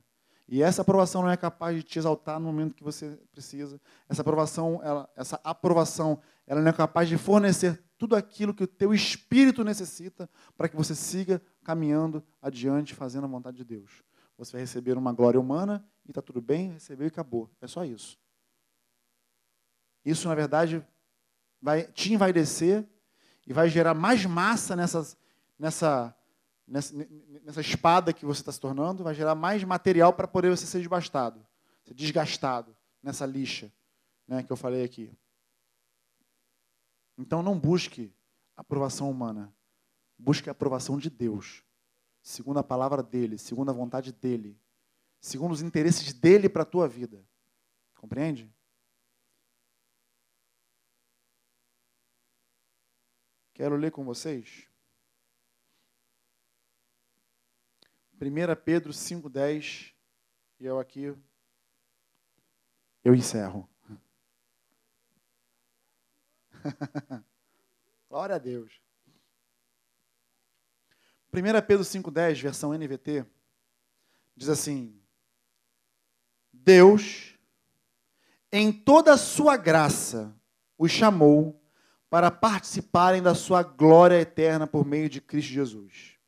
E 0.47 0.61
essa 0.61 0.82
aprovação 0.82 1.22
não 1.22 1.30
é 1.30 1.38
capaz 1.38 1.78
de 1.78 1.84
te 1.84 1.97
exaltar 1.97 2.39
no 2.39 2.47
momento 2.47 2.76
que 2.76 2.84
você 2.84 3.18
precisa. 3.32 3.80
Essa 4.09 4.22
aprovação, 4.22 4.82
ela, 4.84 5.09
essa 5.16 5.39
aprovação, 5.43 6.20
ela 6.45 6.61
não 6.61 6.70
é 6.70 6.74
capaz 6.74 7.07
de 7.07 7.18
fornecer 7.18 7.82
tudo 7.98 8.16
aquilo 8.16 8.54
que 8.54 8.64
o 8.64 8.68
teu 8.68 8.94
espírito 8.94 9.64
necessita 9.64 10.30
para 10.58 10.68
que 10.68 10.76
você 10.76 10.96
siga 10.96 11.41
caminhando 11.64 12.24
adiante, 12.41 12.94
fazendo 12.94 13.26
a 13.26 13.30
vontade 13.30 13.58
de 13.58 13.64
Deus. 13.64 14.04
Você 14.38 14.54
vai 14.54 14.62
receber 14.62 14.98
uma 14.98 15.14
glória 15.14 15.39
humana 15.39 15.86
e 16.06 16.12
está 16.12 16.22
tudo 16.22 16.41
bem, 16.41 16.72
recebeu 16.72 17.06
e 17.06 17.10
acabou. 17.10 17.50
É 17.62 17.68
só 17.68 17.86
isso. 17.86 18.18
Isso, 20.04 20.28
na 20.28 20.36
verdade, 20.36 20.86
vai 21.62 21.84
te 21.84 22.14
envaidecer 22.14 22.86
e 23.48 23.54
vai 23.54 23.70
gerar 23.70 23.94
mais 23.94 24.26
massa 24.26 24.76
nessa, 24.76 25.16
nessa 25.58 26.16
nessa, 26.68 26.96
nessa 27.44 27.62
espada 27.62 28.14
que 28.14 28.26
você 28.26 28.41
está 28.41 28.52
se 28.52 28.60
tornando, 28.60 29.04
vai 29.04 29.14
gerar 29.14 29.36
mais 29.36 29.64
material 29.64 30.14
para 30.14 30.28
poder 30.28 30.50
você 30.50 30.66
ser 30.66 30.80
desbastado, 30.80 31.46
ser 31.84 31.94
desgastado 31.94 32.76
nessa 33.02 33.26
lixa 33.26 33.72
né, 34.28 34.44
que 34.44 34.52
eu 34.52 34.58
falei 34.58 34.84
aqui. 34.84 35.12
Então 37.18 37.43
não 37.43 37.59
busque 37.59 38.14
aprovação 38.55 39.09
humana, 39.09 39.53
busque 40.18 40.49
a 40.49 40.51
aprovação 40.51 40.97
de 40.97 41.09
Deus, 41.09 41.64
segundo 42.22 42.59
a 42.59 42.64
palavra 42.64 43.03
dele, 43.03 43.38
segundo 43.38 43.70
a 43.70 43.74
vontade 43.74 44.11
dele, 44.11 44.59
segundo 45.20 45.51
os 45.51 45.61
interesses 45.61 46.14
dele 46.14 46.49
para 46.49 46.64
a 46.64 46.66
tua 46.66 46.88
vida. 46.88 47.26
Compreende? 47.95 48.53
Quero 53.53 53.76
ler 53.76 53.91
com 53.91 54.03
vocês 54.03 54.68
1 58.24 58.64
Pedro 58.64 58.93
5,10, 58.93 59.93
e 60.59 60.66
eu 60.66 60.80
aqui, 60.80 61.14
eu 63.03 63.14
encerro. 63.14 63.70
Glória 68.09 68.36
a 68.36 68.39
Deus. 68.39 68.72
1 71.34 71.66
Pedro 71.66 71.84
5,10, 71.84 72.41
versão 72.41 72.74
NVT, 72.74 73.26
diz 74.36 74.49
assim: 74.49 75.01
Deus, 76.51 77.38
em 78.51 78.72
toda 78.72 79.14
a 79.14 79.18
sua 79.18 79.57
graça, 79.57 80.34
os 80.78 80.91
chamou 80.91 81.59
para 82.09 82.30
participarem 82.30 83.24
da 83.24 83.34
sua 83.34 83.64
glória 83.64 84.22
eterna 84.22 84.68
por 84.68 84.86
meio 84.86 85.09
de 85.09 85.20
Cristo 85.20 85.51
Jesus. 85.51 86.20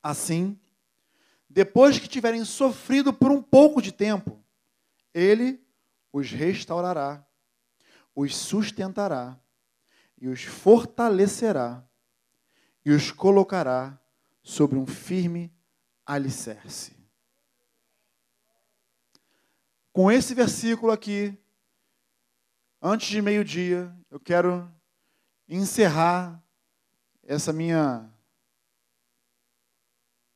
Assim, 0.00 0.56
depois 1.50 1.98
que 1.98 2.06
tiverem 2.06 2.44
sofrido 2.44 3.12
por 3.12 3.32
um 3.32 3.42
pouco 3.42 3.82
de 3.82 3.90
tempo, 3.90 4.44
Ele 5.12 5.60
os 6.12 6.30
restaurará, 6.30 7.26
os 8.14 8.36
sustentará 8.36 9.38
e 10.18 10.28
os 10.28 10.42
fortalecerá 10.44 11.84
e 12.84 12.90
os 12.90 13.10
colocará 13.10 13.98
sobre 14.42 14.78
um 14.78 14.86
firme 14.86 15.52
alicerce. 16.06 16.94
Com 19.92 20.10
esse 20.10 20.34
versículo 20.34 20.92
aqui, 20.92 21.36
antes 22.80 23.08
de 23.08 23.22
meio-dia, 23.22 23.94
eu 24.10 24.20
quero 24.20 24.70
encerrar 25.48 26.42
essa 27.22 27.52
minha, 27.52 28.10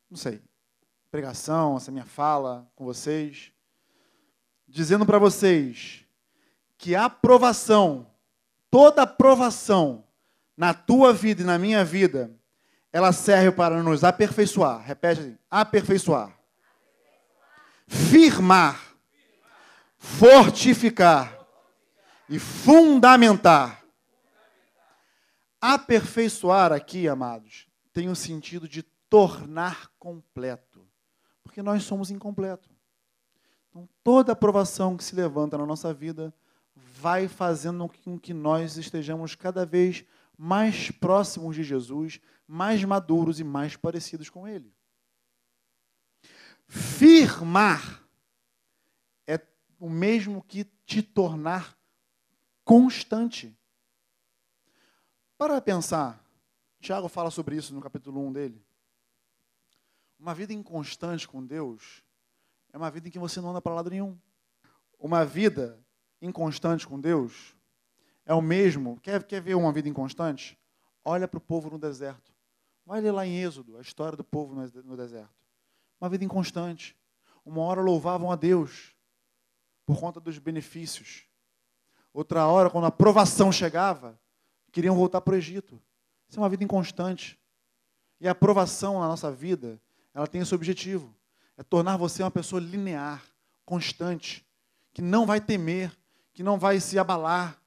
não 0.09 0.17
sei, 0.17 0.41
pregação, 1.11 1.77
essa 1.77 1.91
minha 1.91 2.05
fala 2.05 2.71
com 2.75 2.85
vocês, 2.85 3.51
dizendo 4.67 5.05
para 5.05 5.19
vocês 5.19 6.05
que 6.79 6.95
a 6.95 7.05
aprovação, 7.05 8.07
toda 8.71 9.03
aprovação 9.03 10.03
na 10.57 10.73
tua 10.73 11.13
vida 11.13 11.43
e 11.43 11.45
na 11.45 11.59
minha 11.59 11.85
vida, 11.85 12.35
ela 12.91 13.11
serve 13.11 13.51
para 13.51 13.83
nos 13.83 14.03
aperfeiçoar. 14.03 14.83
Repete 14.83 15.21
assim: 15.21 15.37
aperfeiçoar. 15.51 16.35
Firmar 17.87 18.89
fortificar 19.99 21.37
e 22.29 22.39
fundamentar. 22.39 23.83
Aperfeiçoar 25.61 26.71
aqui, 26.71 27.07
amados, 27.09 27.67
tem 27.91 28.07
o 28.07 28.15
sentido 28.15 28.67
de 28.67 28.81
tornar 29.09 29.91
completo, 29.99 30.87
porque 31.43 31.61
nós 31.61 31.83
somos 31.83 32.09
incompletos. 32.09 32.71
Então, 33.69 33.87
toda 34.01 34.31
aprovação 34.31 34.95
que 34.95 35.03
se 35.03 35.13
levanta 35.13 35.57
na 35.57 35.65
nossa 35.65 35.93
vida 35.93 36.33
vai 36.99 37.27
fazendo 37.27 37.87
com 38.03 38.19
que 38.19 38.33
nós 38.33 38.77
estejamos 38.77 39.35
cada 39.35 39.65
vez 39.65 40.03
mais 40.37 40.91
próximos 40.91 41.55
de 41.55 41.63
Jesus, 41.63 42.19
mais 42.47 42.83
maduros 42.83 43.39
e 43.39 43.43
mais 43.43 43.75
parecidos 43.75 44.29
com 44.29 44.47
Ele. 44.47 44.73
Firmar 46.67 47.99
o 49.79 49.89
mesmo 49.89 50.43
que 50.43 50.65
te 50.85 51.01
tornar 51.01 51.77
constante. 52.65 53.57
Para 55.37 55.61
pensar, 55.61 56.21
Tiago 56.81 57.07
fala 57.07 57.31
sobre 57.31 57.55
isso 57.55 57.73
no 57.73 57.81
capítulo 57.81 58.27
1 58.27 58.33
dele. 58.33 58.65
Uma 60.19 60.35
vida 60.35 60.51
inconstante 60.51 61.25
com 61.27 61.45
Deus 61.45 62.03
é 62.73 62.77
uma 62.77 62.91
vida 62.91 63.07
em 63.07 63.11
que 63.11 63.17
você 63.17 63.39
não 63.39 63.51
anda 63.51 63.61
para 63.61 63.73
lado 63.73 63.89
nenhum. 63.89 64.19
Uma 64.99 65.23
vida 65.23 65.79
inconstante 66.21 66.87
com 66.87 66.99
Deus 66.99 67.55
é 68.25 68.33
o 68.33 68.41
mesmo. 68.41 68.99
Quer, 69.01 69.23
quer 69.23 69.41
ver 69.41 69.55
uma 69.55 69.71
vida 69.71 69.89
inconstante? 69.89 70.57
Olha 71.03 71.27
para 71.27 71.37
o 71.37 71.41
povo 71.41 71.69
no 71.69 71.79
deserto. 71.79 72.31
Vai 72.85 73.01
ler 73.01 73.11
lá 73.11 73.25
em 73.25 73.41
Êxodo 73.41 73.77
a 73.77 73.81
história 73.81 74.17
do 74.17 74.23
povo 74.23 74.55
no 74.55 74.97
deserto. 74.97 75.33
Uma 75.99 76.09
vida 76.09 76.23
inconstante. 76.23 76.95
Uma 77.45 77.61
hora 77.61 77.81
louvavam 77.81 78.31
a 78.31 78.35
Deus, 78.35 78.93
por 79.85 79.99
conta 79.99 80.19
dos 80.19 80.37
benefícios. 80.37 81.23
Outra 82.13 82.45
hora, 82.45 82.69
quando 82.69 82.85
a 82.85 82.91
provação 82.91 83.51
chegava, 83.51 84.19
queriam 84.71 84.95
voltar 84.95 85.21
para 85.21 85.33
o 85.33 85.37
Egito. 85.37 85.81
Isso 86.27 86.39
é 86.39 86.43
uma 86.43 86.49
vida 86.49 86.63
inconstante. 86.63 87.39
E 88.19 88.27
a 88.27 88.31
aprovação 88.31 88.99
na 88.99 89.07
nossa 89.07 89.31
vida, 89.31 89.81
ela 90.13 90.27
tem 90.27 90.41
esse 90.41 90.53
objetivo: 90.53 91.15
é 91.57 91.63
tornar 91.63 91.97
você 91.97 92.21
uma 92.21 92.29
pessoa 92.29 92.61
linear, 92.61 93.23
constante, 93.65 94.45
que 94.93 95.01
não 95.01 95.25
vai 95.25 95.41
temer, 95.41 95.91
que 96.39 96.43
não 96.43 96.57
vai 96.57 96.79
se 96.79 96.97
abalar. 96.97 97.61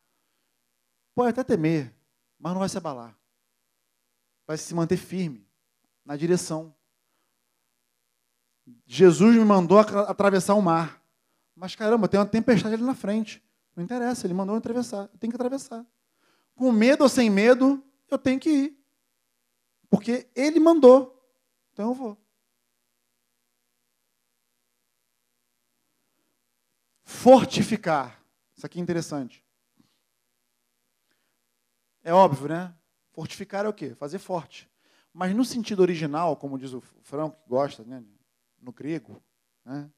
Pode 1.14 1.28
até 1.28 1.44
temer, 1.44 1.94
mas 2.38 2.54
não 2.54 2.60
vai 2.60 2.70
se 2.70 2.78
abalar. 2.78 3.14
Vai 4.46 4.56
se 4.56 4.74
manter 4.74 4.96
firme 4.96 5.46
na 6.02 6.16
direção. 6.16 6.74
Jesus 8.86 9.36
me 9.36 9.44
mandou 9.44 9.78
atravessar 9.78 10.54
o 10.54 10.62
mar. 10.62 11.04
Mas 11.54 11.76
caramba, 11.76 12.08
tem 12.08 12.18
uma 12.18 12.24
tempestade 12.24 12.76
ali 12.76 12.82
na 12.82 12.94
frente. 12.94 13.44
Não 13.76 13.84
interessa, 13.84 14.26
ele 14.26 14.32
mandou 14.32 14.54
eu 14.54 14.58
atravessar. 14.58 15.02
Eu 15.02 15.18
tenho 15.18 15.30
que 15.30 15.36
atravessar. 15.36 15.84
Com 16.54 16.72
medo 16.72 17.02
ou 17.02 17.10
sem 17.10 17.28
medo, 17.28 17.84
eu 18.08 18.16
tenho 18.16 18.40
que 18.40 18.48
ir. 18.48 18.84
Porque 19.90 20.30
ele 20.34 20.58
mandou. 20.58 21.22
Então 21.74 21.90
eu 21.90 21.94
vou. 21.94 22.16
Fortificar. 27.04 28.21
Isso 28.62 28.66
aqui 28.68 28.78
é 28.78 28.82
interessante. 28.82 29.44
É 32.04 32.14
óbvio, 32.14 32.46
né? 32.46 32.72
Fortificar 33.10 33.64
é 33.64 33.68
o 33.68 33.72
quê? 33.72 33.92
Fazer 33.96 34.20
forte. 34.20 34.70
Mas 35.12 35.34
no 35.34 35.44
sentido 35.44 35.80
original, 35.80 36.36
como 36.36 36.56
diz 36.56 36.72
o 36.72 36.80
Franco, 36.80 37.36
que 37.42 37.48
gosta, 37.48 37.82
né? 37.82 38.04
no 38.60 38.72
grego, 38.72 39.20
né? 39.64 39.90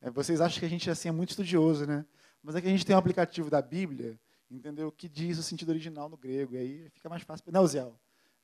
É, 0.00 0.08
vocês 0.08 0.40
acham 0.40 0.60
que 0.60 0.66
a 0.66 0.68
gente 0.68 0.88
assim, 0.88 1.08
é 1.08 1.10
muito 1.10 1.30
estudioso, 1.30 1.84
né? 1.84 2.06
Mas 2.40 2.54
é 2.54 2.60
que 2.60 2.68
a 2.68 2.70
gente 2.70 2.86
tem 2.86 2.94
um 2.94 2.98
aplicativo 3.00 3.50
da 3.50 3.60
Bíblia, 3.60 4.16
entendeu? 4.48 4.92
Que 4.92 5.08
diz 5.08 5.36
o 5.38 5.42
sentido 5.42 5.70
original 5.70 6.08
no 6.08 6.16
grego. 6.16 6.54
E 6.54 6.58
aí 6.58 6.88
fica 6.90 7.08
mais 7.08 7.24
fácil. 7.24 7.44
Não, 7.50 7.66
Zé, 7.66 7.84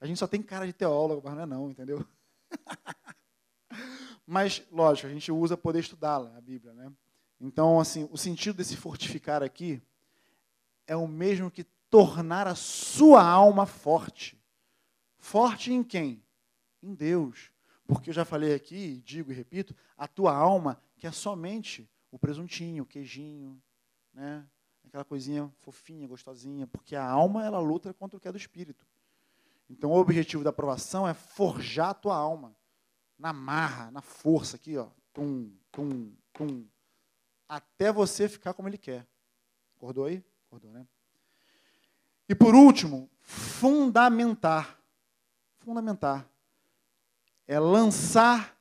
a 0.00 0.06
gente 0.06 0.18
só 0.18 0.26
tem 0.26 0.42
cara 0.42 0.66
de 0.66 0.72
teólogo, 0.72 1.22
mas 1.24 1.36
não 1.36 1.42
é 1.42 1.46
não, 1.46 1.70
entendeu? 1.70 2.04
mas, 4.26 4.60
lógico, 4.72 5.06
a 5.06 5.10
gente 5.10 5.30
usa 5.30 5.56
poder 5.56 5.78
estudá-la, 5.78 6.36
a 6.36 6.40
Bíblia, 6.40 6.72
né? 6.72 6.92
Então, 7.42 7.80
assim, 7.80 8.08
o 8.12 8.16
sentido 8.16 8.58
desse 8.58 8.76
fortificar 8.76 9.42
aqui 9.42 9.82
é 10.86 10.94
o 10.94 11.08
mesmo 11.08 11.50
que 11.50 11.64
tornar 11.90 12.46
a 12.46 12.54
sua 12.54 13.20
alma 13.20 13.66
forte. 13.66 14.40
Forte 15.18 15.72
em 15.72 15.82
quem? 15.82 16.22
Em 16.80 16.94
Deus. 16.94 17.50
Porque 17.84 18.10
eu 18.10 18.14
já 18.14 18.24
falei 18.24 18.54
aqui, 18.54 19.02
digo 19.04 19.32
e 19.32 19.34
repito, 19.34 19.74
a 19.98 20.06
tua 20.06 20.32
alma 20.32 20.80
que 20.96 21.04
é 21.04 21.10
somente 21.10 21.90
o 22.12 22.18
presuntinho, 22.18 22.84
o 22.84 22.86
queijinho, 22.86 23.60
né? 24.14 24.46
aquela 24.86 25.04
coisinha 25.04 25.52
fofinha, 25.58 26.06
gostosinha, 26.06 26.68
porque 26.68 26.94
a 26.94 27.04
alma 27.04 27.44
ela 27.44 27.58
luta 27.58 27.92
contra 27.92 28.16
o 28.16 28.20
que 28.20 28.28
é 28.28 28.32
do 28.32 28.38
espírito. 28.38 28.86
Então 29.68 29.90
o 29.90 29.98
objetivo 29.98 30.44
da 30.44 30.50
aprovação 30.50 31.08
é 31.08 31.14
forjar 31.14 31.90
a 31.90 31.94
tua 31.94 32.16
alma 32.16 32.54
na 33.18 33.32
marra, 33.32 33.90
na 33.90 34.00
força 34.00 34.54
aqui, 34.54 34.76
ó, 34.76 34.88
tum, 35.12 35.50
tum, 35.72 36.12
tum, 36.32 36.64
até 37.52 37.92
você 37.92 38.30
ficar 38.30 38.54
como 38.54 38.66
ele 38.66 38.78
quer. 38.78 39.06
Acordou 39.76 40.06
aí? 40.06 40.24
Acordou, 40.46 40.72
né? 40.72 40.86
E 42.26 42.34
por 42.34 42.54
último, 42.54 43.10
fundamentar. 43.20 44.80
Fundamentar 45.58 46.26
é 47.46 47.58
lançar 47.58 48.56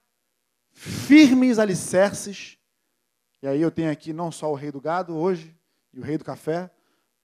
firmes 0.73 1.57
alicerces. 1.57 2.57
E 3.41 3.47
aí 3.47 3.61
eu 3.61 3.71
tenho 3.71 3.89
aqui 3.89 4.11
não 4.11 4.29
só 4.29 4.51
o 4.51 4.55
rei 4.55 4.73
do 4.73 4.81
gado 4.81 5.15
hoje 5.15 5.57
e 5.93 5.99
o 6.01 6.03
rei 6.03 6.17
do 6.17 6.25
café, 6.25 6.69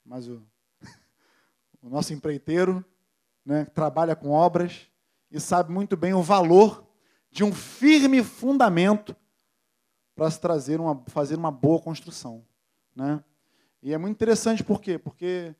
mas 0.02 0.26
o, 0.26 0.42
o 1.82 1.90
nosso 1.90 2.14
empreiteiro, 2.14 2.82
né, 3.44 3.66
que 3.66 3.72
trabalha 3.72 4.16
com 4.16 4.30
obras 4.30 4.90
e 5.30 5.38
sabe 5.38 5.70
muito 5.70 5.98
bem 5.98 6.14
o 6.14 6.22
valor 6.22 6.88
de 7.30 7.44
um 7.44 7.52
firme 7.52 8.24
fundamento 8.24 9.14
para 10.18 10.28
se 10.32 10.40
trazer 10.40 10.80
uma, 10.80 11.00
fazer 11.06 11.36
uma 11.36 11.52
boa 11.52 11.80
construção, 11.80 12.44
né? 12.92 13.22
E 13.80 13.94
é 13.94 13.98
muito 13.98 14.16
interessante 14.16 14.64
por 14.64 14.80
quê? 14.80 14.98
Porque 14.98 15.54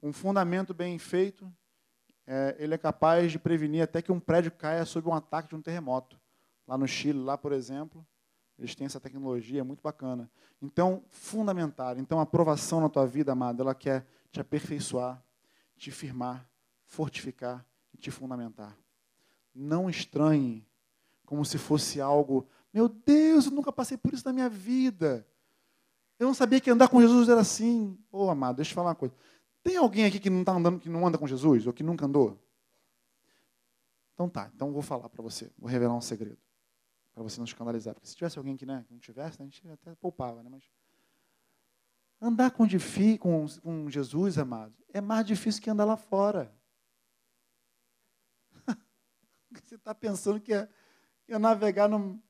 um 0.00 0.12
fundamento 0.12 0.72
bem 0.72 0.96
feito, 1.00 1.52
é, 2.24 2.54
ele 2.60 2.74
é 2.74 2.78
capaz 2.78 3.32
de 3.32 3.40
prevenir 3.40 3.82
até 3.82 4.00
que 4.00 4.12
um 4.12 4.20
prédio 4.20 4.52
caia 4.52 4.84
sob 4.84 5.08
um 5.08 5.14
ataque 5.14 5.48
de 5.48 5.56
um 5.56 5.60
terremoto. 5.60 6.16
Lá 6.64 6.78
no 6.78 6.86
Chile, 6.86 7.18
lá, 7.18 7.36
por 7.36 7.50
exemplo, 7.50 8.06
eles 8.56 8.76
têm 8.76 8.86
essa 8.86 9.00
tecnologia, 9.00 9.62
é 9.62 9.64
muito 9.64 9.82
bacana. 9.82 10.30
Então, 10.62 11.02
fundamental. 11.10 11.98
Então, 11.98 12.20
a 12.20 12.22
aprovação 12.22 12.80
na 12.80 12.88
tua 12.88 13.08
vida, 13.08 13.32
amado, 13.32 13.62
ela 13.62 13.74
quer 13.74 14.06
te 14.30 14.40
aperfeiçoar, 14.40 15.20
te 15.76 15.90
firmar, 15.90 16.48
fortificar 16.84 17.66
e 17.92 17.98
te 17.98 18.12
fundamentar. 18.12 18.78
Não 19.52 19.90
estranhe 19.90 20.64
como 21.26 21.44
se 21.44 21.58
fosse 21.58 22.00
algo, 22.00 22.48
meu 22.74 22.88
Deus, 22.88 23.46
eu 23.46 23.52
nunca 23.52 23.72
passei 23.72 23.96
por 23.96 24.12
isso 24.12 24.26
na 24.26 24.32
minha 24.32 24.48
vida. 24.48 25.24
Eu 26.18 26.26
não 26.26 26.34
sabia 26.34 26.60
que 26.60 26.68
andar 26.68 26.88
com 26.88 27.00
Jesus 27.00 27.28
era 27.28 27.40
assim. 27.40 27.96
Ô, 28.10 28.26
oh, 28.26 28.30
amado, 28.30 28.56
deixa 28.56 28.72
eu 28.72 28.74
falar 28.74 28.88
uma 28.90 28.94
coisa. 28.96 29.14
Tem 29.62 29.76
alguém 29.76 30.04
aqui 30.04 30.18
que 30.18 30.28
não 30.28 30.40
está 30.40 30.52
andando, 30.52 30.80
que 30.80 30.88
não 30.88 31.06
anda 31.06 31.16
com 31.16 31.26
Jesus 31.26 31.66
ou 31.68 31.72
que 31.72 31.84
nunca 31.84 32.04
andou? 32.04 32.38
Então 34.12 34.28
tá, 34.28 34.50
então 34.54 34.72
vou 34.72 34.82
falar 34.82 35.08
para 35.08 35.22
você, 35.22 35.50
vou 35.58 35.68
revelar 35.68 35.94
um 35.94 36.00
segredo 36.00 36.38
para 37.12 37.22
você 37.22 37.38
não 37.38 37.44
escandalizar, 37.44 37.94
porque 37.94 38.08
se 38.08 38.16
tivesse 38.16 38.38
alguém 38.38 38.56
que, 38.56 38.66
né, 38.66 38.84
que 38.86 38.92
não 38.92 39.00
tivesse, 39.00 39.40
a 39.40 39.44
gente 39.44 39.66
até 39.68 39.94
poupava, 39.94 40.42
né, 40.42 40.50
mas 40.50 40.64
andar 42.20 42.50
com, 42.50 42.66
com, 43.20 43.46
com 43.62 43.90
Jesus, 43.90 44.36
amado, 44.36 44.74
é 44.92 45.00
mais 45.00 45.24
difícil 45.24 45.62
que 45.62 45.70
andar 45.70 45.84
lá 45.84 45.96
fora. 45.96 46.52
você 49.52 49.76
está 49.76 49.94
pensando 49.94 50.40
que 50.40 50.52
é, 50.52 50.68
que 51.24 51.32
é 51.32 51.38
navegar 51.38 51.88
no, 51.88 52.20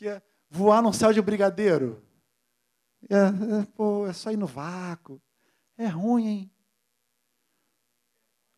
que 0.00 0.08
é 0.08 0.22
voar 0.48 0.80
no 0.80 0.94
céu 0.94 1.12
de 1.12 1.20
brigadeiro? 1.20 2.02
É, 3.06 3.16
é, 3.16 3.64
pô, 3.74 4.06
é 4.06 4.14
só 4.14 4.32
ir 4.32 4.36
no 4.38 4.46
vácuo. 4.46 5.20
É 5.76 5.86
ruim, 5.86 6.26
hein? 6.26 6.50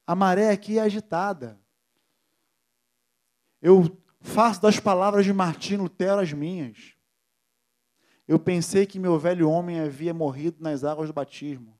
A 0.07 0.15
maré 0.15 0.51
aqui 0.51 0.79
é 0.79 0.83
agitada. 0.83 1.61
Eu 3.61 4.01
faço 4.21 4.63
das 4.63 4.79
palavras 4.79 5.25
de 5.25 5.33
Martim 5.33 5.79
Lutero 5.79 6.21
as 6.21 6.33
minhas. 6.33 6.95
Eu 8.29 8.39
pensei 8.39 8.87
que 8.87 9.01
meu 9.01 9.19
velho 9.19 9.51
homem 9.51 9.81
havia 9.81 10.15
morrido 10.15 10.63
nas 10.63 10.85
águas 10.85 11.09
do 11.09 11.13
batismo, 11.13 11.77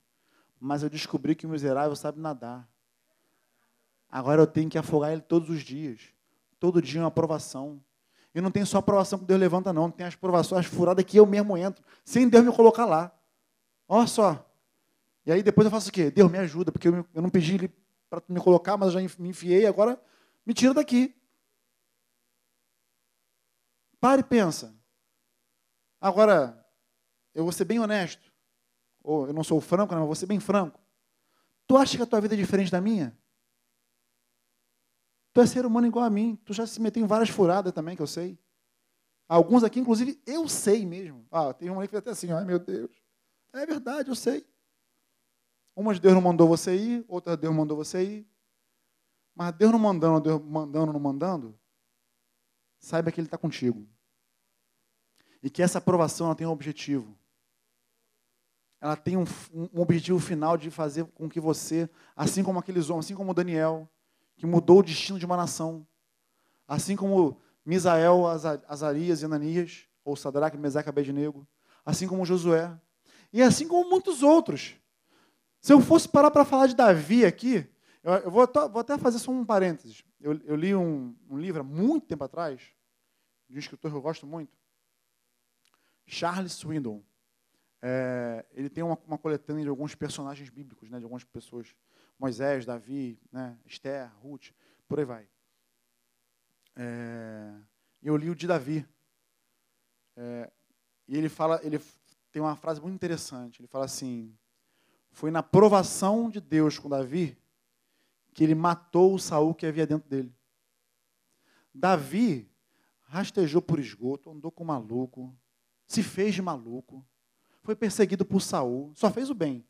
mas 0.59 0.83
eu 0.83 0.91
descobri 0.91 1.37
que 1.37 1.47
o 1.47 1.49
miserável 1.49 1.95
sabe 1.95 2.19
nadar. 2.19 2.69
Agora 4.09 4.43
eu 4.43 4.47
tenho 4.47 4.69
que 4.69 4.77
afogar 4.77 5.13
ele 5.13 5.23
todos 5.23 5.49
os 5.51 5.61
dias. 5.61 6.13
Todo 6.59 6.83
dia 6.83 7.01
uma 7.01 7.07
aprovação. 7.07 7.81
E 8.35 8.41
não 8.41 8.51
tem 8.51 8.65
só 8.65 8.79
aprovação 8.79 9.19
que 9.19 9.25
Deus 9.25 9.39
levanta, 9.39 9.73
não. 9.73 9.91
Tem 9.91 10.07
as 10.07 10.15
provações, 10.15 10.67
as 10.67 10.73
furadas 10.73 11.05
que 11.05 11.19
eu 11.19 11.27
mesmo 11.27 11.57
entro, 11.57 11.85
sem 12.05 12.29
Deus 12.29 12.45
me 12.45 12.53
colocar 12.53 12.87
lá. 12.87 13.15
Olha 13.89 14.07
só. 14.07 14.51
E 15.27 15.33
aí 15.33 15.43
depois 15.43 15.67
eu 15.67 15.71
faço 15.71 15.91
o 15.91 15.93
quê? 15.93 16.11
Deus 16.11 16.31
me 16.31 16.39
ajuda, 16.39 16.73
porque 16.73 16.89
eu, 16.89 17.07
não 17.15 17.29
pedi 17.29 17.71
para 18.09 18.23
me 18.29 18.41
colocar, 18.41 18.77
mas 18.77 18.95
eu 18.95 19.01
já 19.01 19.17
me 19.19 19.29
enfiei, 19.29 19.67
agora 19.67 20.01
me 20.47 20.55
tira 20.55 20.75
daqui. 20.75 21.15
Pare 24.01 24.23
e 24.23 24.25
pensa. 24.25 24.75
Agora, 26.01 26.67
eu 27.35 27.45
vou 27.45 27.53
ser 27.53 27.65
bem 27.65 27.79
honesto. 27.79 28.33
Ou 29.03 29.29
eu 29.29 29.33
não 29.33 29.45
sou 29.45 29.61
franco, 29.61 29.93
não, 29.93 30.01
mas 30.01 30.07
vou 30.07 30.17
ser 30.17 30.27
bem 30.27 30.41
franco. 30.41 30.81
Tu 31.67 31.77
acha 31.77 31.97
que 31.97 32.03
a 32.03 32.07
tua 32.07 32.21
vida 32.21 32.35
é 32.35 32.37
diferente 32.37 32.71
da 32.71 32.81
minha? 32.81 33.17
Tu 35.33 35.41
é 35.41 35.47
ser 35.47 35.65
humano 35.65 35.87
igual 35.87 36.05
a 36.05 36.11
mim. 36.11 36.37
Tu 36.45 36.53
já 36.53 36.67
se 36.67 36.81
meteu 36.81 37.03
em 37.03 37.07
várias 37.07 37.31
furadas 37.31 37.73
também, 37.73 37.97
que 37.97 38.03
eu 38.03 38.07
sei. 38.07 38.39
Alguns 39.29 39.65
aqui, 39.65 39.81
inclusive, 39.81 40.21
eu 40.27 40.49
sei 40.49 40.85
mesmo. 40.85 41.27
Ah, 41.31 41.55
tem 41.55 41.71
uma 41.71 41.87
que 41.89 41.97
até 41.97 42.11
assim, 42.11 42.31
ai 42.33 42.45
meu 42.45 42.59
Deus. 42.59 42.91
É 43.53 43.65
verdade, 43.65 44.11
eu 44.11 44.15
sei. 44.15 44.47
Umas 45.75 45.99
Deus 45.99 46.15
não 46.15 46.21
mandou 46.21 46.47
você 46.47 46.77
ir, 46.77 47.05
outras 47.09 47.37
Deus 47.39 47.55
mandou 47.55 47.77
você 47.77 48.05
ir. 48.05 48.33
Mas 49.35 49.55
Deus 49.55 49.73
não 49.73 49.79
mandando, 49.79 50.21
Deus 50.21 50.43
mandando, 50.43 50.93
não 50.93 51.01
mandando, 51.01 51.59
saiba 52.79 53.11
que 53.11 53.19
Ele 53.19 53.27
está 53.27 53.39
contigo. 53.39 53.89
E 55.43 55.49
que 55.49 55.63
essa 55.63 55.79
aprovação 55.79 56.27
ela 56.27 56.37
tem 56.37 56.47
um 56.47 56.51
objetivo. 56.51 57.19
Ela 58.81 58.97
tem 58.97 59.17
um, 59.17 59.25
um 59.73 59.81
objetivo 59.81 60.19
final 60.19 60.59
de 60.59 60.71
fazer 60.71 61.05
com 61.07 61.29
que 61.29 61.41
você, 61.41 61.89
assim 62.15 62.43
como 62.43 62.59
aqueles 62.59 62.91
homens, 62.91 63.07
assim 63.07 63.15
como 63.15 63.33
Daniel, 63.33 63.89
que 64.43 64.47
mudou 64.47 64.81
o 64.81 64.83
destino 64.83 65.21
de 65.21 65.25
uma 65.25 65.37
nação. 65.37 65.87
Assim 66.67 66.97
como 66.97 67.41
Misael, 67.65 68.27
Azarias 68.67 69.23
e 69.23 69.25
Ananias, 69.25 69.87
ou 70.05 70.17
Sadraque, 70.17 70.59
Mesaque 70.59 70.89
Abednego. 70.89 71.47
Assim 71.87 72.09
como 72.09 72.27
Josué. 72.27 72.77
E 73.33 73.41
assim 73.41 73.69
como 73.69 73.89
muitos 73.89 74.21
outros. 74.21 74.75
Se 75.61 75.73
eu 75.73 75.81
fosse 75.81 76.09
parar 76.09 76.33
para 76.33 76.45
falar 76.45 76.67
de 76.67 76.75
Davi 76.75 77.25
aqui, 77.25 77.65
eu, 78.03 78.33
vou, 78.33 78.43
até 78.43 78.99
fazer 78.99 79.21
só 79.21 79.31
um 79.31 79.45
parênteses. 79.45 80.03
Eu, 80.21 80.33
eu 80.43 80.57
li 80.57 80.75
um, 80.75 81.15
um, 81.31 81.39
livro 81.39 81.61
há 81.61 81.65
muito 81.65 82.09
tempo 82.09 82.25
atrás, 82.25 82.61
de 83.49 83.55
um 83.55 83.61
escritor 83.61 83.93
que 83.93 83.97
eu 83.97 84.03
gosto 84.03 84.27
muito, 84.27 84.59
Charles 86.05 86.55
Swindoll. 86.55 87.05
É, 87.85 88.47
ele 88.53 88.71
tem 88.71 88.85
uma, 88.85 88.97
uma 89.07 89.19
coletânea 89.19 89.65
de 89.65 89.69
alguns 89.69 89.95
personagens 89.97 90.49
bíblicos, 90.49 90.89
né, 90.89 90.99
de 90.99 91.05
algumas 91.05 91.25
pessoas 91.25 91.75
Moisés, 92.17 92.65
Davi, 92.65 93.19
né, 93.33 93.59
Esther, 93.67 94.09
Ruth, 94.21 94.51
por 94.87 95.01
aí 95.01 95.05
vai. 95.05 95.29
É, 96.77 97.53
eu 98.01 98.17
li 98.17 98.31
o 98.31 98.35
de 98.37 98.47
Davi. 98.47 98.87
É, 100.17 100.51
e 101.09 101.17
ele 101.17 101.29
fala, 101.29 101.61
ele 101.65 101.81
tem 102.31 102.41
uma 102.41 102.55
frase 102.57 102.81
muito 102.81 102.95
interessante. 102.95 103.61
Ele 103.61 103.69
fala 103.69 103.85
assim: 103.85 104.33
foi 105.11 105.31
na 105.31 105.43
provação 105.43 106.31
de 106.31 106.41
Deus 106.41 106.79
com 106.79 106.89
Davi 106.89 107.37
que 108.33 108.43
ele 108.43 108.55
matou 108.55 109.15
o 109.15 109.19
Saul 109.19 109.55
que 109.55 109.67
havia 109.67 109.87
dentro 109.87 110.09
dele. 110.09 110.35
Davi 111.75 112.51
rastejou 113.03 113.61
por 113.61 113.79
esgoto, 113.79 114.31
andou 114.31 114.51
com 114.51 114.65
maluco, 114.65 115.37
se 115.87 116.03
fez 116.03 116.35
de 116.35 116.41
maluco, 116.41 117.05
foi 117.63 117.75
perseguido 117.77 118.25
por 118.25 118.41
Saul, 118.41 118.93
só 118.95 119.11
fez 119.11 119.31
o 119.31 119.35
bem 119.35 119.65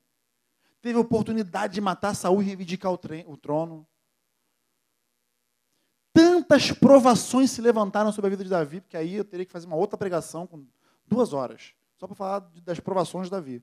teve 0.82 0.98
a 0.98 1.00
oportunidade 1.00 1.74
de 1.74 1.80
matar 1.80 2.12
Saul 2.14 2.42
e 2.42 2.44
reivindicar 2.44 2.92
o, 2.92 2.98
trono. 3.36 3.86
Tantas 6.12 6.72
provações 6.72 7.52
se 7.52 7.62
levantaram 7.62 8.12
sobre 8.12 8.26
a 8.26 8.30
vida 8.30 8.44
de 8.44 8.50
Davi, 8.50 8.80
porque 8.80 8.96
aí 8.96 9.14
eu 9.14 9.24
teria 9.24 9.46
que 9.46 9.52
fazer 9.52 9.66
uma 9.66 9.76
outra 9.76 9.96
pregação 9.96 10.46
com 10.46 10.66
duas 11.06 11.32
horas, 11.32 11.72
só 11.96 12.06
para 12.06 12.16
falar 12.16 12.40
das 12.64 12.80
provações 12.80 13.28
de 13.28 13.30
Davi. 13.30 13.62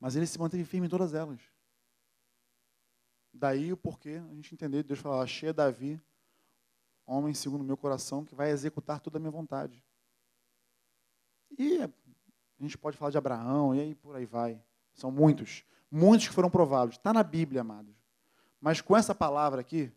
Mas 0.00 0.16
ele 0.16 0.26
se 0.26 0.38
manteve 0.38 0.64
firme 0.64 0.86
em 0.86 0.90
todas 0.90 1.12
elas. 1.12 1.40
Daí 3.32 3.72
o 3.72 3.76
porquê 3.76 4.20
a 4.30 4.34
gente 4.34 4.54
entender, 4.54 4.82
Deus 4.82 4.98
falar, 4.98 5.22
achei 5.22 5.52
Davi, 5.52 6.00
homem 7.06 7.34
segundo 7.34 7.60
o 7.60 7.64
meu 7.64 7.76
coração, 7.76 8.24
que 8.24 8.34
vai 8.34 8.50
executar 8.50 8.98
toda 8.98 9.18
a 9.18 9.20
minha 9.20 9.30
vontade. 9.30 9.84
E 11.56 11.78
a 12.58 12.62
gente 12.62 12.76
pode 12.76 12.96
falar 12.96 13.10
de 13.10 13.18
Abraão, 13.18 13.74
e 13.74 13.80
aí 13.80 13.94
por 13.94 14.16
aí 14.16 14.26
vai. 14.26 14.60
São 14.94 15.10
muitos. 15.10 15.64
Muitos 15.90 16.28
que 16.28 16.34
foram 16.34 16.50
provados. 16.50 16.96
Está 16.96 17.12
na 17.12 17.22
Bíblia, 17.22 17.60
amados. 17.60 17.94
Mas 18.60 18.80
com 18.80 18.96
essa 18.96 19.14
palavra 19.14 19.60
aqui, 19.60 19.92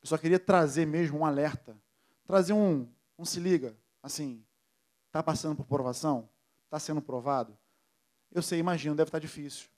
eu 0.00 0.08
só 0.08 0.16
queria 0.16 0.38
trazer 0.38 0.86
mesmo 0.86 1.18
um 1.18 1.26
alerta. 1.26 1.76
Trazer 2.24 2.52
um, 2.52 2.88
um 3.18 3.24
se 3.24 3.40
liga, 3.40 3.76
assim, 4.02 4.44
está 5.06 5.22
passando 5.22 5.56
por 5.56 5.66
provação? 5.66 6.28
Está 6.64 6.78
sendo 6.78 7.00
provado? 7.00 7.56
Eu 8.32 8.42
sei, 8.42 8.58
imagino, 8.58 8.94
deve 8.94 9.08
estar 9.08 9.18
tá 9.18 9.22
difícil. 9.22 9.68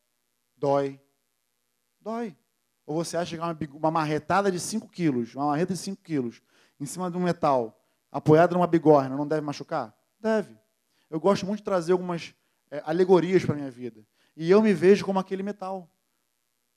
Dói. 0.56 1.00
Dói. 2.00 2.36
Ou 2.84 2.96
você 2.96 3.16
acha 3.16 3.36
que 3.36 3.42
uma, 3.42 3.56
uma 3.74 3.90
marretada 3.90 4.50
de 4.50 4.58
5 4.58 4.88
quilos, 4.88 5.34
uma 5.34 5.46
marreta 5.46 5.74
de 5.74 5.78
5 5.78 6.02
quilos, 6.02 6.42
em 6.80 6.86
cima 6.86 7.10
de 7.10 7.16
um 7.16 7.22
metal, 7.22 7.78
apoiada 8.10 8.54
numa 8.54 8.66
bigorna, 8.66 9.16
não 9.16 9.26
deve 9.26 9.42
machucar? 9.42 9.94
Deve. 10.18 10.57
Eu 11.10 11.18
gosto 11.18 11.46
muito 11.46 11.58
de 11.58 11.64
trazer 11.64 11.92
algumas 11.92 12.34
é, 12.70 12.82
alegorias 12.84 13.44
para 13.44 13.54
a 13.54 13.56
minha 13.56 13.70
vida. 13.70 14.06
E 14.36 14.50
eu 14.50 14.62
me 14.62 14.72
vejo 14.72 15.04
como 15.04 15.18
aquele 15.18 15.42
metal. 15.42 15.90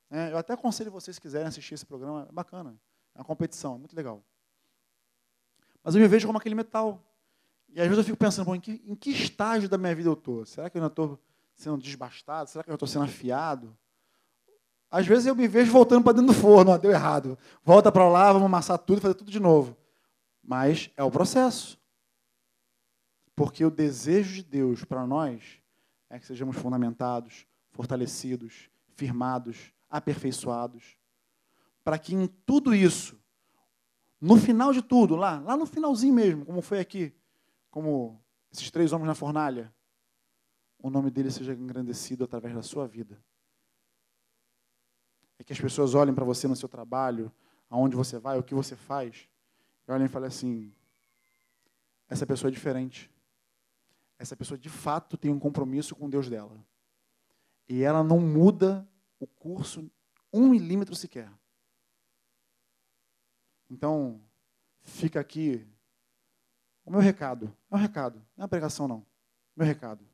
É, 0.10 0.32
eu 0.32 0.38
até 0.38 0.54
aconselho 0.54 0.92
vocês 0.92 1.16
se 1.16 1.22
quiserem 1.22 1.48
assistir 1.48 1.74
esse 1.74 1.86
programa, 1.86 2.28
é 2.30 2.32
bacana. 2.32 2.76
É 3.14 3.20
uma 3.20 3.26
competição, 3.26 3.76
é 3.76 3.78
muito 3.78 3.96
legal. 3.96 4.24
Mas 5.84 5.96
eu 5.96 6.02
me 6.02 6.08
vejo 6.08 6.28
como 6.28 6.38
aquele 6.38 6.56
metal. 6.56 7.02
E 7.70 7.80
às 7.80 7.88
vezes 7.88 8.00
eu 8.00 8.04
fico 8.04 8.18
pensando, 8.18 8.46
bom, 8.46 8.56
em, 8.56 8.60
que, 8.60 8.82
em 8.86 8.96
que 8.96 9.12
estágio 9.12 9.70
da 9.70 9.78
minha 9.78 9.96
vida 9.96 10.10
eu 10.10 10.14
estou? 10.14 10.46
Será 10.46 10.70
que 10.70 10.78
eu 10.78 10.82
ainda 10.82 10.92
estou 10.92 11.20
sendo 11.56 11.78
desbastado? 11.78 12.50
Será 12.50 12.64
que 12.64 12.70
eu 12.70 12.76
estou 12.76 12.88
sendo 12.88 13.06
afiado? 13.06 13.76
Às 14.90 15.08
vezes 15.08 15.26
eu 15.26 15.36
me 15.36 15.48
vejo 15.48 15.72
voltando 15.72 16.04
para 16.04 16.14
dentro 16.14 16.34
do 16.34 16.40
forno, 16.40 16.72
ó, 16.72 16.78
deu 16.78 16.92
errado. 16.92 17.38
Volta 17.64 17.90
para 17.92 18.10
lá, 18.10 18.34
vamos 18.34 18.46
amassar 18.46 18.78
tudo 18.78 18.98
e 18.98 19.02
fazer 19.02 19.14
tudo 19.14 19.32
de 19.32 19.40
novo. 19.40 19.78
Mas 20.44 20.90
é 20.98 21.04
o 21.04 21.10
processo. 21.10 21.80
Porque 23.36 23.64
o 23.66 23.72
desejo 23.72 24.36
de 24.36 24.44
Deus 24.44 24.84
para 24.84 25.06
nós 25.08 25.62
é 26.10 26.20
que 26.20 26.26
sejamos 26.26 26.58
fundamentados, 26.58 27.46
fortalecidos, 27.72 28.70
firmados, 28.96 29.74
aperfeiçoados, 29.90 30.98
para 31.84 31.98
que 31.98 32.14
em 32.14 32.28
tudo 32.28 32.76
isso, 32.76 33.20
no 34.20 34.38
final 34.38 34.72
de 34.72 34.82
tudo, 34.82 35.16
lá, 35.16 35.40
lá 35.40 35.58
no 35.58 35.66
finalzinho 35.66 36.14
mesmo, 36.14 36.46
como 36.46 36.62
foi 36.62 36.80
aqui, 36.80 37.14
como 37.70 38.22
esses 38.52 38.70
três 38.70 38.92
homens 38.92 39.08
na 39.08 39.16
fornalha, 39.16 39.74
o 40.78 40.90
nome 40.90 41.10
dele 41.10 41.32
seja 41.32 41.54
engrandecido 41.54 42.24
através 42.24 42.54
da 42.54 42.62
sua 42.62 42.88
vida. 42.88 43.22
É 45.40 45.44
que 45.44 45.54
as 45.54 45.60
pessoas 45.60 45.96
olhem 45.96 46.14
para 46.14 46.26
você 46.26 46.48
no 46.48 46.56
seu 46.56 46.70
trabalho, 46.70 47.32
aonde 47.70 47.96
você 47.96 48.20
vai, 48.20 48.38
o 48.38 48.44
que 48.44 48.54
você 48.54 48.76
faz, 48.76 49.28
e 49.88 49.92
olhem 49.92 50.06
e 50.06 50.10
falem 50.10 50.28
assim: 50.28 50.74
essa 52.10 52.26
pessoa 52.26 52.50
é 52.50 52.52
diferente. 52.52 53.10
Essa 54.22 54.36
pessoa 54.36 54.56
de 54.56 54.70
fato 54.70 55.18
tem 55.18 55.32
um 55.32 55.40
compromisso 55.40 55.96
com 55.96 56.08
Deus 56.08 56.30
dela 56.30 56.64
e 57.68 57.82
ela 57.82 58.04
não 58.04 58.20
muda 58.20 58.88
o 59.20 59.26
curso 59.26 59.90
um 60.32 60.48
milímetro 60.48 60.94
sequer. 60.94 61.28
Então, 63.68 64.22
fica 64.84 65.20
aqui 65.20 65.68
o 66.86 66.92
meu 66.92 67.00
recado. 67.00 67.52
É 67.72 67.76
um 67.76 67.80
recado, 67.80 68.20
não 68.38 68.42
é 68.42 68.42
uma 68.44 68.48
pregação, 68.48 68.88
não. 68.88 69.04
Meu 69.56 69.66
recado. 69.66 70.06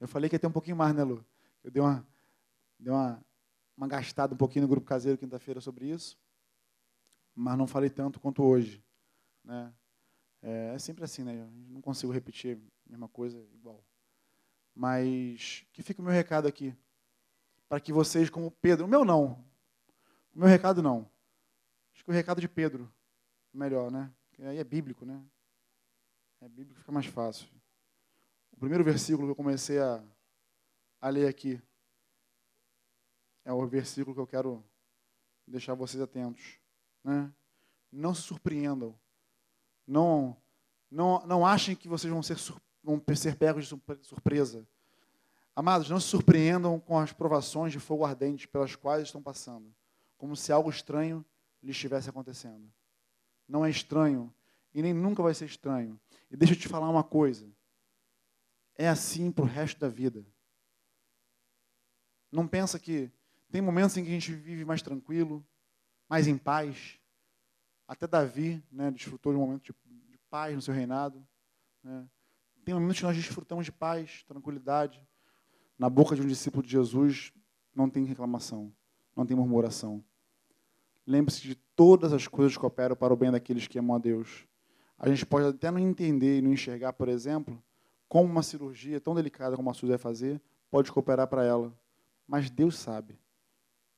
Eu 0.00 0.08
falei 0.08 0.30
que 0.30 0.36
ia 0.36 0.40
ter 0.40 0.46
um 0.46 0.52
pouquinho 0.52 0.76
mais, 0.76 0.94
né, 0.94 1.04
Lu? 1.04 1.22
Eu 1.62 1.70
dei 1.70 1.82
uma. 1.82 2.06
Deu 2.78 2.94
uma, 2.94 3.22
uma 3.76 3.86
gastada 3.86 4.32
um 4.32 4.38
pouquinho 4.38 4.62
no 4.62 4.68
grupo 4.68 4.86
caseiro 4.86 5.18
quinta-feira 5.18 5.60
sobre 5.60 5.90
isso, 5.90 6.18
mas 7.34 7.58
não 7.58 7.66
falei 7.66 7.90
tanto 7.90 8.18
quanto 8.18 8.42
hoje. 8.42 8.82
Né? 9.44 9.74
É, 10.46 10.74
é 10.76 10.78
sempre 10.78 11.02
assim, 11.02 11.24
né? 11.24 11.44
Não 11.68 11.80
consigo 11.80 12.12
repetir 12.12 12.56
a 12.86 12.90
mesma 12.90 13.08
coisa 13.08 13.36
igual. 13.52 13.84
Mas 14.72 15.66
que 15.72 15.82
fica 15.82 16.00
o 16.00 16.04
meu 16.04 16.12
recado 16.12 16.46
aqui. 16.46 16.72
Para 17.68 17.80
que 17.80 17.92
vocês, 17.92 18.30
como 18.30 18.52
Pedro, 18.52 18.84
o 18.84 18.88
meu 18.88 19.04
não. 19.04 19.44
O 20.32 20.38
meu 20.38 20.46
recado 20.46 20.80
não. 20.80 21.10
Acho 21.92 22.04
que 22.04 22.10
o 22.10 22.14
recado 22.14 22.40
de 22.40 22.48
Pedro, 22.48 22.88
melhor, 23.52 23.90
né? 23.90 24.12
Aí 24.38 24.58
é 24.58 24.62
bíblico, 24.62 25.04
né? 25.04 25.20
É 26.40 26.48
bíblico, 26.48 26.78
fica 26.78 26.92
mais 26.92 27.06
fácil. 27.06 27.48
O 28.52 28.56
primeiro 28.56 28.84
versículo 28.84 29.26
que 29.26 29.32
eu 29.32 29.36
comecei 29.36 29.80
a, 29.80 30.00
a 31.00 31.08
ler 31.08 31.26
aqui 31.26 31.60
é 33.44 33.52
o 33.52 33.66
versículo 33.66 34.14
que 34.14 34.20
eu 34.20 34.26
quero 34.28 34.64
deixar 35.44 35.74
vocês 35.74 36.00
atentos. 36.00 36.60
Né? 37.02 37.32
Não 37.90 38.14
se 38.14 38.22
surpreendam. 38.22 38.96
Não, 39.86 40.36
não, 40.90 41.24
não 41.26 41.46
achem 41.46 41.76
que 41.76 41.88
vocês 41.88 42.12
vão 42.12 42.22
ser, 42.22 42.36
vão 42.82 43.02
ser 43.14 43.36
pegos 43.36 43.66
de 43.66 43.80
surpresa. 44.02 44.66
Amados, 45.54 45.88
não 45.88 46.00
se 46.00 46.08
surpreendam 46.08 46.78
com 46.78 46.98
as 46.98 47.12
provações 47.12 47.72
de 47.72 47.78
fogo 47.78 48.04
ardente 48.04 48.46
pelas 48.46 48.76
quais 48.76 49.04
estão 49.04 49.22
passando, 49.22 49.74
como 50.18 50.36
se 50.36 50.52
algo 50.52 50.68
estranho 50.68 51.24
lhe 51.62 51.70
estivesse 51.70 52.10
acontecendo. 52.10 52.70
Não 53.48 53.64
é 53.64 53.70
estranho 53.70 54.32
e 54.74 54.82
nem 54.82 54.92
nunca 54.92 55.22
vai 55.22 55.32
ser 55.32 55.46
estranho. 55.46 55.98
E 56.30 56.36
deixa 56.36 56.54
eu 56.54 56.58
te 56.58 56.68
falar 56.68 56.90
uma 56.90 57.02
coisa. 57.02 57.48
É 58.74 58.88
assim 58.88 59.30
para 59.30 59.44
o 59.44 59.48
resto 59.48 59.80
da 59.80 59.88
vida. 59.88 60.24
Não 62.30 62.46
pensa 62.46 62.78
que 62.78 63.10
tem 63.50 63.62
momentos 63.62 63.96
em 63.96 64.04
que 64.04 64.10
a 64.10 64.12
gente 64.12 64.34
vive 64.34 64.64
mais 64.64 64.82
tranquilo, 64.82 65.42
mais 66.08 66.26
em 66.26 66.36
paz. 66.36 66.98
Até 67.86 68.06
Davi 68.06 68.62
né, 68.70 68.90
desfrutou 68.90 69.32
de 69.32 69.38
um 69.38 69.42
momento 69.42 69.62
de, 69.62 69.72
de 70.10 70.18
paz 70.30 70.54
no 70.54 70.62
seu 70.62 70.74
reinado. 70.74 71.24
Né? 71.82 72.06
Tem 72.64 72.74
momentos 72.74 72.98
que 72.98 73.04
nós 73.04 73.16
desfrutamos 73.16 73.64
de 73.64 73.72
paz, 73.72 74.24
tranquilidade. 74.26 75.00
Na 75.78 75.88
boca 75.88 76.16
de 76.16 76.22
um 76.22 76.26
discípulo 76.26 76.62
de 76.62 76.70
Jesus 76.70 77.32
não 77.74 77.88
tem 77.88 78.04
reclamação, 78.04 78.72
não 79.14 79.24
tem 79.24 79.36
murmuração. 79.36 80.02
Lembre-se 81.06 81.42
de 81.42 81.54
todas 81.54 82.12
as 82.12 82.26
coisas 82.26 82.56
que 82.56 82.66
operam 82.66 82.96
para 82.96 83.14
o 83.14 83.16
bem 83.16 83.30
daqueles 83.30 83.68
que 83.68 83.78
amam 83.78 83.94
a 83.94 83.98
Deus. 83.98 84.46
A 84.98 85.08
gente 85.08 85.24
pode 85.24 85.46
até 85.46 85.70
não 85.70 85.78
entender 85.78 86.38
e 86.38 86.42
não 86.42 86.52
enxergar, 86.52 86.94
por 86.94 87.08
exemplo, 87.08 87.62
como 88.08 88.28
uma 88.28 88.42
cirurgia 88.42 89.00
tão 89.00 89.14
delicada 89.14 89.54
como 89.54 89.70
a 89.70 89.74
Suzy 89.74 89.90
vai 89.90 89.98
fazer 89.98 90.40
pode 90.70 90.90
cooperar 90.90 91.28
para 91.28 91.44
ela. 91.44 91.72
Mas 92.26 92.50
Deus 92.50 92.76
sabe. 92.76 93.18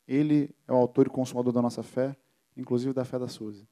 Ele 0.07 0.55
é 0.67 0.73
o 0.73 0.77
autor 0.77 1.07
e 1.07 1.11
consumador 1.11 1.53
da 1.53 1.63
nossa 1.63 1.83
fé, 1.83 2.17
inclusive 2.57 2.93
da 2.93 3.05
fé 3.05 3.19
da 3.19 3.29
Suzy. 3.29 3.67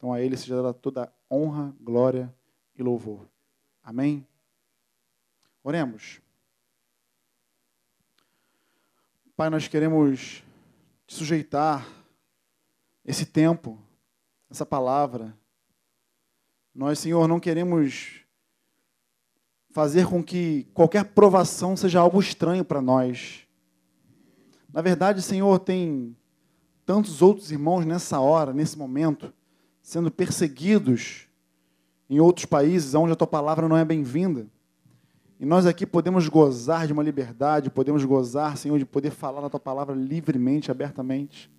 Então 0.00 0.14
a 0.14 0.20
Ele 0.22 0.34
seja 0.34 0.56
dada 0.56 0.72
toda 0.72 1.12
honra, 1.30 1.76
glória 1.78 2.34
e 2.74 2.82
louvor. 2.82 3.28
Amém? 3.82 4.26
Oremos. 5.62 6.22
Pai, 9.36 9.50
nós 9.50 9.68
queremos 9.68 10.42
te 11.06 11.14
sujeitar 11.14 11.86
esse 13.04 13.26
tempo, 13.26 13.78
essa 14.48 14.64
palavra. 14.64 15.36
Nós, 16.74 16.98
Senhor, 16.98 17.28
não 17.28 17.38
queremos 17.38 18.22
fazer 19.68 20.06
com 20.06 20.24
que 20.24 20.64
qualquer 20.72 21.12
provação 21.12 21.76
seja 21.76 22.00
algo 22.00 22.18
estranho 22.20 22.64
para 22.64 22.80
nós. 22.80 23.46
Na 24.72 24.80
verdade, 24.80 25.20
Senhor, 25.20 25.58
tem 25.58 26.16
tantos 26.86 27.20
outros 27.20 27.52
irmãos 27.52 27.84
nessa 27.84 28.18
hora, 28.18 28.54
nesse 28.54 28.78
momento, 28.78 29.30
sendo 29.90 30.08
perseguidos 30.08 31.26
em 32.08 32.20
outros 32.20 32.46
países 32.46 32.94
onde 32.94 33.12
a 33.12 33.16
tua 33.16 33.26
palavra 33.26 33.68
não 33.68 33.76
é 33.76 33.84
bem-vinda. 33.84 34.46
E 35.40 35.44
nós 35.44 35.66
aqui 35.66 35.84
podemos 35.84 36.28
gozar 36.28 36.86
de 36.86 36.92
uma 36.92 37.02
liberdade, 37.02 37.70
podemos 37.70 38.04
gozar, 38.04 38.56
Senhor, 38.56 38.78
de 38.78 38.84
poder 38.84 39.10
falar 39.10 39.44
a 39.44 39.50
tua 39.50 39.58
palavra 39.58 39.92
livremente, 39.92 40.70
abertamente. 40.70 41.50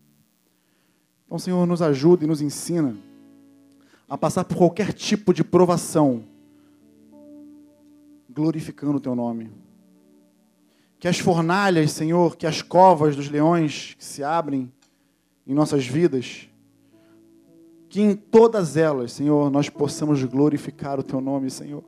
Então, 1.26 1.38
Senhor, 1.38 1.66
nos 1.66 1.82
ajuda 1.82 2.24
e 2.24 2.28
nos 2.28 2.42
ensina 2.42 2.96
a 4.08 4.18
passar 4.18 4.46
por 4.46 4.56
qualquer 4.56 4.94
tipo 4.94 5.34
de 5.34 5.44
provação, 5.44 6.24
glorificando 8.30 8.96
o 8.96 9.02
teu 9.02 9.14
nome. 9.14 9.52
Que 11.02 11.08
as 11.10 11.20
fornalhas, 11.20 11.92
Senhor, 11.92 12.38
que 12.38 12.48
as 12.48 12.62
covas 12.62 13.14
dos 13.14 13.30
leões 13.30 13.94
que 14.00 14.06
se 14.06 14.24
abrem 14.24 14.72
em 15.46 15.54
nossas 15.54 15.86
vidas, 15.86 16.48
que 17.92 18.00
em 18.00 18.16
todas 18.16 18.78
elas, 18.78 19.12
Senhor, 19.12 19.52
nós 19.52 19.68
possamos 19.68 20.24
glorificar 20.24 20.98
o 20.98 21.04
teu 21.04 21.20
nome, 21.20 21.50
Senhor. 21.50 21.84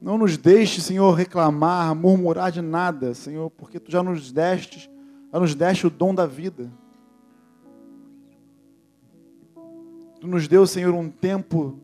Não 0.00 0.16
nos 0.16 0.36
deixe, 0.36 0.80
Senhor, 0.80 1.12
reclamar, 1.12 1.92
murmurar 1.92 2.52
de 2.52 2.62
nada, 2.62 3.12
Senhor, 3.14 3.50
porque 3.50 3.80
tu 3.80 3.90
já 3.90 4.00
nos 4.00 4.30
deste, 4.30 4.88
já 5.32 5.40
nos 5.40 5.56
deste 5.56 5.88
o 5.88 5.90
dom 5.90 6.14
da 6.14 6.24
vida. 6.24 6.70
Tu 10.20 10.28
nos 10.28 10.46
deu, 10.46 10.68
Senhor, 10.68 10.94
um 10.94 11.10
tempo 11.10 11.80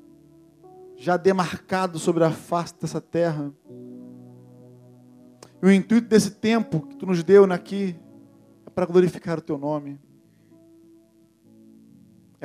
já 0.97 1.17
demarcado 1.17 1.99
sobre 1.99 2.23
a 2.23 2.31
face 2.31 2.73
dessa 2.81 3.01
terra. 3.01 3.53
E 5.61 5.67
o 5.67 5.73
intuito 5.73 6.07
desse 6.07 6.31
tempo 6.31 6.87
que 6.87 6.95
tu 6.95 7.05
nos 7.05 7.25
deu 7.25 7.53
aqui 7.53 7.97
é 8.65 8.71
para 8.71 8.87
glorificar 8.87 9.39
o 9.39 9.43
teu 9.43 9.59
nome. 9.59 10.06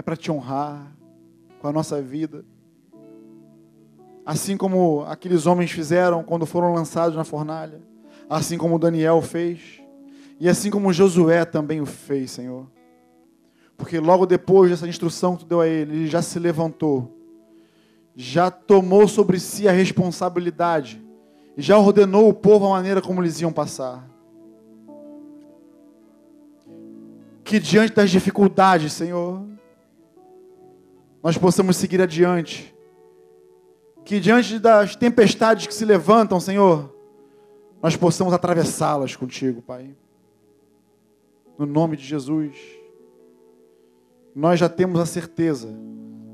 É 0.02 0.04
para 0.04 0.18
te 0.18 0.32
honrar 0.32 0.92
com 1.60 1.68
a 1.68 1.72
nossa 1.72 2.02
vida. 2.02 2.44
Assim 4.26 4.58
como 4.58 5.04
aqueles 5.04 5.46
homens 5.46 5.70
fizeram 5.70 6.24
quando 6.24 6.44
foram 6.44 6.74
lançados 6.74 7.16
na 7.16 7.24
fornalha. 7.24 7.84
Assim 8.28 8.58
como 8.58 8.80
Daniel 8.80 9.22
fez. 9.22 9.80
E 10.40 10.50
assim 10.50 10.72
como 10.72 10.92
Josué 10.92 11.46
também 11.46 11.82
o 11.82 11.86
fez, 11.86 12.32
Senhor. 12.32 12.66
Porque 13.78 14.00
logo 14.00 14.26
depois 14.26 14.72
dessa 14.72 14.88
instrução 14.88 15.36
que 15.36 15.46
tu 15.46 15.50
deu 15.50 15.62
a 15.62 15.68
ele, 15.68 15.96
ele 15.96 16.08
já 16.08 16.24
se 16.24 16.40
levantou, 16.40 17.16
já 18.16 18.50
tomou 18.50 19.08
sobre 19.08 19.40
si 19.40 19.68
a 19.68 19.72
responsabilidade, 19.72 21.00
e 21.56 21.62
já 21.62 21.78
ordenou 21.78 22.28
o 22.28 22.34
povo 22.34 22.66
a 22.66 22.70
maneira 22.70 23.04
como 23.04 23.22
eles 23.22 23.40
iam 23.40 23.54
passar. 23.54 24.10
Que 27.44 27.60
diante 27.60 27.94
das 27.94 28.10
dificuldades, 28.10 28.94
Senhor, 28.94 29.52
nós 31.24 31.38
possamos 31.38 31.78
seguir 31.78 32.02
adiante. 32.02 32.76
Que 34.04 34.20
diante 34.20 34.58
das 34.60 34.96
tempestades 34.96 35.68
que 35.68 35.74
se 35.74 35.86
levantam, 35.86 36.40
Senhor, 36.40 36.96
nós 37.82 37.96
possamos 37.96 38.34
atravessá-las 38.34 39.16
contigo, 39.16 39.62
Pai. 39.62 39.96
No 41.58 41.66
nome 41.66 41.96
de 41.96 42.04
Jesus 42.04 42.82
nós 44.36 44.60
já 44.60 44.70
temos 44.70 45.00
a 45.00 45.06
certeza, 45.06 45.70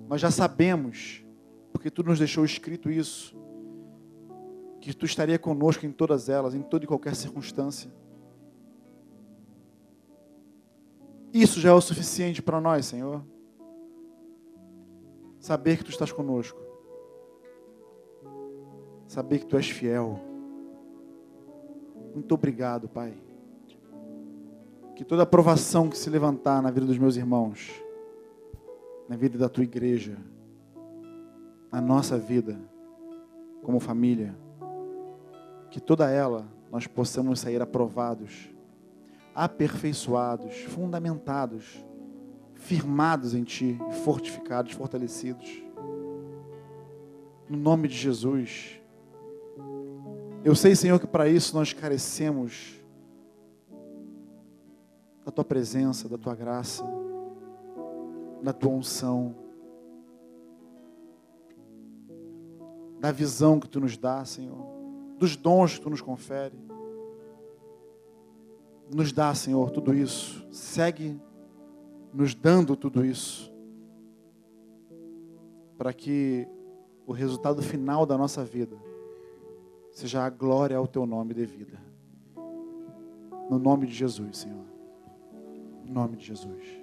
nós 0.07 0.21
já 0.21 0.29
sabemos, 0.29 1.23
porque 1.71 1.89
tu 1.89 2.03
nos 2.03 2.19
deixou 2.19 2.45
escrito 2.45 2.89
isso, 2.89 3.35
que 4.79 4.93
tu 4.93 5.05
estaria 5.05 5.37
conosco 5.39 5.85
em 5.85 5.91
todas 5.91 6.29
elas, 6.29 6.53
em 6.53 6.61
toda 6.61 6.85
e 6.85 6.87
qualquer 6.87 7.15
circunstância. 7.15 7.91
Isso 11.33 11.59
já 11.59 11.69
é 11.69 11.73
o 11.73 11.81
suficiente 11.81 12.41
para 12.41 12.61
nós, 12.61 12.85
Senhor. 12.85 13.23
Saber 15.47 15.77
que 15.77 15.85
tu 15.85 15.91
estás 15.91 16.11
conosco. 16.11 16.59
Saber 19.07 19.39
que 19.39 19.45
tu 19.45 19.55
és 19.55 19.69
fiel. 19.69 20.19
Muito 22.13 22.33
obrigado, 22.33 22.89
Pai. 22.89 23.13
Que 24.93 25.05
toda 25.05 25.23
aprovação 25.23 25.89
que 25.89 25.97
se 25.97 26.09
levantar 26.09 26.61
na 26.61 26.69
vida 26.69 26.85
dos 26.85 26.97
meus 26.97 27.15
irmãos, 27.15 27.81
na 29.07 29.15
vida 29.15 29.37
da 29.37 29.47
tua 29.47 29.63
igreja, 29.63 30.17
na 31.71 31.79
nossa 31.79 32.17
vida, 32.17 32.59
como 33.63 33.79
família, 33.79 34.37
que 35.71 35.79
toda 35.79 36.11
ela 36.11 36.45
nós 36.69 36.87
possamos 36.87 37.39
sair 37.39 37.61
aprovados, 37.61 38.53
aperfeiçoados, 39.33 40.63
fundamentados, 40.63 41.86
firmados 42.59 43.33
em 43.33 43.43
Ti, 43.43 43.79
fortificados, 44.03 44.73
fortalecidos. 44.73 45.63
No 47.49 47.57
nome 47.57 47.87
de 47.87 47.95
Jesus. 47.95 48.81
Eu 50.43 50.55
sei, 50.55 50.75
Senhor, 50.75 50.99
que 50.99 51.07
para 51.07 51.27
isso 51.27 51.55
nós 51.55 51.73
carecemos 51.73 52.75
da 55.25 55.31
Tua 55.31 55.45
presença, 55.45 56.07
da 56.09 56.17
Tua 56.17 56.35
graça 56.35 56.83
da 58.41 58.53
tua 58.53 58.71
unção, 58.71 59.35
da 62.99 63.11
visão 63.11 63.59
que 63.59 63.67
tu 63.67 63.79
nos 63.79 63.97
dá, 63.97 64.23
Senhor, 64.25 64.57
dos 65.17 65.35
dons 65.35 65.77
que 65.77 65.81
tu 65.81 65.89
nos 65.89 66.01
confere. 66.01 66.55
nos 68.93 69.11
dá, 69.11 69.35
Senhor, 69.35 69.69
tudo 69.71 69.93
isso. 69.93 70.47
Segue 70.49 71.19
nos 72.17 72.33
dando 72.33 72.75
tudo 72.75 73.05
isso. 73.05 73.53
Para 75.77 75.93
que 75.93 76.47
o 77.05 77.11
resultado 77.11 77.61
final 77.61 78.07
da 78.07 78.17
nossa 78.17 78.43
vida 78.43 78.75
seja 79.91 80.25
a 80.25 80.29
glória 80.29 80.75
ao 80.75 80.87
teu 80.87 81.05
nome 81.05 81.35
devida. 81.35 81.79
No 83.51 83.59
nome 83.59 83.85
de 83.85 83.93
Jesus, 83.93 84.39
Senhor. 84.39 84.65
No 85.85 85.93
nome 85.93 86.17
de 86.17 86.25
Jesus. 86.25 86.76